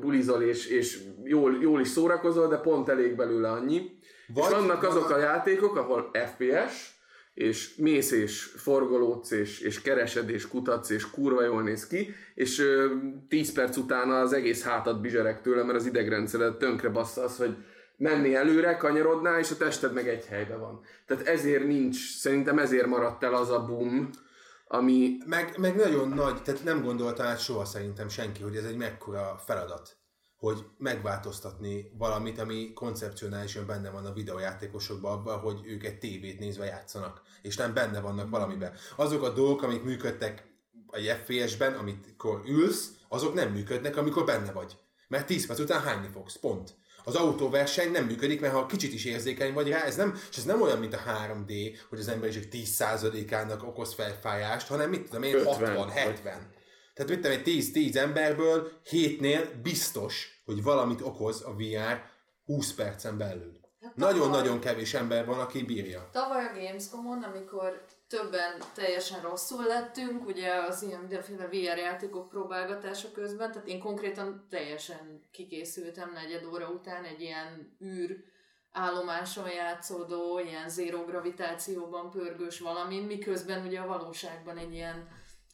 bulizol, 0.00 0.42
és, 0.42 0.66
és 0.66 0.98
jól, 1.24 1.58
jól 1.60 1.80
is 1.80 1.88
szórakozol, 1.88 2.48
de 2.48 2.56
pont 2.56 2.88
elég 2.88 3.16
belőle 3.16 3.50
annyi. 3.50 3.90
Vagy, 4.34 4.44
és 4.44 4.50
vannak 4.50 4.80
van 4.82 4.90
azok 4.90 5.10
a- 5.10 5.14
a 5.14 5.18
játékok, 5.18 5.76
ahol 5.76 6.10
FPS, 6.12 6.92
és 7.34 7.74
mész 7.76 8.10
és 8.10 8.42
forgolódsz, 8.42 9.30
és, 9.30 9.60
és 9.60 9.82
keresed, 9.82 10.30
és 10.30 10.48
kutatsz, 10.48 10.90
és 10.90 11.10
kurva 11.10 11.44
jól 11.44 11.62
néz 11.62 11.86
ki, 11.86 12.14
és 12.34 12.58
ö, 12.58 12.86
10 13.28 13.52
perc 13.52 13.76
után 13.76 14.10
az 14.10 14.32
egész 14.32 14.62
hátad 14.64 15.00
bizsereg 15.00 15.40
tőle, 15.40 15.62
mert 15.62 15.78
az 15.78 15.86
idegrendszered 15.86 16.56
tönkre 16.56 16.88
bassza 16.88 17.22
az, 17.22 17.36
hogy 17.36 17.56
menni 17.96 18.34
előre, 18.34 18.76
kanyarodnál, 18.76 19.38
és 19.38 19.50
a 19.50 19.56
tested 19.56 19.92
meg 19.92 20.08
egy 20.08 20.24
helyben 20.26 20.60
van. 20.60 20.80
Tehát 21.06 21.26
ezért 21.26 21.66
nincs, 21.66 22.16
szerintem 22.16 22.58
ezért 22.58 22.86
maradt 22.86 23.22
el 23.24 23.34
az 23.34 23.50
a 23.50 23.64
boom, 23.64 24.10
ami 24.64 25.16
Meg, 25.26 25.58
meg 25.58 25.76
nagyon 25.76 26.08
nagy, 26.08 26.42
tehát 26.42 26.64
nem 26.64 26.82
gondolta 26.82 27.22
át 27.22 27.40
soha 27.40 27.64
szerintem 27.64 28.08
senki, 28.08 28.42
hogy 28.42 28.56
ez 28.56 28.64
egy 28.64 28.76
mekkora 28.76 29.42
feladat, 29.44 29.96
hogy 30.36 30.64
megváltoztatni 30.78 31.90
valamit, 31.98 32.38
ami 32.38 32.72
koncepcionálisan 32.72 33.66
benne 33.66 33.90
van 33.90 34.06
a 34.06 34.12
videójátékosokban 34.12 35.12
abban, 35.12 35.38
hogy 35.38 35.60
ők 35.64 35.84
egy 35.84 35.98
tévét 35.98 36.38
nézve 36.38 36.64
játszanak, 36.64 37.22
és 37.42 37.56
nem 37.56 37.74
benne 37.74 38.00
vannak 38.00 38.30
valamiben. 38.30 38.72
Azok 38.96 39.22
a 39.22 39.32
dolgok, 39.32 39.62
amik 39.62 39.82
működtek 39.82 40.52
egy 40.90 41.06
FPS-ben, 41.06 41.74
amikor 41.74 42.42
ülsz, 42.46 42.90
azok 43.08 43.34
nem 43.34 43.52
működnek, 43.52 43.96
amikor 43.96 44.24
benne 44.24 44.52
vagy. 44.52 44.78
Mert 45.08 45.26
10 45.26 45.46
perc 45.46 45.58
után 45.58 45.82
hányni 45.82 46.08
fogsz, 46.08 46.36
pont. 46.36 46.74
Az 47.04 47.14
autóverseny 47.14 47.90
nem 47.90 48.04
működik, 48.04 48.40
mert 48.40 48.52
ha 48.52 48.66
kicsit 48.66 48.92
is 48.92 49.04
érzékeny 49.04 49.52
vagy 49.52 49.68
rá, 49.68 49.82
ez 49.82 49.96
nem, 49.96 50.18
és 50.30 50.36
ez 50.36 50.44
nem 50.44 50.62
olyan, 50.62 50.78
mint 50.78 50.94
a 50.94 51.02
3D, 51.06 51.78
hogy 51.88 51.98
az 51.98 52.08
emberiség 52.08 52.48
10%-ának 52.52 53.62
okoz 53.62 53.94
felfájást, 53.94 54.66
hanem 54.66 54.90
mit 54.90 55.04
tudom 55.04 55.22
én, 55.22 55.34
50 55.34 55.76
60, 55.76 55.88
70. 55.88 56.52
Tehát 56.94 57.10
mit 57.10 57.20
tudom 57.20 57.36
én, 57.36 57.42
10, 57.42 57.72
10 57.72 57.96
emberből 57.96 58.70
7-nél 58.90 59.48
biztos, 59.62 60.42
hogy 60.44 60.62
valamit 60.62 61.00
okoz 61.00 61.42
a 61.42 61.54
VR 61.54 62.02
20 62.44 62.74
percen 62.74 63.18
belül. 63.18 63.62
Hát 63.80 63.96
Nagyon-nagyon 63.96 64.60
kevés 64.60 64.94
ember 64.94 65.26
van, 65.26 65.38
aki 65.38 65.62
bírja. 65.62 66.08
Tavaly 66.12 66.44
a 66.44 66.52
Gamescom-on, 66.54 67.22
amikor 67.22 67.84
többen 68.14 68.62
teljesen 68.74 69.20
rosszul 69.20 69.64
lettünk, 69.64 70.26
ugye 70.26 70.54
az 70.54 70.82
ilyen 70.82 71.00
mindenféle 71.00 71.46
VR 71.46 71.78
játékok 71.78 72.28
próbálgatása 72.28 73.12
közben, 73.12 73.52
tehát 73.52 73.68
én 73.68 73.80
konkrétan 73.80 74.46
teljesen 74.50 75.22
kikészültem 75.30 76.10
negyed 76.12 76.44
óra 76.44 76.68
után 76.68 77.04
egy 77.04 77.20
ilyen 77.20 77.76
űr 77.84 78.16
állomáson 78.72 79.48
játszódó, 79.48 80.38
ilyen 80.38 80.68
zéró 80.68 81.04
gravitációban 81.04 82.10
pörgős 82.10 82.60
valamin, 82.60 83.02
miközben 83.02 83.66
ugye 83.66 83.80
a 83.80 83.86
valóságban 83.86 84.56
egy 84.56 84.72
ilyen 84.72 85.08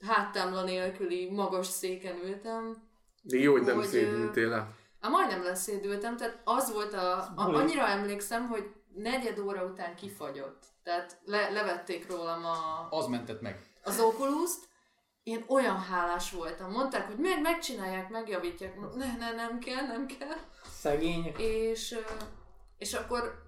háttámla 0.06 0.64
nélküli 0.64 1.30
magas 1.30 1.66
széken 1.66 2.16
ültem, 2.24 2.88
de 3.22 3.38
jó, 3.38 3.52
hogy 3.52 3.62
nem 3.62 3.82
szédültél 3.82 4.48
le. 4.48 4.66
Hát 5.00 5.10
majdnem 5.10 5.42
leszédültem, 5.42 6.16
tehát 6.16 6.40
az 6.44 6.72
volt 6.72 6.92
a, 6.92 7.16
a 7.16 7.32
annyira 7.36 7.86
emlékszem, 7.86 8.48
hogy 8.48 8.70
negyed 8.94 9.38
óra 9.38 9.64
után 9.64 9.94
kifagyott. 9.94 10.69
Tehát 10.82 11.18
le, 11.24 11.50
levették 11.50 12.10
rólam 12.10 12.44
a, 12.44 12.86
Az 12.90 13.06
mentett 13.06 13.40
meg. 13.40 13.70
az 13.82 14.00
oculus 14.00 14.50
én 15.22 15.44
olyan 15.48 15.78
hálás 15.80 16.30
voltam. 16.30 16.70
Mondták, 16.70 17.06
hogy 17.06 17.16
meg, 17.16 17.40
megcsinálják, 17.40 18.08
megjavítják. 18.08 18.94
Ne, 18.94 19.16
ne, 19.16 19.32
nem 19.32 19.58
kell, 19.58 19.86
nem 19.86 20.06
kell. 20.06 20.36
Szegény. 20.78 21.34
És, 21.36 21.98
és 22.78 22.94
akkor 22.94 23.42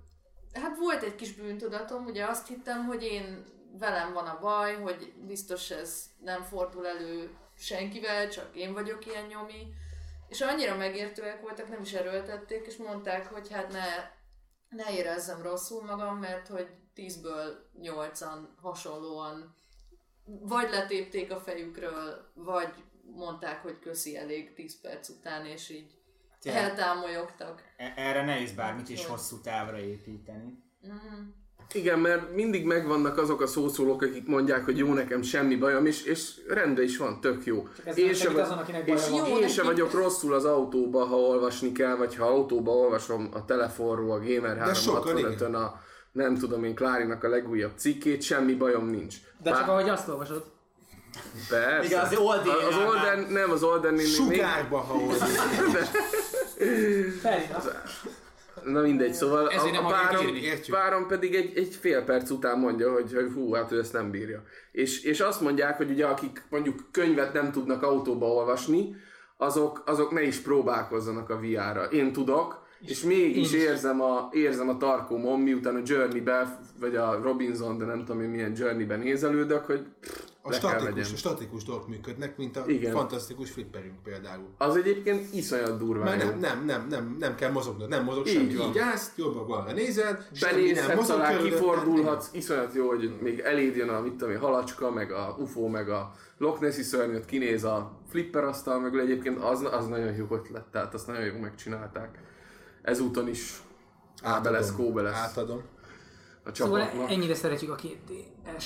hát 0.53 0.77
volt 0.79 1.03
egy 1.03 1.15
kis 1.15 1.33
bűntudatom, 1.35 2.05
ugye 2.05 2.25
azt 2.27 2.47
hittem, 2.49 2.85
hogy 2.87 3.03
én 3.03 3.45
velem 3.79 4.13
van 4.13 4.27
a 4.27 4.39
baj, 4.41 4.75
hogy 4.75 5.13
biztos 5.27 5.71
ez 5.71 6.05
nem 6.19 6.43
fordul 6.43 6.87
elő 6.87 7.37
senkivel, 7.59 8.29
csak 8.29 8.57
én 8.57 8.73
vagyok 8.73 9.07
ilyen 9.07 9.27
nyomi. 9.27 9.67
És 10.29 10.41
annyira 10.41 10.77
megértőek 10.77 11.41
voltak, 11.41 11.69
nem 11.69 11.81
is 11.83 11.93
erőltették, 11.93 12.67
és 12.67 12.77
mondták, 12.77 13.27
hogy 13.27 13.51
hát 13.53 13.73
ne, 13.73 13.87
ne 14.69 14.95
érezzem 14.97 15.43
rosszul 15.43 15.83
magam, 15.85 16.19
mert 16.19 16.49
hogy 16.49 16.69
10-ből 16.97 17.47
8-an 17.83 18.39
hasonlóan 18.63 19.55
vagy 20.25 20.71
letépték 20.71 21.33
a 21.33 21.41
fejükről, 21.41 22.31
vagy 22.35 22.73
mondták, 23.15 23.63
hogy 23.63 23.79
köszi 23.79 24.17
elég 24.17 24.55
10 24.55 24.81
perc 24.81 25.09
után, 25.09 25.47
és 25.47 25.71
így 25.71 25.91
Tényleg. 26.41 26.63
eltámolyogtak. 26.63 27.63
E- 27.77 27.93
Erre 27.97 28.25
nehéz 28.25 28.53
bármit 28.53 28.89
is 28.89 29.07
hosszú 29.07 29.41
távra 29.41 29.79
építeni. 29.79 30.63
Igen, 31.73 31.99
mert 31.99 32.35
mindig 32.35 32.65
megvannak 32.67 33.19
azok 33.19 33.41
a 33.41 33.47
szószólók, 33.47 34.03
akik 34.03 34.27
mondják, 34.27 34.65
hogy 34.65 34.79
jó, 34.79 34.93
nekem 34.93 35.23
semmi 35.23 35.57
bajom, 35.57 35.87
és, 35.87 36.05
és 36.05 36.41
rendben 36.49 36.85
is 36.85 36.97
van, 36.97 37.21
tök 37.21 37.45
jó. 37.45 37.69
ez 37.85 37.99
Én 37.99 38.15
se, 38.15 38.43
azon, 38.43 38.59
akinek 38.59 38.89
és 38.89 39.09
van. 39.09 39.27
én 39.27 39.49
se 39.49 39.63
vagyok 39.63 39.93
rosszul 39.93 40.35
az 40.35 40.45
autóba, 40.45 41.05
ha 41.05 41.17
olvasni 41.17 41.73
kell, 41.73 41.97
vagy 41.97 42.17
ha 42.17 42.27
autóba 42.27 42.71
olvasom 42.73 43.29
a 43.33 43.45
telefonról, 43.45 44.11
a 44.11 44.19
Gamer 44.19 44.75
sokan 44.77 45.17
365-ön 45.17 45.55
a 45.55 45.81
nem 46.13 46.37
tudom 46.37 46.65
én, 46.65 46.75
Klárinak 46.75 47.25
a 47.25 47.29
legújabb 47.29 47.73
cikkét, 47.77 48.23
semmi 48.23 48.55
bajom 48.55 48.87
nincs. 48.87 49.17
De 49.43 49.51
csak 49.51 49.59
Bár- 49.59 49.69
ahogy 49.69 49.89
azt 49.89 50.09
olvasod. 50.09 50.45
Persze. 51.49 51.87
Igen, 51.87 52.01
az 52.01 52.17
Oldén 52.17 52.53
az 52.69 52.77
Olden, 52.87 53.27
nem, 53.31 53.51
az 53.51 53.63
Olden 53.63 53.99
Sugárba, 53.99 54.79
ha. 54.79 54.99
Felina. 57.21 57.63
Na 58.65 58.81
mindegy, 58.81 59.15
szóval 59.15 59.51
Ezért 59.51 59.77
a, 59.77 59.81
nem 59.81 59.85
a 59.85 59.91
párom, 59.91 60.27
párom 60.71 61.07
pedig 61.07 61.35
egy, 61.35 61.57
egy 61.57 61.75
fél 61.75 62.05
perc 62.05 62.31
után 62.31 62.59
mondja, 62.59 62.93
hogy, 62.93 63.13
hogy 63.15 63.31
hú, 63.35 63.53
hát 63.53 63.73
ő 63.73 63.79
ezt 63.79 63.93
nem 63.93 64.11
bírja. 64.11 64.43
És, 64.73 65.03
és 65.03 65.21
azt 65.21 65.41
mondják, 65.41 65.77
hogy 65.77 65.91
ugye 65.91 66.07
akik 66.07 66.43
mondjuk 66.51 66.81
könyvet 66.91 67.33
nem 67.33 67.53
tudnak 67.53 67.83
autóba 67.83 68.27
olvasni, 68.27 68.97
azok, 69.37 69.83
azok 69.87 70.13
ne 70.13 70.23
is 70.23 70.37
próbálkozzanak 70.37 71.31
a 71.31 71.41
VR-ra. 71.41 71.85
Én 71.85 72.13
tudok, 72.13 72.62
és 72.87 73.03
mégis 73.03 73.53
érzem 73.53 74.01
a, 74.01 74.29
érzem 74.33 74.69
a 74.69 74.77
tarkómon, 74.77 75.41
miután 75.41 75.75
a 75.75 75.81
Journey-be, 75.85 76.59
vagy 76.81 76.97
a 76.97 77.21
Robinson, 77.23 77.79
de 77.79 77.85
nem 77.85 78.05
tudom 78.05 78.23
én 78.23 78.29
milyen 78.29 78.53
Journey-ben 78.57 78.99
nézelődök, 78.99 79.65
hogy 79.65 79.87
pff, 80.01 80.21
A 80.43 80.53
statikus, 80.53 81.13
a 81.13 81.17
statikus 81.17 81.65
dolgok 81.65 81.89
működnek, 81.89 82.37
mint 82.37 82.57
a 82.57 82.65
Igen. 82.67 82.93
fantasztikus 82.93 83.51
flipperünk 83.51 84.03
például. 84.03 84.49
Az 84.59 84.77
egyébként 84.77 85.35
iszonyat 85.35 85.79
durva. 85.79 86.05
Mert 86.05 86.19
nem, 86.25 86.39
nem, 86.41 86.65
nem, 86.65 86.87
nem, 86.91 87.17
nem 87.19 87.35
kell 87.35 87.51
mozognod, 87.51 87.89
nem 87.89 88.05
mozog 88.05 88.27
Így 88.27 88.33
semmi. 88.33 88.55
van. 88.55 88.69
Így 88.69 88.79
állsz, 88.79 89.13
jobbra 89.17 89.45
balra 89.45 89.73
nézed, 89.73 90.27
semmi 90.33 90.71
nem 90.71 90.97
mozog 90.97 91.17
alá, 91.17 91.31
körülötted. 91.33 91.59
kifordulhatsz, 91.59 92.29
iszonyat 92.33 92.75
jó, 92.75 92.89
hogy 92.89 93.13
még 93.21 93.39
eléd 93.39 93.77
jön 93.77 93.89
a, 93.89 94.01
mit 94.01 94.13
tudom 94.13 94.31
én, 94.35 94.39
halacska, 94.41 94.91
meg 94.91 95.13
a 95.13 95.37
UFO, 95.39 95.69
meg 95.69 95.89
a 95.89 96.13
Loch 96.39 96.61
Nessi 96.61 96.83
szörnyet, 96.83 97.25
kinéz 97.25 97.65
a 97.65 97.99
flipper 98.09 98.45
asztal 98.45 98.81
mögül, 98.81 99.01
egyébként 99.01 99.39
az, 99.39 99.67
az 99.73 99.87
nagyon 99.89 100.15
jó 100.15 100.27
ötlet, 100.31 100.65
tehát 100.65 100.95
azt 100.95 101.07
nagyon 101.07 101.25
jó 101.25 101.39
megcsinálták. 101.41 102.19
Ezúton 102.83 103.29
is 103.29 103.61
Ábe 104.23 104.51
lesz, 104.51 104.73
kóbe 104.73 105.03
lesz 105.03 105.15
Átadom. 105.17 105.63
a 106.45 106.55
Szóval 106.55 106.81
csapatnak. 106.81 107.11
ennyire 107.11 107.35
szeretjük 107.35 107.71
a 107.71 107.77
2DS. 107.77 108.65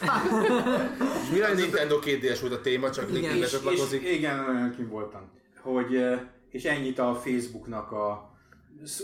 Mi 1.32 1.40
a 1.40 1.54
Nintendo 1.54 1.98
2DS 2.04 2.38
volt 2.40 2.52
a 2.52 2.60
téma, 2.60 2.90
csak 2.90 3.08
Igen. 3.08 3.20
Nintendo 3.20 3.44
És- 3.44 3.52
És 3.52 3.58
csatlakozik. 3.58 4.02
igen, 4.08 4.48
olyan 4.48 4.74
kim 4.76 4.88
voltam. 4.88 5.30
Hogy, 5.62 6.04
és 6.50 6.64
ennyit 6.64 6.98
a 6.98 7.14
Facebooknak 7.14 7.92
a 7.92 8.30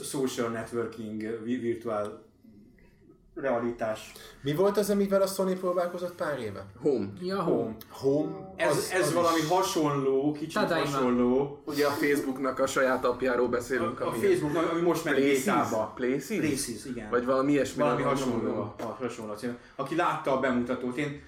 social 0.04 0.48
networking 0.48 1.42
vi- 1.42 1.60
virtuál 1.60 2.24
realitás. 3.40 4.12
Mi 4.42 4.54
volt 4.54 4.76
az, 4.76 4.90
amivel 4.90 5.22
a 5.22 5.26
Sony 5.26 5.58
próbálkozott 5.58 6.14
pár 6.14 6.38
éve? 6.38 6.66
Home. 6.82 7.08
Ja, 7.20 7.42
home. 7.42 7.76
Home? 7.90 8.52
Ez, 8.56 8.76
az, 8.76 8.90
ez 8.92 9.06
az 9.06 9.12
valami 9.12 9.38
is- 9.38 9.48
hasonló, 9.48 10.32
kicsit 10.32 10.52
Tadaima. 10.54 10.84
hasonló. 10.90 11.62
Ugye 11.66 11.86
a 11.86 11.90
Facebooknak 11.90 12.58
a 12.58 12.66
saját 12.66 13.04
apjáról 13.04 13.46
A, 13.46 13.48
beszélünk. 13.48 14.00
a 14.00 14.06
ami- 14.06 14.18
Facebooknak, 14.18 14.70
ami 14.70 14.80
most 14.80 15.04
megy 15.04 15.14
Places? 15.14 15.44
Places? 15.94 16.38
Places, 16.38 16.84
igen. 16.84 17.10
Vagy 17.10 17.24
valami 17.24 17.52
ilyesmi. 17.52 17.82
valami 17.82 18.02
hasonló, 18.02 18.54
a, 18.60 18.74
a 18.78 18.84
hasonló 18.84 19.32
a 19.32 19.36
cím. 19.36 19.58
Aki 19.76 19.94
látta 19.96 20.32
a 20.36 20.40
bemutatót, 20.40 20.96
én, 20.96 21.22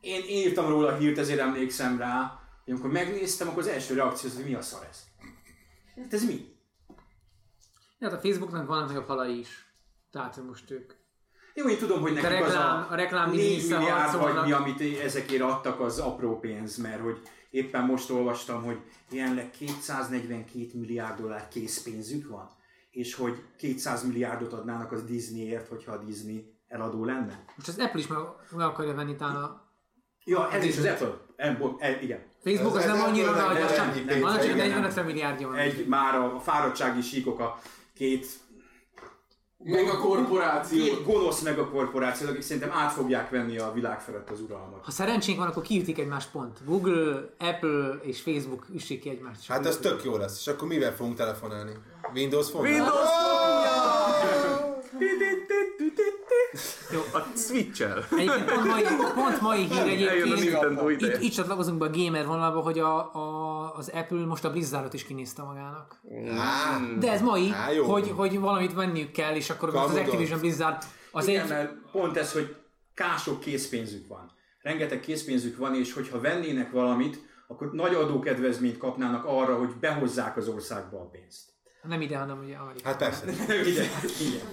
én, 0.00 0.22
én 0.28 0.46
írtam 0.46 0.68
róla 0.68 0.88
a 0.88 0.96
hírt, 0.96 1.18
ezért 1.18 1.40
emlékszem 1.40 1.98
rá, 1.98 2.38
hogy 2.64 2.72
amikor 2.72 2.90
megnéztem, 2.90 3.48
akkor 3.48 3.62
az 3.62 3.68
első 3.68 3.94
reakció 3.94 4.28
az, 4.30 4.36
hogy 4.36 4.44
mi 4.44 4.54
a 4.54 4.62
szar 4.62 4.86
ez? 4.90 4.98
Hát 5.96 6.12
ez 6.12 6.24
mi? 6.24 6.48
Hát 8.00 8.12
a 8.12 8.18
Facebooknak 8.18 8.66
vannak 8.66 8.88
nagyobb 8.88 9.06
halai 9.06 9.38
is. 9.38 9.64
Tehát 10.10 10.34
hogy 10.34 10.44
most 10.44 10.70
ők. 10.70 10.92
Jó, 11.54 11.68
én 11.68 11.78
tudom, 11.78 12.00
hogy 12.00 12.12
nekik 12.12 12.28
reklám- 12.28 12.84
az 12.86 12.92
a 12.92 12.94
reklám 12.94 13.30
4 13.30 13.36
business-szel 13.54 13.78
milliárd 13.78 14.18
vagy 14.18 14.44
mi, 14.44 14.52
amit 14.52 15.00
ezekért 15.02 15.42
adtak, 15.42 15.80
az 15.80 15.98
apró 15.98 16.38
pénz, 16.38 16.76
mert 16.76 17.00
hogy 17.02 17.20
éppen 17.50 17.84
most 17.84 18.10
olvastam, 18.10 18.62
hogy 18.64 18.78
jelenleg 19.10 19.50
242 19.50 20.68
milliárd 20.78 21.20
dollár 21.20 21.48
készpénzük 21.48 22.28
van, 22.28 22.50
és 22.90 23.14
hogy 23.14 23.42
200 23.58 24.04
milliárdot 24.04 24.52
adnának 24.52 24.92
az 24.92 25.04
Disneyért, 25.04 25.68
hogyha 25.68 25.92
a 25.92 25.98
Disney 26.04 26.54
eladó 26.68 27.04
lenne. 27.04 27.44
Most 27.56 27.68
az 27.68 27.78
Apple 27.78 28.00
is 28.00 28.06
meg, 28.06 28.18
meg 28.50 28.66
akarja 28.66 28.94
venni 28.94 29.16
talán 29.16 29.34
a 29.36 29.68
Ja, 30.24 30.50
ez 30.50 30.64
is 30.64 30.76
az 30.78 30.84
Apple. 30.84 31.16
E, 31.36 31.52
bo- 31.52 31.82
e, 31.82 31.98
igen. 32.02 32.20
Facebook 32.44 32.76
az 32.76 32.82
Ez- 32.82 32.88
nem 32.90 33.00
annyira 33.02 33.30
nagy, 33.30 33.56
az 33.56 33.76
nem 33.76 33.76
csak, 33.76 33.96
ennyi 33.96 34.04
pénze, 34.04 34.26
annak 34.26 34.40
csak 34.44 34.54
igen. 34.54 34.80
40 34.80 35.04
milliárdja 35.04 35.48
van. 35.48 35.56
Egy, 35.56 35.86
már 35.86 36.14
a 36.14 36.40
fáradtsági 36.40 37.00
síkok 37.00 37.40
a 37.40 37.60
két, 37.94 38.26
Meg 39.64 39.88
a 39.88 39.96
korporáció. 39.98 40.84
két 40.84 41.04
gonosz 41.04 41.40
meg 41.40 41.58
a 41.58 41.68
korporációk, 41.68 42.30
akik 42.30 42.42
szerintem 42.42 42.70
át 42.72 42.92
fogják 42.92 43.30
venni 43.30 43.58
a 43.58 43.72
világ 43.72 44.00
felett 44.00 44.30
az 44.30 44.40
uralmat. 44.40 44.84
Ha 44.84 44.90
szerencsénk 44.90 45.38
van, 45.38 45.46
akkor 45.46 45.62
kiütik 45.62 45.98
egymást 45.98 46.30
pont. 46.30 46.58
Google, 46.64 47.34
Apple 47.38 47.98
és 48.02 48.20
Facebook 48.20 48.66
üssék 48.74 49.00
ki 49.00 49.10
egymást. 49.10 49.46
Hát 49.46 49.66
ez 49.66 49.76
tök 49.76 50.04
jó 50.04 50.16
lesz. 50.16 50.38
És 50.40 50.46
akkor 50.46 50.68
mivel 50.68 50.94
fogunk 50.94 51.16
telefonálni? 51.16 51.72
Windows 52.14 52.48
Phone? 52.50 52.68
Windows 52.68 53.08
Oh! 56.94 57.14
A 57.14 57.26
Switch-el. 57.36 58.04
Egyébként 58.10 58.44
pont 58.44 58.66
mai, 58.66 58.82
pont 59.14 59.40
mai 59.40 59.64
hír 59.64 59.78
egyébként. 59.78 61.00
Itt, 61.00 61.20
itt 61.22 61.32
csatlakozunk 61.32 61.78
be 61.78 61.84
a 61.84 61.90
gamer 61.90 62.26
vonalba, 62.26 62.60
hogy 62.60 62.78
a, 62.78 63.14
a, 63.14 63.74
az 63.74 63.88
Apple 63.88 64.26
most 64.26 64.44
a 64.44 64.50
Blizzardot 64.50 64.94
is 64.94 65.04
kinézte 65.04 65.42
magának. 65.42 66.00
Á, 66.38 66.78
De 66.98 67.12
ez 67.12 67.20
mai, 67.20 67.50
Á, 67.52 67.70
jó. 67.70 67.84
hogy, 67.84 68.10
hogy 68.16 68.38
valamit 68.38 68.72
venniük 68.74 69.10
kell, 69.10 69.34
és 69.34 69.50
akkor 69.50 69.72
most 69.72 69.84
az. 69.84 69.96
Activision 69.96 70.40
Blizzard 70.40 70.82
az 71.10 71.26
Igen, 71.26 71.42
egy... 71.42 71.48
mert 71.48 71.72
pont 71.92 72.16
ez, 72.16 72.32
hogy 72.32 72.56
kások 72.94 73.40
készpénzük 73.40 74.08
van. 74.08 74.30
Rengeteg 74.62 75.00
készpénzük 75.00 75.56
van, 75.58 75.74
és 75.74 75.92
hogyha 75.92 76.20
vennének 76.20 76.70
valamit, 76.70 77.28
akkor 77.48 77.72
nagy 77.72 77.94
adókedvezményt 77.94 78.78
kapnának 78.78 79.24
arra, 79.24 79.58
hogy 79.58 79.70
behozzák 79.80 80.36
az 80.36 80.48
országba 80.48 81.00
a 81.00 81.08
pénzt. 81.08 81.48
Nem 81.82 82.00
ide, 82.00 82.16
hanem 82.18 82.38
ugye 82.44 82.56
Amerika. 82.56 82.88
Hát 82.88 82.96
persze. 82.98 83.24
Ide, 83.48 83.84
igen. 84.20 84.46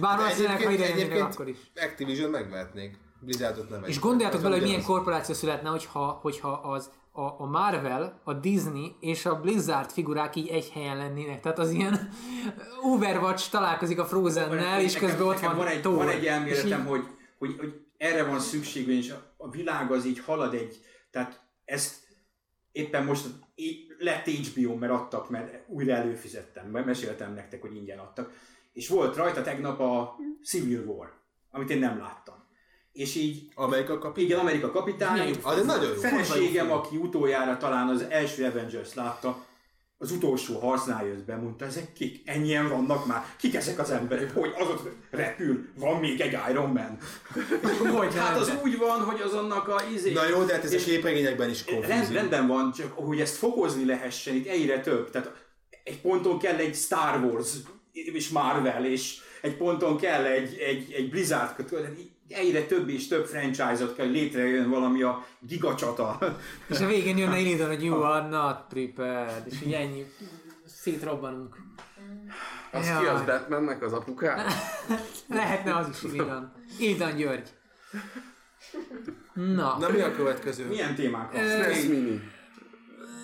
Bár 0.00 0.18
valószínűleg, 0.18 0.62
ha 0.62 0.70
ide 0.70 0.82
jönnének, 0.84 0.96
egyébként 1.04 1.32
akkor 1.34 1.48
is. 1.48 1.56
Activision 1.76 2.30
megvehetnék. 2.30 2.98
Blizzardot 3.20 3.68
nem 3.70 3.84
És 3.84 3.98
gondoljátok 3.98 4.42
bele, 4.42 4.54
hogy 4.54 4.64
milyen 4.64 4.82
korporáció 4.82 5.34
születne, 5.34 5.68
hogyha, 5.68 6.18
hogyha 6.22 6.48
az 6.50 6.90
a, 7.12 7.20
a 7.22 7.46
Marvel, 7.46 8.20
a 8.24 8.32
Disney 8.34 8.96
és 9.00 9.26
a 9.26 9.40
Blizzard 9.40 9.90
figurák 9.90 10.36
így 10.36 10.48
egy 10.48 10.68
helyen 10.70 10.96
lennének. 10.96 11.40
Tehát 11.40 11.58
az 11.58 11.70
ilyen 11.70 12.08
Overwatch 12.92 13.50
találkozik 13.50 13.98
a 13.98 14.04
Frozen-nel, 14.04 14.80
és 14.80 14.92
Nekem- 14.92 15.08
közben 15.08 15.26
ott 15.26 15.34
nekem 15.34 15.48
van, 15.48 15.58
van 15.58 15.66
egy, 15.66 15.80
Thor. 15.80 15.94
van 15.94 16.08
egy 16.08 16.22
És 16.22 16.28
elméletem, 16.28 16.80
így- 16.80 16.86
hogy, 16.88 17.04
hogy, 17.38 17.56
hogy 17.58 17.74
erre 17.96 18.24
van 18.24 18.40
szükség, 18.40 18.88
és 18.88 19.10
a, 19.10 19.34
a 19.36 19.50
világ 19.50 19.92
az 19.92 20.04
így 20.06 20.20
halad 20.20 20.54
egy, 20.54 20.80
tehát 21.10 21.40
ezt 21.64 21.94
éppen 22.76 23.04
most 23.04 23.26
lett 23.98 24.28
HBO, 24.28 24.74
mert 24.74 24.92
adtak, 24.92 25.30
mert 25.30 25.64
újra 25.68 25.94
előfizettem, 25.94 26.66
mert 26.66 26.86
meséltem 26.86 27.34
nektek, 27.34 27.60
hogy 27.60 27.76
ingyen 27.76 27.98
adtak. 27.98 28.32
És 28.72 28.88
volt 28.88 29.16
rajta 29.16 29.42
tegnap 29.42 29.80
a 29.80 30.16
Civil 30.44 30.84
War, 30.86 31.12
amit 31.50 31.70
én 31.70 31.78
nem 31.78 31.98
láttam. 31.98 32.34
És 32.92 33.14
így, 33.14 33.48
Amerika 33.54 33.98
kapitány. 33.98 34.24
igen, 34.24 34.38
Amerika 34.38 34.70
kapitány, 34.70 35.36
Az 35.42 35.58
egy 35.58 35.64
nagyon 35.64 35.94
jó. 35.94 36.00
feleségem, 36.00 36.72
aki 36.72 36.96
utoljára 36.96 37.56
talán 37.56 37.88
az 37.88 38.02
első 38.02 38.44
Avengers 38.44 38.94
látta, 38.94 39.45
az 39.98 40.10
utolsó 40.10 40.58
harcnál 40.58 41.06
jött 41.06 41.24
be, 41.24 41.36
mondta, 41.36 41.64
ezek 41.64 41.92
kik? 41.92 42.22
Ennyien 42.24 42.68
vannak 42.68 43.06
már? 43.06 43.24
Kik 43.38 43.54
ezek 43.54 43.78
az 43.78 43.90
emberek? 43.90 44.32
Hogy 44.34 44.52
az 44.58 44.68
ott 44.68 44.88
repül? 45.10 45.68
Van 45.74 46.00
még 46.00 46.20
egy 46.20 46.36
Iron 46.50 46.70
Man? 46.70 46.98
Hogy 47.96 48.14
Hát 48.14 48.36
az 48.36 48.52
úgy 48.64 48.78
van, 48.78 49.00
hogy 49.00 49.20
az 49.20 49.32
annak 49.32 49.68
a 49.68 49.82
izé... 49.94 50.12
Na 50.12 50.28
jó, 50.28 50.44
de 50.44 50.52
hát 50.54 50.64
ez 50.64 50.72
a 50.72 50.74
És- 50.74 50.84
képregényekben 50.84 51.50
is 51.50 51.66
Rend, 51.66 51.82
konfúzió. 51.86 52.14
rendben 52.16 52.46
van, 52.46 52.72
csak 52.72 52.92
hogy 52.92 53.20
ezt 53.20 53.36
fokozni 53.36 53.84
lehessen, 53.84 54.34
itt 54.34 54.46
egyre 54.46 54.80
több. 54.80 55.10
Tehát 55.10 55.32
egy 55.84 56.00
ponton 56.00 56.38
kell 56.38 56.56
egy 56.56 56.74
Star 56.74 57.24
Wars, 57.24 57.48
és 57.92 58.28
Marvel, 58.28 58.86
és 58.86 59.18
egy 59.40 59.56
ponton 59.56 59.96
kell 59.96 60.24
egy, 60.24 60.58
egy, 60.58 60.92
egy 60.92 61.10
Blizzard, 61.10 61.54
egyre 62.28 62.62
több 62.62 62.88
és 62.88 63.08
több 63.08 63.26
franchise-ot 63.26 63.94
kell 63.94 64.10
létrejön 64.10 64.70
valami 64.70 65.02
a 65.02 65.26
gigacsata. 65.40 66.36
És 66.68 66.80
a 66.80 66.86
végén 66.86 67.18
jönne 67.18 67.38
Illidan, 67.38 67.68
hogy 67.68 67.84
you 67.84 68.02
are 68.02 68.28
not 68.28 68.58
prepared. 68.68 69.46
És 69.50 69.62
így 69.66 69.72
ennyi. 69.72 70.06
Szétrobbanunk. 70.66 71.56
Az 72.72 72.86
Jaj. 72.86 73.00
ki 73.00 73.06
az 73.06 73.22
Batmannek 73.22 73.82
az 73.82 73.92
apukája? 73.92 74.44
Lehetne 75.28 75.76
az 75.76 75.88
is 75.88 76.02
Illidan. 76.02 76.52
Illidan 76.78 77.16
György. 77.16 77.48
Na. 79.32 79.76
Na 79.78 79.88
mi 79.88 80.00
a 80.00 80.14
következő? 80.14 80.66
Milyen 80.66 80.94
témák 80.94 81.32
van? 81.32 81.42
SNES 81.42 81.82
Mini. 81.82 82.20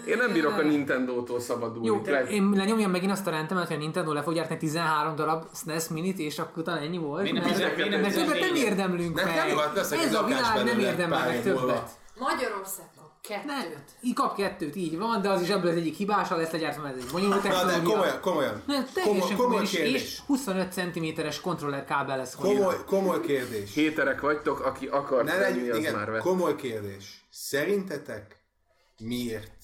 Én 0.06 0.16
nem 0.16 0.32
bírok 0.32 0.52
a 0.58 0.62
Nintendo-tól 0.62 1.40
szabadulni. 1.40 1.86
Jó, 1.86 2.00
Le- 2.04 2.20
én 2.28 2.50
lenyomjam 2.54 2.90
megint 2.90 3.12
azt 3.12 3.26
a 3.26 3.30
rendemet, 3.30 3.66
hogy 3.66 3.76
a 3.76 3.78
Nintendo 3.78 4.12
le 4.12 4.22
fog 4.22 4.34
gyártani 4.34 4.58
13 4.58 5.14
darab 5.14 5.44
SNES 5.54 5.88
minit, 5.88 6.18
és 6.18 6.38
akkor 6.38 6.62
utána 6.62 6.80
ennyi 6.80 6.98
volt. 6.98 7.24
Nem 7.32 7.34
mert, 7.34 7.48
12? 7.48 8.00
mert 8.00 8.14
többet 8.14 8.26
nem 8.28 8.36
14? 8.38 8.62
érdemlünk 8.62 9.20
hát 9.20 9.74
leszek 9.74 9.98
Ez 9.98 10.14
a 10.14 10.24
világ 10.24 10.64
nem 10.64 10.78
érdemel 10.78 11.26
meg 11.26 11.42
többet. 11.42 11.90
Magyarország 12.18 12.86
kettőt. 13.28 13.44
Nem, 13.46 13.64
így 14.02 14.14
kap 14.14 14.36
kettőt, 14.36 14.76
így 14.76 14.98
van, 14.98 15.22
de 15.22 15.28
az 15.28 15.42
is 15.42 15.48
ebből 15.48 15.70
az 15.70 15.76
egyik 15.76 15.96
hibása 15.96 16.36
lesz 16.36 16.50
legyártva, 16.50 16.82
mert 16.82 16.96
ez 16.96 17.04
egy 17.04 17.10
bonyolult 17.12 17.42
Na 17.42 17.48
de 17.48 17.54
technológia. 17.54 17.90
komolyan, 17.90 18.20
komolyan. 18.20 18.62
Nem, 18.66 18.84
teljesen 18.94 19.36
komoly 19.36 19.46
komoly, 19.46 19.62
és, 19.62 19.70
kérdés. 19.70 19.92
és 20.02 20.20
25 20.26 20.72
cm-es 20.72 21.40
kontroller 21.40 21.84
kábel 21.84 22.16
lesz. 22.16 22.34
Komoly, 22.34 22.76
komoly 22.86 23.20
kérdés. 23.20 23.74
Héterek 23.74 24.20
vagytok, 24.20 24.60
aki 24.60 24.86
akar 24.86 25.24
Ne 25.24 25.38
legyünk, 25.38 25.72
az 25.72 25.78
már 25.78 25.92
igen, 25.92 26.12
vett. 26.12 26.20
komoly 26.20 26.56
kérdés. 26.56 27.26
Szerintetek 27.30 28.36
miért 28.98 29.56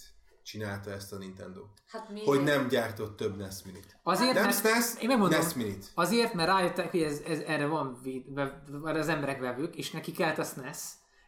csinálta 0.49 0.91
ezt 0.91 1.13
a 1.13 1.17
Nintendo? 1.19 1.61
Hát 1.89 2.09
miért? 2.11 2.27
Hogy 2.27 2.43
nem 2.43 2.69
gyártott 2.69 3.17
több 3.17 3.37
NES 3.37 3.55
Minit. 3.65 3.97
Azért, 4.03 4.35
Nem 4.35 4.43
mert, 4.43 4.57
SNES, 4.57 4.85
én 5.01 5.09
megmondom, 5.09 5.41
NES 5.41 5.55
Minit. 5.55 5.91
azért, 5.95 6.35
mert 6.35 6.49
rájöttek, 6.49 6.91
hogy 6.91 7.03
ez, 7.03 7.21
ez, 7.27 7.39
erre 7.47 7.67
van 7.67 8.01
erre 8.85 8.99
az 8.99 9.09
emberek 9.09 9.41
vevők, 9.41 9.77
és 9.77 9.91
neki 9.91 10.13
kellett 10.13 10.39
a 10.39 10.45
SNES. 10.45 10.79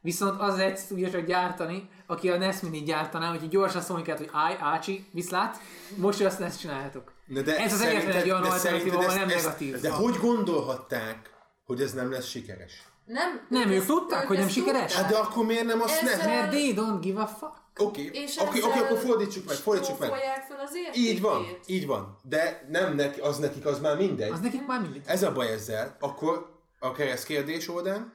Viszont 0.02 0.40
az 0.40 0.58
egy 0.58 0.80
tudja 0.88 1.10
csak 1.10 1.24
gyártani, 1.26 1.88
aki 2.06 2.30
a 2.30 2.36
NES 2.38 2.60
Mini 2.60 2.82
gyártaná, 2.82 3.30
hogy 3.30 3.48
gyorsan 3.48 3.82
szólni 3.82 4.02
kellett, 4.02 4.20
hogy 4.20 4.30
áj, 4.32 4.56
ácsi, 4.60 5.06
viszlát, 5.12 5.58
most 5.96 6.20
azt 6.20 6.38
NES 6.38 6.56
csináljátok. 6.56 7.12
Na 7.26 7.42
de 7.42 7.58
Ez 7.58 7.72
az 7.72 7.80
egyetlen 7.80 8.16
egy 8.16 8.30
olyan 8.30 8.50
szerinted 8.58 8.94
ahol 8.94 9.14
nem 9.14 9.28
ezt- 9.28 9.44
negatív. 9.44 9.80
De 9.80 9.90
hogy 9.90 10.16
gondolhatták, 10.16 11.30
hogy 11.64 11.80
ez 11.80 11.92
nem 11.92 12.10
lesz 12.10 12.26
sikeres? 12.26 12.82
Nem, 13.12 13.46
Nem, 13.48 13.70
ők 13.70 13.86
tudták, 13.86 14.26
hogy 14.26 14.38
nem 14.38 14.48
sikeres? 14.48 14.94
Hát 14.94 15.10
de 15.10 15.16
akkor 15.16 15.44
miért 15.46 15.64
nem 15.64 15.80
a 15.80 15.84
Ezzel- 15.84 15.98
SNES? 15.98 16.24
Mert 16.24 16.50
they 16.50 16.74
don't 16.76 16.98
give 17.00 17.20
a 17.20 17.26
fuck. 17.26 17.52
Oké, 17.76 18.06
oké, 18.06 18.08
oké, 18.40 18.58
ezzel 18.58 18.70
akkor 18.84 18.98
fordítsuk 18.98 19.46
meg, 19.46 19.56
fordítsuk 19.56 19.98
meg. 19.98 20.08
Fel 20.10 20.60
az 20.66 20.74
értékét. 20.74 21.10
Így 21.10 21.20
van, 21.20 21.46
így 21.66 21.86
van. 21.86 22.18
De 22.22 22.66
nem 22.68 22.94
neki, 22.94 23.20
az 23.20 23.38
nekik 23.38 23.66
az 23.66 23.80
már 23.80 23.96
mindegy. 23.96 24.30
Az 24.30 24.40
nekik 24.40 24.66
már 24.66 24.80
mindig. 24.80 25.02
Ez 25.04 25.22
a 25.22 25.32
baj 25.32 25.52
ezzel. 25.52 25.96
Akkor 26.00 26.60
a 26.78 26.92
kereszt 26.92 27.24
kérdés 27.24 27.68
oldán, 27.68 28.12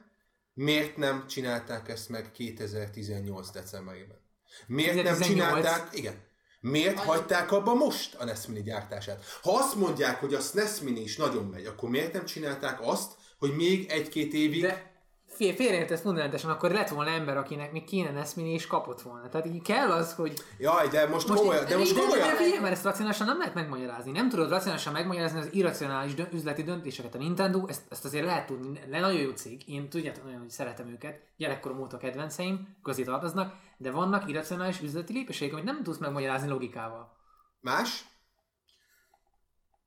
miért 0.54 0.96
nem 0.96 1.26
csinálták 1.26 1.88
ezt 1.88 2.08
meg 2.08 2.30
2018 2.32 3.50
decemberében? 3.50 4.18
Miért 4.66 4.94
nem 4.94 5.04
2018? 5.04 5.54
csinálták, 5.62 5.88
igen, 5.92 6.14
miért 6.60 6.98
hagyták 6.98 7.52
abba 7.52 7.74
most 7.74 8.14
a 8.14 8.24
NES 8.24 8.46
Mini 8.46 8.62
gyártását? 8.62 9.24
Ha 9.42 9.56
azt 9.56 9.74
mondják, 9.74 10.20
hogy 10.20 10.34
a 10.34 10.40
SNES 10.40 10.80
Mini 10.80 11.00
is 11.00 11.16
nagyon 11.16 11.44
megy, 11.44 11.66
akkor 11.66 11.88
miért 11.88 12.12
nem 12.12 12.24
csinálták 12.24 12.78
azt, 12.82 13.12
hogy 13.38 13.56
még 13.56 13.86
egy-két 13.90 14.32
évig 14.32 14.62
De 14.62 14.94
fél, 15.26 15.54
félreértesz 15.54 16.00
fundamentálisan, 16.00 16.50
akkor 16.50 16.70
lett 16.70 16.88
volna 16.88 17.10
ember, 17.10 17.36
akinek 17.36 17.72
még 17.72 17.84
kéne 17.84 18.10
NES 18.10 18.34
Mini 18.34 18.52
és 18.52 18.66
kapott 18.66 19.02
volna. 19.02 19.28
Tehát 19.28 19.46
így 19.46 19.62
kell 19.62 19.90
az, 19.90 20.14
hogy 20.14 20.32
Jaj, 20.58 20.88
de 20.88 21.06
most, 21.06 21.28
Most 21.28 21.40
komolyan, 21.40 21.64
de 21.66 21.76
most 21.76 21.98
komolyan. 21.98 22.28
de 22.28 22.34
figyelj, 22.34 22.60
mert 22.60 22.72
ezt 22.72 22.84
racionálisan 22.84 23.26
nem 23.26 23.38
lehet 23.38 23.54
megmagyarázni. 23.54 24.10
Nem 24.10 24.28
tudod 24.28 24.48
racionálisan 24.48 24.92
megmagyarázni 24.92 25.38
az 25.38 25.48
irracionális 25.52 26.14
dö- 26.14 26.32
üzleti 26.32 26.62
döntéseket. 26.62 27.14
A 27.14 27.18
Nintendo, 27.18 27.66
ezt, 27.66 27.82
ezt 27.88 28.04
azért 28.04 28.24
lehet 28.24 28.46
tudni, 28.46 28.80
de 28.90 29.00
nagyon 29.00 29.20
jó 29.20 29.30
cég. 29.30 29.68
Én 29.68 29.88
tudjátok 29.88 30.24
nagyon, 30.24 30.38
hogy 30.38 30.50
szeretem 30.50 30.88
őket. 30.88 31.20
Gyerekkorom 31.36 31.80
óta 31.80 31.96
kedvenceim, 31.96 32.76
közé 32.82 33.02
tartoznak, 33.02 33.54
de 33.76 33.90
vannak 33.90 34.28
irracionális 34.28 34.80
üzleti 34.80 35.12
lépéseik, 35.12 35.52
amit 35.52 35.64
nem 35.64 35.82
tudsz 35.82 35.98
megmagyarázni 35.98 36.48
logikával. 36.48 37.16
Más? 37.60 38.04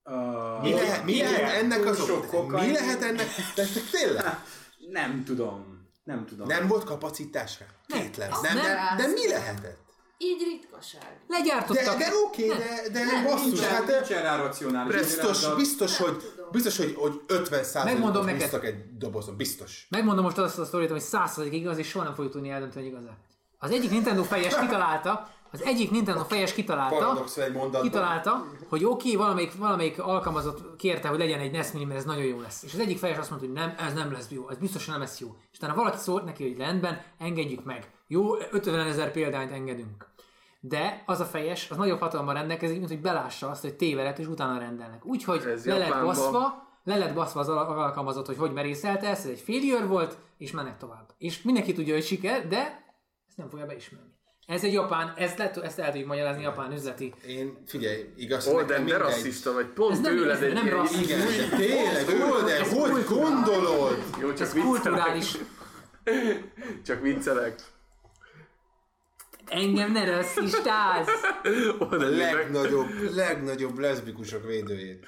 Uh, 0.09 0.61
Mi, 0.61 0.73
lehet, 0.73 1.03
mi 1.05 1.21
lehet 1.21 1.61
ennek 1.61 1.85
az 1.85 2.09
oka? 2.09 2.61
Mi 2.61 2.71
lehet 2.71 3.01
ennek? 3.01 3.27
De, 3.55 3.63
de 3.63 3.79
tényleg? 3.91 4.43
Nem 4.91 5.23
tudom. 5.25 5.87
Nem 6.03 6.25
tudom. 6.25 6.47
Nem 6.47 6.67
volt 6.67 6.83
kapacitásra? 6.83 7.65
Kétlem. 7.87 8.29
Nem, 8.41 8.55
nem. 8.55 8.63
de, 8.63 9.03
de 9.03 9.07
mi 9.07 9.27
lehetett? 9.27 9.77
Így 10.21 10.41
ritkaság. 10.43 11.01
De, 11.27 11.37
Legyártottak. 11.37 11.97
de 11.97 12.07
oké, 12.25 12.47
de, 12.47 12.89
de 12.91 13.23
basszus, 13.23 13.45
Nincsen, 13.45 13.69
hát 13.69 13.87
nincsen 13.87 14.21
rá 14.23 14.35
racionális. 14.35 14.95
biztos, 14.95 15.23
magyarázat. 15.23 15.55
biztos, 15.55 15.97
hogy, 15.97 16.23
biztos, 16.51 16.77
hogy, 16.77 16.95
hogy 16.97 17.21
50 17.27 17.65
Megmondom 17.85 18.25
neked. 18.25 18.63
egy 18.63 18.97
dobozon, 18.97 19.35
biztos. 19.35 19.87
Megmondom 19.89 20.23
most 20.23 20.37
azt 20.37 20.57
a 20.59 20.65
sztorit, 20.65 20.89
hogy 20.89 21.03
100% 21.11 21.47
igaz, 21.51 21.77
és 21.77 21.87
soha 21.87 22.03
nem 22.03 22.13
fogjuk 22.13 22.33
tudni 22.33 22.49
eldönteni, 22.49 22.89
hogy 22.89 22.99
igaz 23.01 23.15
Az 23.57 23.71
egyik 23.71 23.89
Nintendo 23.89 24.23
fejes 24.23 24.59
kitalálta, 24.59 25.29
az 25.51 25.63
egyik 25.63 25.91
Nintendo 25.91 26.23
fejes 26.23 26.53
kitalálta, 26.53 27.23
kitalálta, 27.81 28.45
hogy 28.69 28.83
oké, 28.83 29.07
okay, 29.07 29.15
valamelyik, 29.15 29.57
valamelyik 29.57 29.99
alkalmazott 29.99 30.75
kérte, 30.75 31.07
hogy 31.07 31.17
legyen 31.17 31.39
egy 31.39 31.51
NES 31.51 31.71
Mini, 31.71 31.85
mert 31.85 31.99
ez 31.99 32.05
nagyon 32.05 32.23
jó 32.23 32.39
lesz. 32.39 32.63
És 32.63 32.73
az 32.73 32.79
egyik 32.79 32.97
fejes 32.97 33.17
azt 33.17 33.29
mondta, 33.29 33.47
hogy 33.47 33.55
nem, 33.55 33.73
ez 33.87 33.93
nem 33.93 34.11
lesz 34.11 34.29
jó, 34.29 34.49
ez 34.49 34.57
biztosan 34.57 34.91
nem 34.91 35.01
lesz 35.01 35.19
jó. 35.19 35.35
És 35.51 35.57
utána 35.57 35.75
valaki 35.75 35.97
szólt 35.97 36.25
neki, 36.25 36.47
hogy 36.47 36.57
rendben, 36.57 37.01
engedjük 37.17 37.63
meg. 37.63 37.91
Jó, 38.07 38.35
50 38.51 38.87
ezer 38.87 39.11
példányt 39.11 39.51
engedünk. 39.51 40.07
De 40.59 41.03
az 41.05 41.19
a 41.19 41.25
fejes, 41.25 41.69
az 41.69 41.77
nagyobb 41.77 41.99
hatalommal 41.99 42.33
rendelkezik, 42.33 42.77
mint 42.77 42.89
hogy 42.89 43.01
belássa 43.01 43.49
azt, 43.49 43.61
hogy 43.61 43.75
tévedett, 43.75 44.19
és 44.19 44.27
utána 44.27 44.59
rendelnek. 44.59 45.05
Úgyhogy 45.05 45.43
le 45.63 45.77
lett 45.77 46.01
baszva, 46.01 46.67
le 46.83 46.97
lett 46.97 47.13
baszva 47.13 47.39
az 47.39 47.49
al- 47.49 47.77
alkalmazott, 47.77 48.25
hogy 48.25 48.37
hogy 48.37 48.53
merészelte 48.53 49.09
ezt, 49.09 49.25
ez 49.25 49.31
egy 49.31 49.39
failure 49.39 49.85
volt, 49.85 50.17
és 50.37 50.51
mennek 50.51 50.77
tovább. 50.77 51.13
És 51.17 51.41
mindenki 51.41 51.73
tudja, 51.73 51.93
hogy 51.93 52.03
siker, 52.03 52.47
de 52.47 52.85
ezt 53.27 53.37
nem 53.37 53.49
fogja 53.49 53.65
beismerni. 53.65 54.17
Ez 54.49 54.63
egy 54.63 54.73
japán, 54.73 55.13
ezt, 55.17 55.37
lehet, 55.37 55.57
ezt 55.57 55.79
el 55.79 55.91
tudjuk 55.91 56.07
magyarázni 56.07 56.41
japán 56.41 56.71
üzleti. 56.71 57.13
Én, 57.27 57.57
figyelj, 57.67 58.05
igaz, 58.17 58.45
hogy 58.45 58.53
Olden, 58.53 58.67
nekem 58.81 58.85
de 58.85 58.93
mindegy. 59.03 59.13
rasszista 59.15 59.53
vagy, 59.53 59.65
Ez 59.65 59.73
pont 59.75 60.01
nem- 60.01 60.15
tőled 60.15 60.35
ez 60.35 60.41
egy 60.41 60.53
nem 60.53 60.69
rasszista. 60.69 61.01
Igen, 61.15 61.49
de 61.49 61.55
tényleg, 61.57 62.31
Olden, 62.31 62.63
hogy 62.69 63.05
gondolod? 63.05 64.03
Jó, 64.21 64.27
csak 64.33 64.39
Ez 64.47 64.53
viccelek. 64.53 64.63
kulturális. 64.65 65.37
Csak 66.85 67.01
viccelek. 67.01 67.55
Engem 69.49 69.91
ne 69.91 70.05
rasszistáz! 70.05 71.07
A 71.79 71.95
legnagyobb, 71.95 73.13
legnagyobb 73.15 73.79
leszbikusok 73.79 74.45
védőjét. 74.47 75.07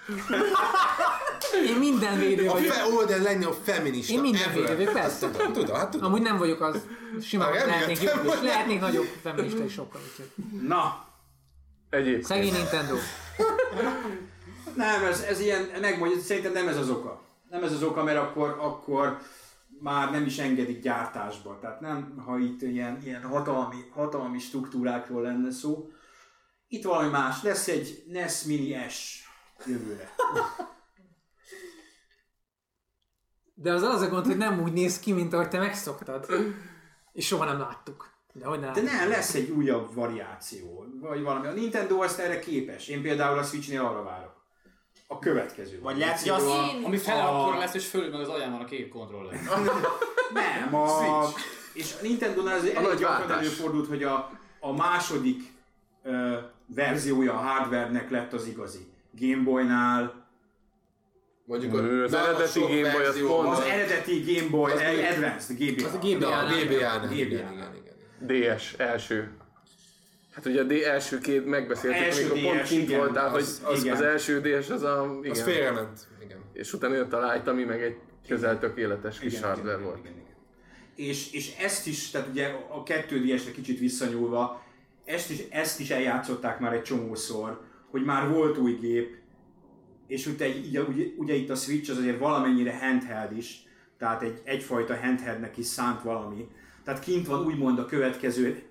Én 1.68 1.76
minden 1.76 2.20
védő 2.20 2.48
A 2.48 2.52
vagyok. 2.52 2.72
fe, 2.74 2.86
ó, 2.86 3.04
de 3.04 3.18
legnagyobb 3.22 3.58
feminista 3.64 4.14
Én 4.14 4.20
minden 4.22 4.42
ever. 4.42 4.54
védő 4.56 4.76
vagyok, 4.76 4.94
persze. 4.94 5.30
Tudom, 5.32 5.54
tudom, 5.54 5.76
hát 5.76 5.90
tudom. 5.90 6.08
Amúgy 6.08 6.22
nem 6.22 6.38
vagyok 6.38 6.62
az. 6.62 6.82
Simán 7.22 7.52
lehetnék, 7.54 8.02
jobb, 8.02 8.26
is. 8.26 8.42
lehetnék 8.44 8.80
nagyobb 8.80 9.08
feminista 9.22 9.64
is 9.64 9.74
sokkal. 9.74 10.02
Úgyhogy. 10.12 10.30
Na, 10.68 11.06
Egyébként. 11.90 12.26
Szegény 12.26 12.54
Nintendo. 12.54 12.96
nem, 14.76 15.04
ez, 15.04 15.22
ez 15.30 15.40
ilyen, 15.40 15.70
megmondja, 15.82 16.20
szerintem 16.22 16.54
nem 16.54 16.68
ez 16.68 16.78
az 16.78 16.90
oka. 16.90 17.22
Nem 17.50 17.64
ez 17.64 17.72
az 17.72 17.84
oka, 17.84 18.04
mert 18.04 18.18
akkor, 18.18 18.56
akkor 18.60 19.18
már 19.82 20.12
nem 20.12 20.26
is 20.26 20.38
engedik 20.38 20.82
gyártásba. 20.82 21.60
Tehát 21.60 21.80
nem, 21.80 22.18
ha 22.26 22.38
itt 22.38 22.62
ilyen, 22.62 23.02
ilyen 23.04 23.24
hatalmi, 23.24 23.90
hatalmi 23.94 24.40
struktúrákról 24.40 25.22
lenne 25.22 25.52
szó. 25.52 25.90
Itt 26.68 26.84
valami 26.84 27.10
más. 27.10 27.44
Lesz 27.44 27.68
egy 27.68 28.04
NES 28.08 28.44
Mini 28.44 28.90
S 28.90 29.28
jövőre. 29.66 30.14
De 33.54 33.74
az 33.74 33.82
az 33.82 34.02
a 34.02 34.10
gond, 34.10 34.26
hogy 34.26 34.38
nem 34.38 34.62
úgy 34.62 34.74
néz 34.74 35.00
ki, 35.00 35.12
mint 35.12 35.34
ahogy 35.34 35.50
te 35.50 35.60
megszoktad. 35.60 36.26
És 37.12 37.26
soha 37.26 37.46
nem 37.46 37.60
láttuk. 37.60 38.10
De 38.34 38.46
hogy 38.46 38.60
nem 38.60 38.74
De 38.74 38.82
nem, 38.82 39.10
lesz 39.10 39.34
egy 39.34 39.50
újabb 39.50 39.94
variáció, 39.94 40.86
vagy 41.00 41.22
valami. 41.22 41.48
A 41.48 41.52
Nintendo 41.52 42.02
azt 42.02 42.20
erre 42.20 42.40
képes. 42.40 42.88
Én 42.88 43.02
például 43.02 43.38
a 43.38 43.44
Switchnél 43.44 43.82
arra 43.82 44.04
várok. 44.04 44.31
A 45.12 45.20
következő. 45.20 45.80
Vagy 45.82 45.98
lehet, 45.98 46.20
hogy 46.20 46.30
az... 46.30 46.44
Én- 46.44 46.84
Ami 46.84 46.98
fele 46.98 47.22
A- 47.22 47.42
akkor 47.42 47.58
lesz, 47.58 47.74
és 47.74 47.86
fölül 47.88 48.10
meg 48.12 48.20
az 48.22 48.28
alján 48.28 48.52
van 48.52 48.62
a 48.62 48.66
két 48.66 48.90
kontroller. 48.90 49.40
Nem, 50.34 50.76
a... 50.76 51.28
És 51.74 51.94
a 52.00 52.02
Nintendo-nál 52.02 52.56
ez 52.56 52.64
elég 52.64 52.88
nagy 52.88 52.98
gyakran 52.98 53.32
előfordult, 53.32 53.88
hogy 53.88 54.04
a, 54.04 54.32
a 54.60 54.74
második 54.74 55.42
ö, 56.04 56.38
verziója 56.66 57.34
a 57.34 57.38
hardware-nek 57.38 58.10
lett 58.10 58.34
az 58.34 58.48
igazi. 58.48 58.88
Game 59.20 59.44
Boy-nál, 59.44 60.20
Mondjuk 61.46 61.72
Nő, 61.72 62.04
az 62.04 62.12
na, 62.12 62.18
a 62.20 62.28
eredeti 62.28 62.60
Game 62.60 62.72
Boy 62.82 62.88
az 62.90 62.94
verzió 62.98 63.28
pont- 63.28 63.58
az 63.58 63.60
eredeti 63.64 64.34
Game 64.34 64.50
Boy 64.50 64.72
Az? 64.72 64.80
Advanced, 64.82 65.58
GBA. 65.58 65.88
Az 65.88 65.94
a 65.94 65.98
GBA. 65.98 66.30
Na, 66.30 66.38
a 66.38 66.44
GBA-nál. 66.46 67.00
GBA. 67.00 67.14
Igen, 67.14 67.54
igen, 67.54 67.76
igen. 68.28 68.56
DS 68.58 68.74
első. 68.74 69.32
Hát 70.32 70.46
ugye 70.46 70.62
a 70.62 70.64
D 70.64 70.72
első 70.72 71.18
két 71.18 71.46
megbeszéltük, 71.46 72.02
Első 72.02 72.24
amikor 72.30 72.42
pont 72.44 72.62
DS, 72.62 72.70
kint 72.70 72.82
igen, 72.84 73.00
voltál, 73.00 73.30
hogy 73.30 73.42
az- 73.42 73.62
az, 73.66 73.84
igen. 73.84 73.96
az 73.96 74.02
első 74.02 74.40
DS 74.42 74.70
az 74.70 74.84
a... 74.84 75.18
Igen. 75.20 75.32
Az 75.32 75.42
félrement. 75.42 76.08
Igen. 76.24 76.38
És 76.54 76.74
utána 76.74 76.96
jött 76.96 77.14
a 77.14 77.32
Light, 77.32 77.48
ami 77.48 77.64
meg 77.64 77.82
egy 77.84 77.96
közel 78.28 78.60
tökéletes 78.60 79.20
kis 79.20 79.34
Igen, 79.34 79.44
hardware 79.44 79.72
igen, 79.72 79.84
volt. 79.84 79.98
igen, 80.00 80.12
igen. 80.12 80.26
És, 81.10 81.32
és 81.32 81.56
ezt 81.60 81.88
is, 81.88 82.10
tehát 82.10 82.28
ugye 82.28 82.48
a 82.48 82.84
2DS-re 82.84 83.52
kicsit 83.52 83.80
visszanyúlva, 83.80 84.64
ezt 85.06 85.30
is, 85.30 85.40
ezt 85.50 85.80
is 85.80 85.90
eljátszották 85.90 86.60
már 86.60 86.74
egy 86.74 86.82
csomószor, 86.82 87.62
hogy 87.90 88.04
már 88.04 88.30
volt 88.30 88.58
új 88.58 88.74
gép, 88.82 89.16
és 90.08 90.26
ugye, 90.28 90.48
ugye, 90.68 90.82
ugye, 90.82 91.06
ugye 91.18 91.34
itt 91.34 91.50
a 91.50 91.56
Switch 91.56 91.92
az 91.92 91.98
azért 91.98 92.20
valamennyire 92.20 92.78
handheld 92.82 93.38
is, 93.38 93.64
tehát 93.98 94.22
egy, 94.22 94.42
egyfajta 94.44 94.96
handheldnek 94.98 95.58
is 95.58 95.66
szánt 95.66 96.02
valami. 96.02 96.48
Tehát 96.84 97.00
kint 97.04 97.28
van 97.28 97.46
úgymond 97.46 97.80
a 97.80 97.86
következő 97.86 98.62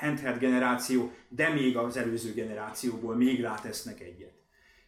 handheld 0.00 0.38
generáció, 0.38 1.12
de 1.28 1.48
még 1.48 1.76
az 1.76 1.96
előző 1.96 2.32
generációból 2.32 3.14
még 3.16 3.40
rátesznek 3.40 4.00
egyet. 4.00 4.34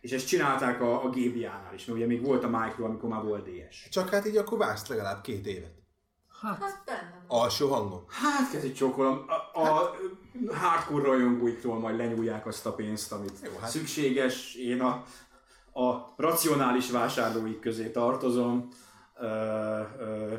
És 0.00 0.10
ezt 0.12 0.26
csinálták 0.26 0.80
a, 0.80 1.04
a 1.04 1.08
GBA-nál 1.08 1.74
is, 1.74 1.84
mert 1.84 1.98
ugye 1.98 2.06
még 2.06 2.22
volt 2.24 2.44
a 2.44 2.48
Micro, 2.48 2.84
amikor 2.84 3.08
már 3.08 3.22
volt 3.22 3.48
DS. 3.48 3.88
Csak 3.90 4.08
hát 4.08 4.26
így 4.26 4.36
akkor 4.36 4.58
vársz 4.58 4.88
legalább 4.88 5.20
két 5.22 5.46
évet. 5.46 5.76
Hát, 6.42 6.58
Hát 6.62 6.82
bennem. 6.86 7.24
van. 7.28 7.40
Alsó 7.40 7.68
hangon. 7.68 8.04
Hát, 8.08 8.50
kezdj 8.50 8.72
csókolom. 8.72 9.24
A, 9.52 9.60
a 9.60 9.96
hardcore 10.54 11.04
rajongóiktól 11.04 11.78
majd 11.78 11.96
lenyúlják 11.96 12.46
azt 12.46 12.66
a 12.66 12.72
pénzt, 12.74 13.12
amit 13.12 13.32
Jó, 13.44 13.50
hát- 13.60 13.70
szükséges. 13.70 14.54
Én 14.54 14.80
a, 14.80 15.04
a 15.80 16.14
racionális 16.16 16.90
vásárlóik 16.90 17.60
közé 17.60 17.90
tartozom. 17.90 18.68
Ö, 19.20 19.26
ö, 19.98 20.34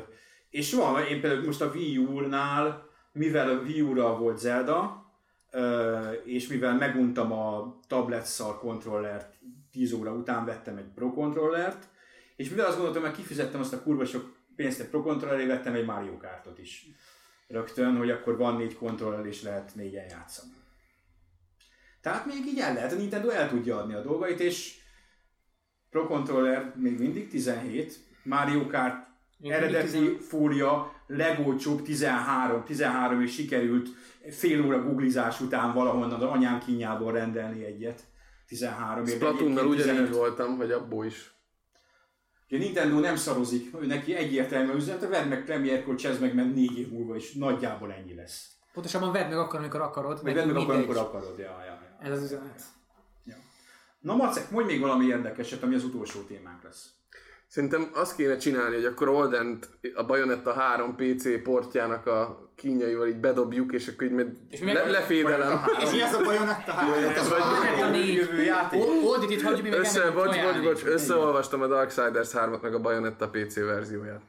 és 0.50 0.72
van, 0.74 1.02
én 1.04 1.20
például 1.20 1.44
most 1.44 1.60
a 1.60 1.70
Wii 1.74 1.96
U-nál, 1.96 2.88
mivel 3.12 3.50
a 3.50 3.60
Wii 3.60 3.80
U-ra 3.80 4.16
volt 4.16 4.38
Zelda, 4.38 5.04
és 6.24 6.48
mivel 6.48 6.74
meguntam 6.74 7.32
a 7.32 7.78
tabletszal 7.86 8.58
kontrollert 8.58 9.38
10 9.70 9.92
óra 9.92 10.12
után 10.12 10.44
vettem 10.44 10.76
egy 10.76 10.88
Pro 10.94 11.12
kontrollert, 11.12 11.88
és 12.36 12.48
mivel 12.48 12.66
azt 12.66 12.76
gondoltam, 12.76 13.02
hogy 13.02 13.16
kifizettem 13.16 13.60
azt 13.60 13.72
a 13.72 13.82
kurva 13.82 14.04
sok 14.04 14.36
pénzt 14.56 14.80
egy 14.80 14.88
Pro 14.88 15.02
kontrolleré, 15.02 15.46
vettem 15.46 15.74
egy 15.74 15.84
Mario 15.84 16.16
Kartot 16.16 16.58
is 16.58 16.86
rögtön, 17.48 17.96
hogy 17.96 18.10
akkor 18.10 18.36
van 18.36 18.56
négy 18.56 18.76
kontroller 18.76 19.26
és 19.26 19.42
lehet 19.42 19.74
négyen 19.74 20.06
játszani. 20.08 20.52
Tehát 22.00 22.26
még 22.26 22.46
így 22.46 22.58
el 22.58 22.74
lehet, 22.74 22.92
a 22.92 22.96
Nintendo 22.96 23.28
el 23.28 23.48
tudja 23.48 23.76
adni 23.76 23.94
a 23.94 24.02
dolgait, 24.02 24.40
és 24.40 24.78
Pro 25.90 26.06
Controller 26.06 26.72
még 26.76 26.98
mindig 26.98 27.28
17, 27.28 27.98
Mario 28.22 28.66
Kart 28.66 29.08
Még 29.38 29.50
eredeti 29.50 29.98
mindig 29.98 30.20
fólia, 30.20 30.99
legolcsóbb 31.16 31.82
13, 31.82 32.64
13 32.64 33.20
és 33.22 33.32
sikerült 33.32 33.88
fél 34.30 34.64
óra 34.64 34.82
googlizás 34.82 35.40
után 35.40 35.72
valahonnan 35.74 36.12
az 36.12 36.22
anyám 36.22 36.58
kínjából 36.58 37.12
rendelni 37.12 37.64
egyet. 37.64 38.02
13 38.46 39.06
ért. 39.06 39.16
Splatoonnal 39.16 39.66
ugyanígy 39.66 39.94
15. 39.94 40.16
voltam, 40.16 40.56
hogy 40.56 40.72
abból 40.72 41.06
is. 41.06 41.34
Ugye 42.48 42.58
Nintendo 42.58 42.98
nem 42.98 43.16
szarozik, 43.16 43.74
ő 43.80 43.86
neki 43.86 44.14
egyértelmű 44.14 44.72
üzenet, 44.72 45.08
vedd 45.08 45.28
meg 45.28 45.44
Premiere-kor, 45.44 45.94
csezd 45.94 46.20
meg, 46.20 46.34
mert 46.34 46.54
négy 46.54 46.78
év 46.78 46.90
múlva 46.90 47.16
is 47.16 47.32
nagyjából 47.32 47.92
ennyi 47.92 48.14
lesz. 48.14 48.50
pontosabban 48.72 49.12
vedd 49.12 49.28
meg 49.28 49.38
akkor, 49.38 49.58
amikor 49.58 49.80
akarod. 49.80 50.22
Vagy 50.22 50.34
meg 50.34 50.34
vedd 50.34 50.46
meg 50.46 50.56
akkor, 50.56 50.74
amikor 50.74 50.96
akarod. 50.96 51.38
Ja, 51.38 51.44
ja, 51.44 51.64
ja. 51.64 51.98
Ez 52.00 52.10
az 52.10 52.22
üzenet. 52.22 52.62
Na 54.00 54.16
Macek, 54.16 54.50
mondj 54.50 54.72
még 54.72 54.80
valami 54.80 55.06
érdekeset, 55.06 55.62
ami 55.62 55.74
az 55.74 55.84
utolsó 55.84 56.20
témánk 56.20 56.62
lesz. 56.62 56.88
Szerintem 57.50 57.90
azt 57.94 58.16
kéne 58.16 58.36
csinálni, 58.36 58.74
hogy 58.74 58.84
akkor 58.84 59.08
Oldent 59.08 59.68
a 59.94 60.04
Bayonetta 60.04 60.52
3 60.52 60.94
PC 60.96 61.42
portjának 61.42 62.06
a 62.06 62.48
kínjaival 62.56 63.06
így 63.08 63.16
bedobjuk, 63.16 63.72
és 63.72 63.88
akkor 63.88 64.06
így 64.06 64.12
majd 64.12 64.28
És 64.50 64.60
mi 64.60 64.72
le, 64.72 64.82
meg- 64.82 64.90
lefédelem. 64.90 65.60
És 65.82 65.90
mi 65.90 66.00
az 66.02 66.12
a 66.14 66.22
Bayonetta 66.24 66.72
3? 66.72 66.92
Ez 67.10 67.28
vagy- 67.28 67.40
a 67.82 67.88
négy. 67.90 68.14
jövő 68.14 68.42
játék. 68.42 68.80
O- 68.80 69.04
Oldit 69.04 69.30
itt 69.30 69.42
hagyjuk, 69.42 69.62
mi 69.62 69.68
meg 69.68 69.78
Össze, 69.78 70.10
bocs, 70.10 70.36
bocs, 70.42 70.62
bocs, 70.62 70.84
összeolvastam 70.84 71.62
a 71.62 71.66
Darksiders 71.66 72.30
3-at 72.32 72.60
meg 72.60 72.74
a 72.74 72.80
Bayonetta 72.80 73.28
PC 73.28 73.54
verzióját. 73.54 74.20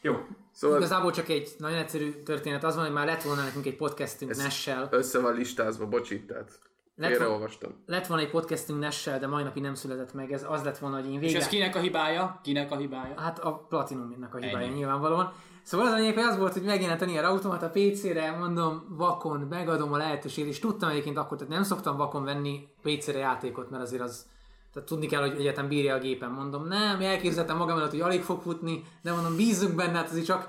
Jó. 0.00 0.16
Szóval 0.52 0.76
Igazából 0.78 1.10
csak 1.12 1.28
egy 1.28 1.48
nagyon 1.58 1.78
egyszerű 1.78 2.10
történet. 2.10 2.64
Az 2.64 2.74
van, 2.74 2.84
hogy 2.84 2.94
már 2.94 3.06
lett 3.06 3.22
volna 3.22 3.42
nekünk 3.44 3.66
egy 3.66 3.76
podcastünk 3.76 4.36
Nessel. 4.36 4.88
össze 4.90 5.18
van 5.20 5.34
listázva, 5.34 5.86
bocsit, 5.86 6.26
tehát 6.26 6.58
Lett, 6.98 7.10
félreolvastam. 7.10 7.70
lett 7.86 8.06
volna 8.06 8.22
egy 8.22 8.30
podcastünk 8.30 8.80
Nessel, 8.80 9.18
de 9.18 9.26
mai 9.26 9.42
napig 9.42 9.62
nem 9.62 9.74
született 9.74 10.12
meg. 10.14 10.32
Ez 10.32 10.44
az 10.48 10.62
lett 10.64 10.78
volna, 10.78 10.96
hogy 10.96 11.06
én 11.06 11.12
És 11.14 11.20
végre... 11.20 11.38
ez 11.38 11.48
kinek 11.48 11.76
a 11.76 11.78
hibája? 11.78 12.40
Kinek 12.42 12.70
a 12.70 12.76
hibája? 12.76 13.20
Hát 13.20 13.38
a 13.38 13.52
Platinumnak 13.68 14.34
a 14.34 14.38
hibája 14.38 14.66
Ennyi. 14.66 14.74
nyilvánvalóan. 14.76 15.32
Szóval 15.62 15.86
az 15.86 15.92
a 15.92 15.96
lényeg, 15.96 16.14
hogy 16.14 16.22
az 16.22 16.38
volt, 16.38 16.52
hogy 16.52 16.62
megjelent 16.62 17.02
a 17.02 17.04
Nier 17.04 17.24
Automata 17.24 17.70
PC-re, 17.70 18.30
mondom, 18.30 18.84
vakon, 18.88 19.40
megadom 19.40 19.92
a 19.92 19.96
lehetőséget, 19.96 20.50
és 20.50 20.58
tudtam 20.58 20.88
egyébként 20.88 21.16
akkor, 21.16 21.36
tehát 21.36 21.52
nem 21.52 21.62
szoktam 21.62 21.96
vakon 21.96 22.24
venni 22.24 22.68
PC-re 22.82 23.18
játékot, 23.18 23.70
mert 23.70 23.82
azért 23.82 24.02
az, 24.02 24.26
tehát 24.72 24.88
tudni 24.88 25.06
kell, 25.06 25.20
hogy 25.20 25.40
egyetem 25.40 25.68
bírja 25.68 25.94
a 25.94 25.98
gépen. 25.98 26.30
Mondom, 26.30 26.66
nem, 26.66 27.00
elképzeltem 27.00 27.56
magam 27.56 27.78
előtt, 27.78 27.90
hogy 27.90 28.00
alig 28.00 28.22
fog 28.22 28.40
futni, 28.40 28.82
de 29.02 29.12
mondom, 29.12 29.36
bízzunk 29.36 29.74
benne, 29.74 29.96
hát 29.96 30.10
azért 30.10 30.26
csak 30.26 30.48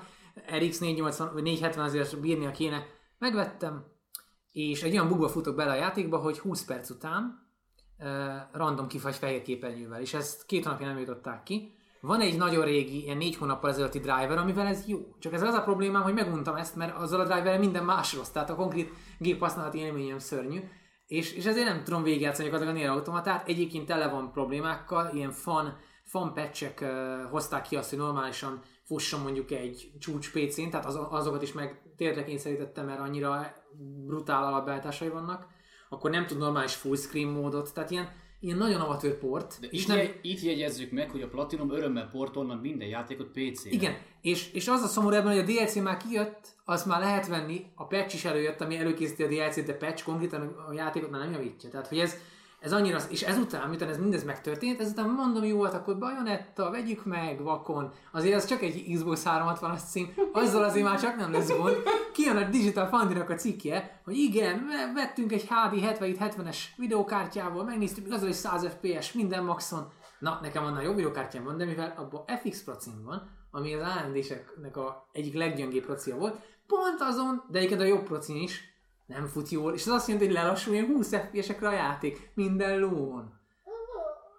RX 0.58 0.78
480 0.78 1.30
vagy 1.32 1.42
470 1.42 1.84
azért 1.84 2.20
bírnia 2.20 2.50
kéne. 2.50 2.86
Megvettem, 3.18 3.84
és 4.52 4.82
egy 4.82 4.92
olyan 4.92 5.08
bugba 5.08 5.28
futok 5.28 5.56
bele 5.56 5.70
a 5.70 5.74
játékba, 5.74 6.18
hogy 6.18 6.38
20 6.38 6.64
perc 6.64 6.90
után 6.90 7.48
uh, 7.98 8.06
random 8.52 8.86
kifagy 8.86 9.14
fehér 9.14 9.42
képernyővel, 9.42 10.00
és 10.00 10.14
ezt 10.14 10.46
két 10.46 10.64
napja 10.64 10.86
nem 10.86 10.98
jutották 10.98 11.42
ki. 11.42 11.74
Van 12.00 12.20
egy 12.20 12.36
nagyon 12.36 12.64
régi, 12.64 13.02
ilyen 13.02 13.16
négy 13.16 13.36
hónappal 13.36 13.70
ezelőtti 13.70 13.98
driver, 13.98 14.38
amivel 14.38 14.66
ez 14.66 14.86
jó. 14.86 14.98
Csak 15.18 15.32
ez 15.32 15.42
az 15.42 15.54
a 15.54 15.62
problémám, 15.62 16.02
hogy 16.02 16.14
meguntam 16.14 16.56
ezt, 16.56 16.76
mert 16.76 16.96
azzal 16.96 17.20
a 17.20 17.24
driverrel 17.24 17.58
minden 17.58 17.84
más 17.84 18.14
rossz, 18.14 18.28
tehát 18.28 18.50
a 18.50 18.54
konkrét 18.54 18.92
gép 19.18 19.40
használati 19.40 19.78
élményem 19.78 20.18
szörnyű. 20.18 20.60
És, 21.06 21.32
és 21.32 21.46
ezért 21.46 21.68
nem 21.68 21.84
tudom 21.84 22.02
végigjátszani 22.02 22.48
gyakorlatilag 22.48 22.80
a 22.80 22.86
Nier 22.86 22.96
automatát. 22.96 23.48
Egyébként 23.48 23.86
tele 23.86 24.08
van 24.08 24.32
problémákkal, 24.32 25.10
ilyen 25.14 25.30
fan, 25.30 25.76
fan 26.04 26.34
patchek 26.34 26.78
uh, 26.82 27.30
hozták 27.30 27.62
ki 27.62 27.76
azt, 27.76 27.90
hogy 27.90 27.98
normálisan 27.98 28.62
fusson 28.84 29.20
mondjuk 29.20 29.50
egy 29.50 29.92
csúcs 29.98 30.30
PC-n, 30.32 30.70
tehát 30.70 30.86
az, 30.86 30.98
azokat 31.10 31.42
is 31.42 31.52
meg 31.52 31.82
térdre 31.96 32.24
kényszerítettem, 32.24 32.86
mert 32.86 33.00
annyira 33.00 33.52
brutál 34.06 34.44
alapbeállításai 34.44 35.08
vannak, 35.08 35.46
akkor 35.88 36.10
nem 36.10 36.26
tud 36.26 36.38
normális 36.38 36.74
full 36.74 36.96
screen 36.96 37.28
módot, 37.28 37.74
tehát 37.74 37.90
ilyen, 37.90 38.08
ilyen 38.40 38.56
nagyon 38.56 38.80
amatőr 38.80 39.18
port. 39.18 39.56
De 39.60 39.66
és 39.66 39.82
itt, 39.82 39.88
nem, 39.88 39.96
je, 39.96 40.14
itt 40.22 40.40
jegyezzük 40.40 40.90
meg, 40.90 41.10
hogy 41.10 41.22
a 41.22 41.28
Platinum 41.28 41.70
örömmel 41.70 42.08
portolnak 42.10 42.62
minden 42.62 42.88
játékot 42.88 43.28
PC-re. 43.28 43.70
igen, 43.70 43.96
és, 44.20 44.52
és 44.52 44.68
az 44.68 44.82
a 44.82 44.86
szomorú 44.86 45.14
ebben, 45.14 45.32
hogy 45.32 45.38
a 45.38 45.52
DLC 45.52 45.74
már 45.74 45.96
kijött, 45.96 46.48
azt 46.64 46.86
már 46.86 47.00
lehet 47.00 47.28
venni, 47.28 47.66
a 47.74 47.86
patch 47.86 48.14
is 48.14 48.24
előjött, 48.24 48.60
ami 48.60 48.76
előkészíti 48.76 49.22
a 49.22 49.28
DLC-t, 49.28 49.66
de 49.66 49.74
patch 49.74 50.04
konkrétan 50.04 50.56
a 50.68 50.72
játékot 50.72 51.10
már 51.10 51.20
nem 51.20 51.32
javítja. 51.32 51.70
Tehát, 51.70 51.88
hogy 51.88 51.98
ez, 51.98 52.16
ez 52.60 52.72
annyira, 52.72 52.98
és 53.08 53.22
ezután, 53.22 53.68
miután 53.68 53.88
ez 53.88 53.98
mindez 53.98 54.24
megtörtént, 54.24 54.80
ezután 54.80 55.08
mondom, 55.08 55.44
jó, 55.44 55.62
hát 55.62 55.74
akkor 55.74 55.98
Bajonetta, 55.98 56.70
vegyük 56.70 57.04
meg, 57.04 57.42
vakon. 57.42 57.92
Azért 58.12 58.34
ez 58.34 58.46
csak 58.46 58.62
egy 58.62 58.92
Xbox 58.94 59.22
360-as 59.26 59.80
cím, 59.90 60.14
azzal 60.32 60.64
azért 60.64 60.84
már 60.84 61.00
csak 61.00 61.16
nem 61.16 61.32
lesz 61.32 61.56
gond. 61.56 61.76
Kijön 62.12 62.36
a 62.36 62.48
Digital 62.48 62.86
foundry 62.86 63.20
a 63.20 63.34
cikkje, 63.34 64.00
hogy 64.04 64.16
igen, 64.16 64.66
ve- 64.66 64.92
vettünk 64.94 65.32
egy 65.32 65.48
HD 65.48 65.78
77-70-es 65.82 66.56
videókártyával, 66.76 67.64
megnéztük, 67.64 68.12
azzal 68.12 68.28
is 68.28 68.36
100 68.36 68.66
FPS, 68.66 69.12
minden 69.12 69.44
maxon. 69.44 69.92
Na, 70.18 70.38
nekem 70.42 70.64
annál 70.64 70.82
jobb 70.82 70.96
videókártyám 70.96 71.44
van, 71.44 71.56
de 71.56 71.64
mivel 71.64 71.94
abban 71.96 72.24
FX 72.42 72.62
procim 72.62 73.04
van, 73.04 73.30
ami 73.50 73.74
az 73.74 73.82
AMD-seknek 73.82 74.76
a 74.76 75.08
egyik 75.12 75.34
leggyöngébb 75.34 75.84
procia 75.84 76.16
volt, 76.16 76.38
pont 76.66 77.00
azon, 77.00 77.42
de 77.48 77.58
egyébként 77.58 77.80
a 77.80 77.84
jobb 77.84 78.02
procin 78.02 78.36
is, 78.36 78.69
nem 79.10 79.26
fut 79.26 79.48
jól, 79.48 79.74
és 79.74 79.86
az 79.86 79.92
azt 79.92 80.08
jelenti, 80.08 80.28
hogy 80.28 80.36
lelassul 80.36 80.72
ilyen 80.72 80.86
20 80.86 81.14
FPS-ekre 81.14 81.68
a 81.68 81.72
játék, 81.72 82.30
minden 82.34 82.78
lón. 82.78 83.38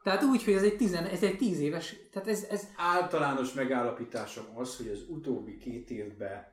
Tehát 0.03 0.24
úgy, 0.24 0.43
hogy 0.43 0.53
ez 0.53 0.63
egy, 0.63 0.78
10, 0.78 0.93
ez 0.93 1.24
egy 1.24 1.38
10 1.38 1.59
éves, 1.59 1.95
tehát 2.11 2.28
ez, 2.28 2.43
ez 2.49 2.67
Általános 2.78 3.53
megállapításom 3.53 4.45
az, 4.55 4.78
hogy 4.78 4.88
az 4.88 5.05
utóbbi 5.09 5.57
két 5.57 5.89
évben 5.89 6.47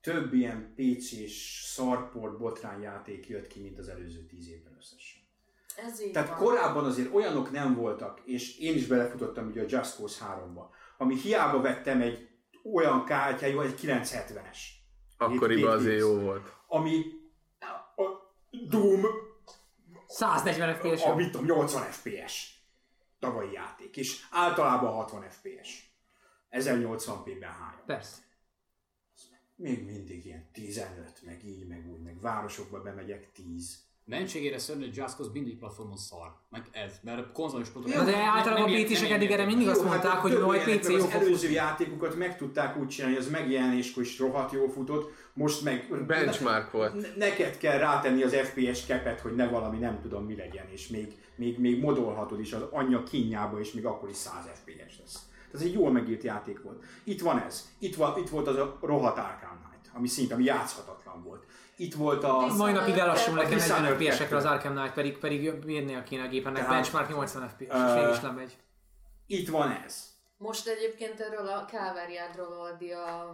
több 0.00 0.34
ilyen 0.34 0.74
PC-s 0.76 1.62
szarport 1.64 2.38
botrányjáték 2.38 3.28
jött 3.28 3.46
ki, 3.46 3.60
mint 3.60 3.78
az 3.78 3.88
előző 3.88 4.26
tíz 4.26 4.48
évben 4.48 4.76
összesen. 4.78 5.20
Ez 5.76 6.02
így 6.02 6.12
Tehát 6.12 6.28
van. 6.28 6.38
korábban 6.38 6.84
azért 6.84 7.14
olyanok 7.14 7.50
nem 7.50 7.74
voltak, 7.74 8.20
és 8.24 8.58
én 8.58 8.74
is 8.74 8.86
belefutottam 8.86 9.46
ugye 9.46 9.60
a 9.62 9.66
Just 9.68 9.96
Cause 9.96 10.24
3-ba, 10.24 10.62
ami 10.98 11.16
hiába 11.16 11.60
vettem 11.60 12.00
egy 12.00 12.28
olyan 12.72 13.04
kártyájú, 13.04 13.60
egy 13.60 13.74
970-es, 13.82 14.58
Akkoriban 15.18 15.72
azért 15.72 15.98
jó 15.98 16.14
volt. 16.14 16.52
ami 16.68 17.02
Doom, 18.68 19.04
140 20.06 20.74
FPS. 20.74 21.02
a, 21.02 21.14
mit 21.14 21.30
tudom, 21.30 21.46
80 21.46 21.82
FPS 21.82 22.60
tavalyi 23.18 23.52
játék, 23.52 23.96
és 23.96 24.26
általában 24.30 24.92
60 24.92 25.30
FPS. 25.30 25.90
1080p-ben 26.50 27.50
hány. 27.50 27.84
Persze. 27.86 28.16
Még 29.54 29.84
mindig 29.84 30.24
ilyen 30.24 30.50
15, 30.52 31.22
meg 31.22 31.44
így, 31.44 31.66
meg 31.66 31.90
úgy, 31.92 32.02
meg 32.02 32.20
városokba 32.20 32.82
bemegyek 32.82 33.32
10. 33.32 33.78
Mentségére 34.04 34.58
szörnyű, 34.58 34.84
hogy 34.84 34.94
Cause 34.94 35.30
mindig 35.32 35.58
platformon 35.58 35.96
szar. 35.96 36.32
Meg 36.50 36.62
ez, 36.72 36.92
mert 37.02 37.18
a 37.18 37.32
konzolos. 37.32 37.72
Na 37.72 38.04
de 38.04 38.16
általában 38.16 38.74
a 38.74 38.82
PC-sek 38.82 39.10
eddig 39.10 39.30
erre 39.30 39.44
mindig 39.44 39.68
azt 39.68 39.84
mondták, 39.84 40.12
hogy 40.12 40.38
majd 40.40 40.66
ilyenek, 40.66 40.80
PC 40.80 40.88
meg 40.88 40.96
jó 40.96 41.04
az 41.04 41.10
előző 41.12 41.50
játékokat 41.50 42.16
meg 42.16 42.36
tudták 42.36 42.76
úgy 42.76 42.88
csinálni, 42.88 43.16
hogy 43.16 43.24
az 43.24 43.30
megjelenéskor 43.30 44.02
is 44.02 44.18
rohadt 44.18 44.52
jól 44.52 44.70
futott, 44.70 45.12
most 45.34 45.62
meg... 45.62 46.04
Benchmark 46.06 46.70
volt. 46.70 46.94
Ne- 46.94 47.26
Neked 47.26 47.58
kell 47.58 47.78
rátenni 47.78 48.22
az 48.22 48.34
FPS 48.34 48.86
kepet, 48.86 49.20
hogy 49.20 49.34
ne 49.34 49.48
valami 49.48 49.78
nem 49.78 50.00
tudom 50.00 50.24
mi 50.24 50.36
legyen, 50.36 50.68
és 50.70 50.88
még, 50.88 51.12
még, 51.36 51.58
még 51.58 51.80
modolhatod 51.80 52.40
is 52.40 52.52
az 52.52 52.62
anyja 52.70 53.02
kínjába, 53.02 53.60
és 53.60 53.72
még 53.72 53.86
akkor 53.86 54.08
is 54.08 54.16
100 54.16 54.32
FPS 54.54 54.98
lesz. 54.98 55.26
Tehát 55.50 55.54
ez 55.54 55.62
egy 55.62 55.72
jól 55.72 55.92
megírt 55.92 56.22
játék 56.22 56.62
volt. 56.62 56.82
Itt 57.04 57.20
van 57.20 57.38
ez. 57.38 57.68
Itt, 57.78 57.94
van, 57.94 58.18
itt 58.18 58.28
volt 58.28 58.46
az 58.46 58.56
a 58.56 58.78
rohadt 58.82 59.18
Arkham 59.18 59.58
Knight, 59.64 59.90
ami 59.96 60.08
szinte 60.08 60.34
ami 60.34 60.44
játszhatatlan 60.44 61.22
volt. 61.22 61.44
Itt 61.76 61.94
volt 61.94 62.24
a... 62.24 62.46
Mai 62.56 62.72
napig 62.72 62.96
elassul 62.98 63.34
nekem 63.34 63.50
Dishonored 63.50 63.98
40 63.98 64.12
FPS-ekre 64.12 64.36
az 64.36 64.44
Arkham 64.44 64.74
Knight, 64.74 64.92
pedig, 64.92 65.18
pedig 65.18 65.64
bírnia 65.64 66.02
kéne 66.02 66.22
a 66.22 66.28
gépennek. 66.28 66.62
Tehát- 66.62 66.74
Benchmark 66.74 67.08
80 67.08 67.48
FPS, 67.48 67.60
és 67.60 67.68
Ö, 67.72 68.04
mégis 68.04 68.20
lemegy. 68.22 68.56
Itt 69.26 69.48
van 69.48 69.80
ez. 69.84 70.10
Most 70.36 70.66
egyébként 70.66 71.20
erről 71.20 71.46
a 71.48 71.64
Aldi 72.58 72.92
a 72.92 73.30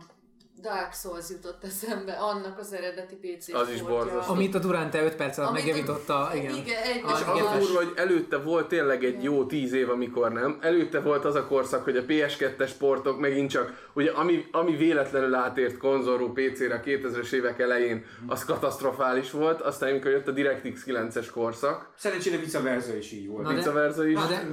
Dark 0.62 0.92
Souls 0.92 1.30
jutott 1.30 1.64
eszembe, 1.64 2.12
annak 2.12 2.58
az 2.58 2.72
eredeti 2.72 3.16
PC 3.16 3.54
Az 3.54 3.68
is 3.70 3.82
borzasztó. 3.82 4.32
Amit 4.32 4.54
a 4.54 4.58
Durante 4.58 5.04
5 5.04 5.14
perc 5.16 5.38
alatt 5.38 5.52
megjavította, 5.52 6.30
igen. 6.34 6.54
Igen, 6.54 6.82
egy 6.82 7.02
Az 7.04 7.20
És 7.20 7.26
az 7.26 7.36
igen. 7.36 7.46
a 7.46 7.58
durva, 7.58 7.76
hogy 7.76 7.92
előtte 7.96 8.36
volt 8.36 8.68
tényleg 8.68 9.04
egy 9.04 9.22
jó 9.22 9.44
tíz 9.44 9.72
év, 9.72 9.90
amikor 9.90 10.32
nem. 10.32 10.58
Előtte 10.60 11.00
volt 11.00 11.24
az 11.24 11.34
a 11.34 11.46
korszak, 11.46 11.84
hogy 11.84 11.96
a 11.96 12.04
PS2-es 12.04 12.70
portok 12.78 13.18
megint 13.18 13.50
csak, 13.50 13.88
ugye 13.92 14.10
ami, 14.10 14.46
ami 14.52 14.76
véletlenül 14.76 15.34
átért 15.34 15.76
konzolról 15.76 16.32
PC-re 16.32 16.74
a 16.74 16.80
2000-es 16.80 17.32
évek 17.32 17.58
elején, 17.58 18.04
az 18.26 18.44
katasztrofális 18.44 19.30
volt, 19.30 19.60
aztán 19.60 19.90
amikor 19.90 20.10
jött 20.10 20.28
a 20.28 20.32
DirectX 20.32 20.82
9-es 20.86 21.26
korszak, 21.32 21.88
Szerencsére 21.96 22.36
vice 22.36 22.60
versa 22.60 22.96
is 22.96 23.12
így 23.12 23.28
volt. 23.28 23.54
Vice 23.54 23.70
versa 23.70 24.06
is. 24.06 24.14
Na 24.14 24.26
de, 24.26 24.46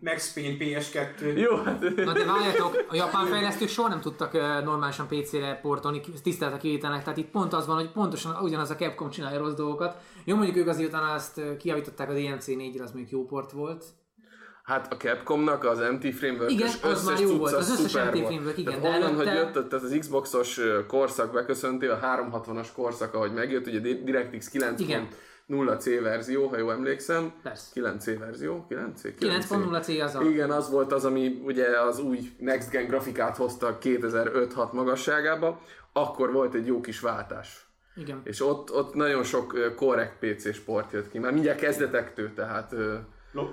Max 0.00 0.32
Payne 0.32 0.56
PS2. 0.58 1.36
Jó, 1.36 1.56
hát 1.56 1.80
na 1.80 2.12
de 2.12 2.24
várjátok, 2.24 2.84
a 2.88 2.94
japán 2.94 3.26
fejlesztők 3.26 3.68
soha 3.68 3.88
nem 3.88 4.00
tudtak 4.00 4.34
ö, 4.34 4.60
normálisan 4.60 5.06
PC-re 5.08 5.43
portolni, 5.62 6.00
tisztelt 6.22 6.52
a 6.54 6.56
kivételnek, 6.56 7.02
tehát 7.02 7.18
itt 7.18 7.30
pont 7.30 7.52
az 7.52 7.66
van, 7.66 7.76
hogy 7.76 7.90
pontosan 7.90 8.36
ugyanaz 8.42 8.70
a 8.70 8.74
Capcom 8.74 9.10
csinálja 9.10 9.38
rossz 9.38 9.54
dolgokat. 9.54 9.96
Jó, 10.24 10.36
mondjuk 10.36 10.56
ők 10.56 10.68
azért 10.68 10.88
utána 10.88 11.12
azt 11.12 11.38
ö, 11.38 11.56
kijavították 11.56 12.10
a 12.10 12.12
DMC 12.12 12.44
4-re, 12.48 12.82
az 12.82 12.92
még 12.92 13.06
jó 13.10 13.24
port 13.24 13.52
volt. 13.52 13.84
Hát 14.64 14.92
a 14.92 14.96
Capcomnak 14.96 15.64
az 15.64 15.78
MT 15.78 16.14
framework 16.14 16.50
Igen, 16.50 16.66
és 16.66 16.74
az 16.82 16.90
összes 16.90 17.04
már 17.04 17.20
jó 17.20 17.36
volt, 17.36 17.52
az 17.52 17.70
összes 17.70 17.92
MT 17.92 18.00
framework, 18.00 18.58
igen, 18.58 18.80
Tehát 18.80 18.80
de 18.80 18.88
onnan, 18.88 19.14
hogy 19.16 19.26
előtte- 19.26 19.54
jött 19.54 19.68
tehát 19.68 19.84
az 19.84 19.96
Xboxos 19.98 20.60
korszak 20.86 21.32
beköszöntél, 21.32 21.90
a 21.90 21.98
360-as 22.06 22.68
korszak, 22.74 23.14
ahogy 23.14 23.32
megjött, 23.32 23.66
ugye 23.66 23.78
DirectX 23.78 24.50
9.0 24.52 24.74
Igen. 24.80 25.08
C 25.78 26.00
verzió, 26.00 26.46
ha 26.46 26.58
jól 26.58 26.72
emlékszem. 26.72 27.32
Persze. 27.42 27.70
9C 27.74 28.16
verzió? 28.18 28.66
9C? 28.70 29.12
9.0 29.20 29.82
C 29.82 29.88
az 30.02 30.14
a... 30.14 30.22
Igen, 30.22 30.50
az 30.50 30.70
volt 30.70 30.92
az, 30.92 31.04
ami 31.04 31.40
ugye 31.44 31.80
az 31.80 31.98
új 31.98 32.18
Next 32.38 32.70
Gen 32.70 32.86
grafikát 32.86 33.36
hozta 33.36 33.78
2005-6 33.82 34.72
magasságába, 34.72 35.60
akkor 35.92 36.32
volt 36.32 36.54
egy 36.54 36.66
jó 36.66 36.80
kis 36.80 37.00
váltás. 37.00 37.66
Igen. 37.96 38.20
És 38.24 38.40
ott, 38.40 38.72
ott 38.72 38.94
nagyon 38.94 39.22
sok 39.22 39.74
korrekt 39.76 40.18
PC 40.18 40.54
sport 40.54 40.92
jött 40.92 41.10
ki, 41.10 41.18
már 41.18 41.32
mindjárt 41.32 41.58
kezdetektől, 41.58 42.34
tehát 42.34 42.74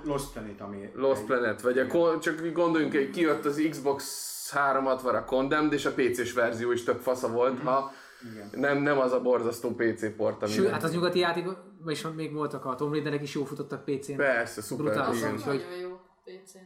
Lost 0.04 0.32
Planet, 0.32 0.60
ami... 0.60 0.90
Lost 0.94 1.24
Planet, 1.24 1.60
vagy 1.60 1.78
a, 1.78 2.18
csak 2.18 2.52
gondoljunk, 2.52 2.92
hogy 2.92 3.10
kijött 3.10 3.44
az 3.44 3.66
Xbox 3.70 4.30
360-ra 4.54 5.22
Condemned, 5.26 5.72
és 5.72 5.86
a 5.86 5.92
PC-s 5.92 6.32
verzió 6.32 6.72
is 6.72 6.84
tök 6.84 7.00
fasza 7.00 7.28
volt, 7.28 7.60
ha 7.60 7.92
Igen. 8.32 8.50
nem, 8.52 8.82
nem 8.82 8.98
az 8.98 9.12
a 9.12 9.20
borzasztó 9.20 9.70
PC 9.74 10.16
port, 10.16 10.42
ami... 10.42 10.52
Sőt, 10.52 10.70
hát 10.70 10.82
az 10.82 10.92
nyugati 10.92 11.18
játék, 11.18 11.46
és 11.86 12.06
még 12.16 12.32
voltak 12.32 12.64
a 12.64 12.74
Tomb 12.74 12.92
Raiderek 12.92 13.22
is 13.22 13.34
jó 13.34 13.44
futottak 13.44 13.84
PC-n. 13.84 14.16
Persze, 14.16 14.60
szuper, 14.62 14.84
Brutális. 14.84 15.18
igen. 15.18 15.34
Az 15.34 15.44
nagyon 15.44 15.76
jó 15.80 16.00
PC-n. 16.24 16.58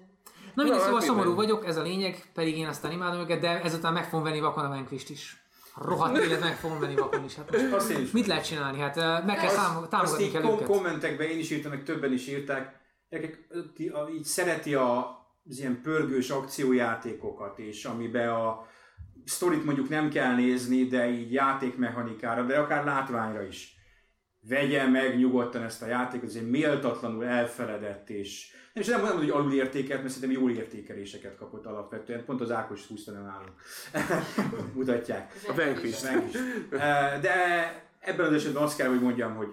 Na 0.54 0.62
mindegy, 0.62 0.80
szóval 0.80 0.94
hát 0.98 1.06
szomorú 1.06 1.28
minden. 1.28 1.44
vagyok, 1.46 1.66
ez 1.66 1.76
a 1.76 1.82
lényeg, 1.82 2.30
pedig 2.34 2.58
én 2.58 2.66
aztán 2.66 2.92
imádom 2.92 3.20
őket, 3.20 3.40
de 3.40 3.62
ezután 3.62 3.92
meg 3.92 4.04
fogom 4.04 4.24
venni 4.24 4.40
vakon 4.40 4.64
a 4.64 4.68
Vanquist 4.68 5.10
is. 5.10 5.44
Rohadt 5.82 6.18
élet 6.24 6.40
meg 6.40 6.56
fogom 6.56 6.80
venni 6.80 6.94
vakon 6.94 7.24
is. 7.24 7.34
Hát 7.34 7.50
most 7.52 7.72
Azt 7.72 7.90
is. 7.90 8.10
mit 8.10 8.26
lehet 8.26 8.44
csinálni? 8.44 8.78
Hát 8.78 8.96
meg 9.26 9.36
kell 9.36 9.46
Azt- 9.46 9.56
azt 9.58 9.88
támogatni 9.90 10.24
így 10.24 10.32
kell 10.32 10.42
kom- 10.42 10.54
őket. 10.54 10.66
kommentekben 10.66 11.26
én 11.26 11.38
is 11.38 11.50
írtam, 11.50 11.70
meg 11.70 11.82
többen 11.82 12.12
is 12.12 12.28
írták, 12.28 12.80
gyerekek, 13.08 13.46
ki 13.74 13.88
a, 13.88 14.08
így 14.08 14.24
szereti 14.24 14.74
a, 14.74 14.98
az 15.48 15.58
ilyen 15.58 15.80
pörgős 15.82 16.30
akciójátékokat, 16.30 17.58
és 17.58 17.84
amiben 17.84 18.28
a 18.28 18.66
sztorit 19.24 19.64
mondjuk 19.64 19.88
nem 19.88 20.10
kell 20.10 20.34
nézni, 20.34 20.86
de 20.86 21.10
így 21.10 21.32
játékmechanikára, 21.32 22.42
de 22.42 22.58
akár 22.58 22.84
látványra 22.84 23.42
is. 23.42 23.74
Vegye 24.48 24.86
meg 24.86 25.18
nyugodtan 25.18 25.62
ezt 25.62 25.82
a 25.82 25.86
játékot, 25.86 26.28
ez 26.28 26.34
egy 26.34 26.50
méltatlanul 26.50 27.24
elfeledett, 27.24 28.10
és 28.10 28.54
nem 28.72 28.82
is 28.84 28.90
nem 28.90 29.00
mondom, 29.00 29.18
hogy 29.18 29.30
alulértékelt, 29.30 30.02
mert 30.02 30.12
szerintem 30.14 30.40
jól 30.40 30.50
értékeléseket 30.50 31.36
kapott 31.36 31.66
alapvetően, 31.66 32.24
pont 32.24 32.40
az 32.40 32.50
Ákos 32.50 32.86
húzta 32.86 33.12
nem 33.12 33.22
nálunk. 33.22 33.52
Mutatják. 34.74 35.32
A 35.48 35.54
Vanquish. 35.54 36.04
Eh, 36.70 37.20
De 37.20 37.34
ebben 38.00 38.26
az 38.26 38.32
esetben 38.32 38.62
azt 38.62 38.76
kell, 38.76 38.88
hogy 38.88 39.00
mondjam, 39.00 39.34
hogy 39.34 39.48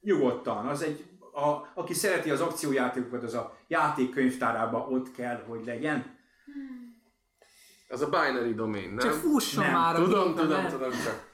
nyugodtan, 0.00 0.66
az 0.66 0.82
egy, 0.82 1.04
a, 1.32 1.70
aki 1.74 1.94
szereti 1.94 2.30
az 2.30 2.40
akciójátékokat, 2.40 3.22
az 3.22 3.34
a 3.34 3.56
játék 3.68 4.10
könyvtárában 4.10 4.92
ott 4.92 5.12
kell, 5.12 5.44
hogy 5.46 5.64
legyen. 5.64 6.17
Az 7.88 8.02
a 8.02 8.08
binary 8.08 8.54
domain, 8.54 8.88
nem? 8.88 8.98
Csak 8.98 9.12
fusson 9.12 9.64
Nem. 9.64 9.72
már 9.72 9.94
a 9.94 10.02
Tudom, 10.02 10.28
gépen, 10.28 10.46
tudom, 10.46 10.66
tudom, 10.68 10.90
csak. 10.90 11.26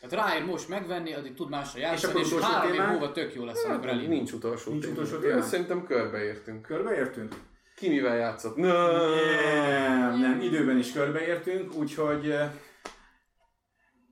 Tehát 0.00 0.26
ráér 0.26 0.44
most 0.44 0.68
megvenni, 0.68 1.12
addig 1.14 1.34
tud 1.34 1.48
másra 1.48 1.80
játszani, 1.80 2.20
és, 2.20 2.26
utolsó 2.26 2.46
három 2.46 2.72
év 2.72 2.80
múlva 2.80 3.12
tök 3.12 3.34
jó 3.34 3.44
lesz, 3.44 3.64
amikor 3.64 3.88
elindul. 3.88 4.08
Nincs 4.14 4.32
utolsó 4.32 4.70
Nincs 4.70 4.86
utolsó 4.86 5.18
téma? 5.18 5.42
Szerintem 5.42 5.84
körbeértünk. 5.84 6.62
Körbeértünk? 6.62 7.34
Ki 7.76 7.88
mivel 7.88 8.16
játszott? 8.16 8.56
No. 8.56 8.66
Nem, 8.66 10.20
nem, 10.20 10.40
időben 10.40 10.78
is 10.78 10.92
körbeértünk, 10.92 11.74
úgyhogy 11.74 12.30
eh, 12.30 12.52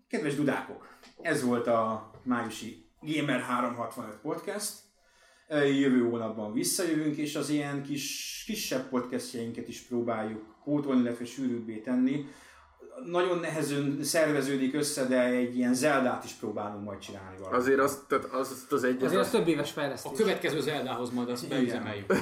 kedves 0.09 0.35
dudákok, 0.35 0.89
ez 1.21 1.45
volt 1.45 1.67
a 1.67 2.11
májusi 2.23 2.91
Gamer 3.01 3.41
365 3.41 4.17
podcast. 4.23 4.73
Eh, 5.47 5.81
Jövő 5.81 6.09
hónapban 6.09 6.53
visszajövünk, 6.53 7.17
és 7.17 7.37
az 7.37 7.49
ilyen 7.49 7.83
kis, 7.83 8.43
kisebb 8.47 8.89
podcastjeinket 8.89 9.69
is 9.69 9.81
próbáljuk 9.81 10.50
pótolni, 10.65 11.01
illetve 11.01 11.25
sűrűbbé 11.25 11.77
tenni. 11.77 12.27
Nagyon 13.05 13.39
nehezen 13.39 13.99
szerveződik 14.03 14.75
össze, 14.75 15.05
de 15.07 15.25
egy 15.25 15.57
ilyen 15.57 15.75
Zeldát 15.75 16.25
is 16.25 16.33
próbálunk 16.33 16.85
majd 16.85 16.99
csinálni 16.99 17.37
valamit. 17.39 17.61
Azért 17.61 17.79
azt, 17.79 18.09
tehát 18.09 18.25
az, 18.25 18.51
azt 18.51 18.73
az 18.73 18.85
egyet, 18.85 19.03
Azért 19.03 19.21
az 19.21 19.27
az, 19.27 19.33
több 19.33 19.49
éves 19.49 19.71
A 19.71 19.73
fejlesztés. 19.73 20.19
következő 20.19 20.61
Zeldához 20.61 21.11
majd 21.11 21.29
azt 21.31 21.49
beüzemeljük. 21.49 22.13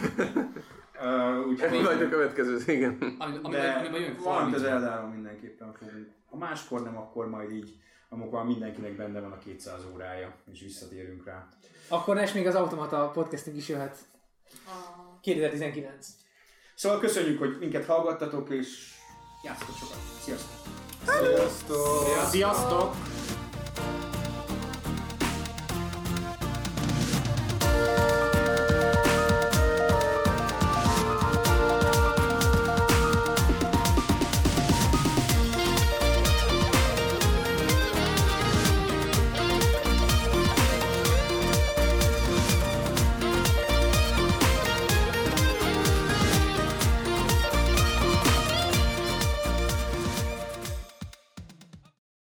Uh, 1.00 1.46
úgyhogy, 1.48 1.82
majd 1.82 2.02
a 2.02 2.08
következő, 2.08 2.72
igen. 2.72 2.98
Ami, 3.18 3.38
ami, 3.42 3.54
de 3.54 3.72
ami, 3.72 3.86
ami 3.86 3.98
jön 3.98 4.16
valamit 4.24 4.54
az 4.54 4.62
30 4.62 4.82
Eldáról 4.82 5.10
mindenképpen 5.10 5.72
fogunk. 5.72 6.08
Ha 6.30 6.36
máskor 6.36 6.82
nem, 6.82 6.96
akkor 6.96 7.28
majd 7.28 7.52
így 7.52 7.74
amikor 8.08 8.44
mindenkinek 8.44 8.96
benne 8.96 9.20
van 9.20 9.32
a 9.32 9.38
200 9.38 9.80
órája, 9.94 10.34
és 10.52 10.60
visszatérünk 10.60 11.24
rá. 11.24 11.48
Akkor 11.88 12.14
lesz 12.14 12.32
még 12.32 12.46
az 12.46 12.54
automata 12.54 13.10
podcasting 13.14 13.56
is 13.56 13.68
jöhet. 13.68 13.98
2019. 15.20 16.08
Szóval 16.78 16.98
köszönjük, 16.98 17.38
hogy 17.38 17.56
minket 17.60 17.86
hallgattatok, 17.86 18.50
és 18.50 18.68
játsztok 19.42 19.76
sokat. 19.76 19.98
Sziasztok! 20.20 20.50
Sziasztok! 21.04 22.28
Sziasztok! 22.30 22.94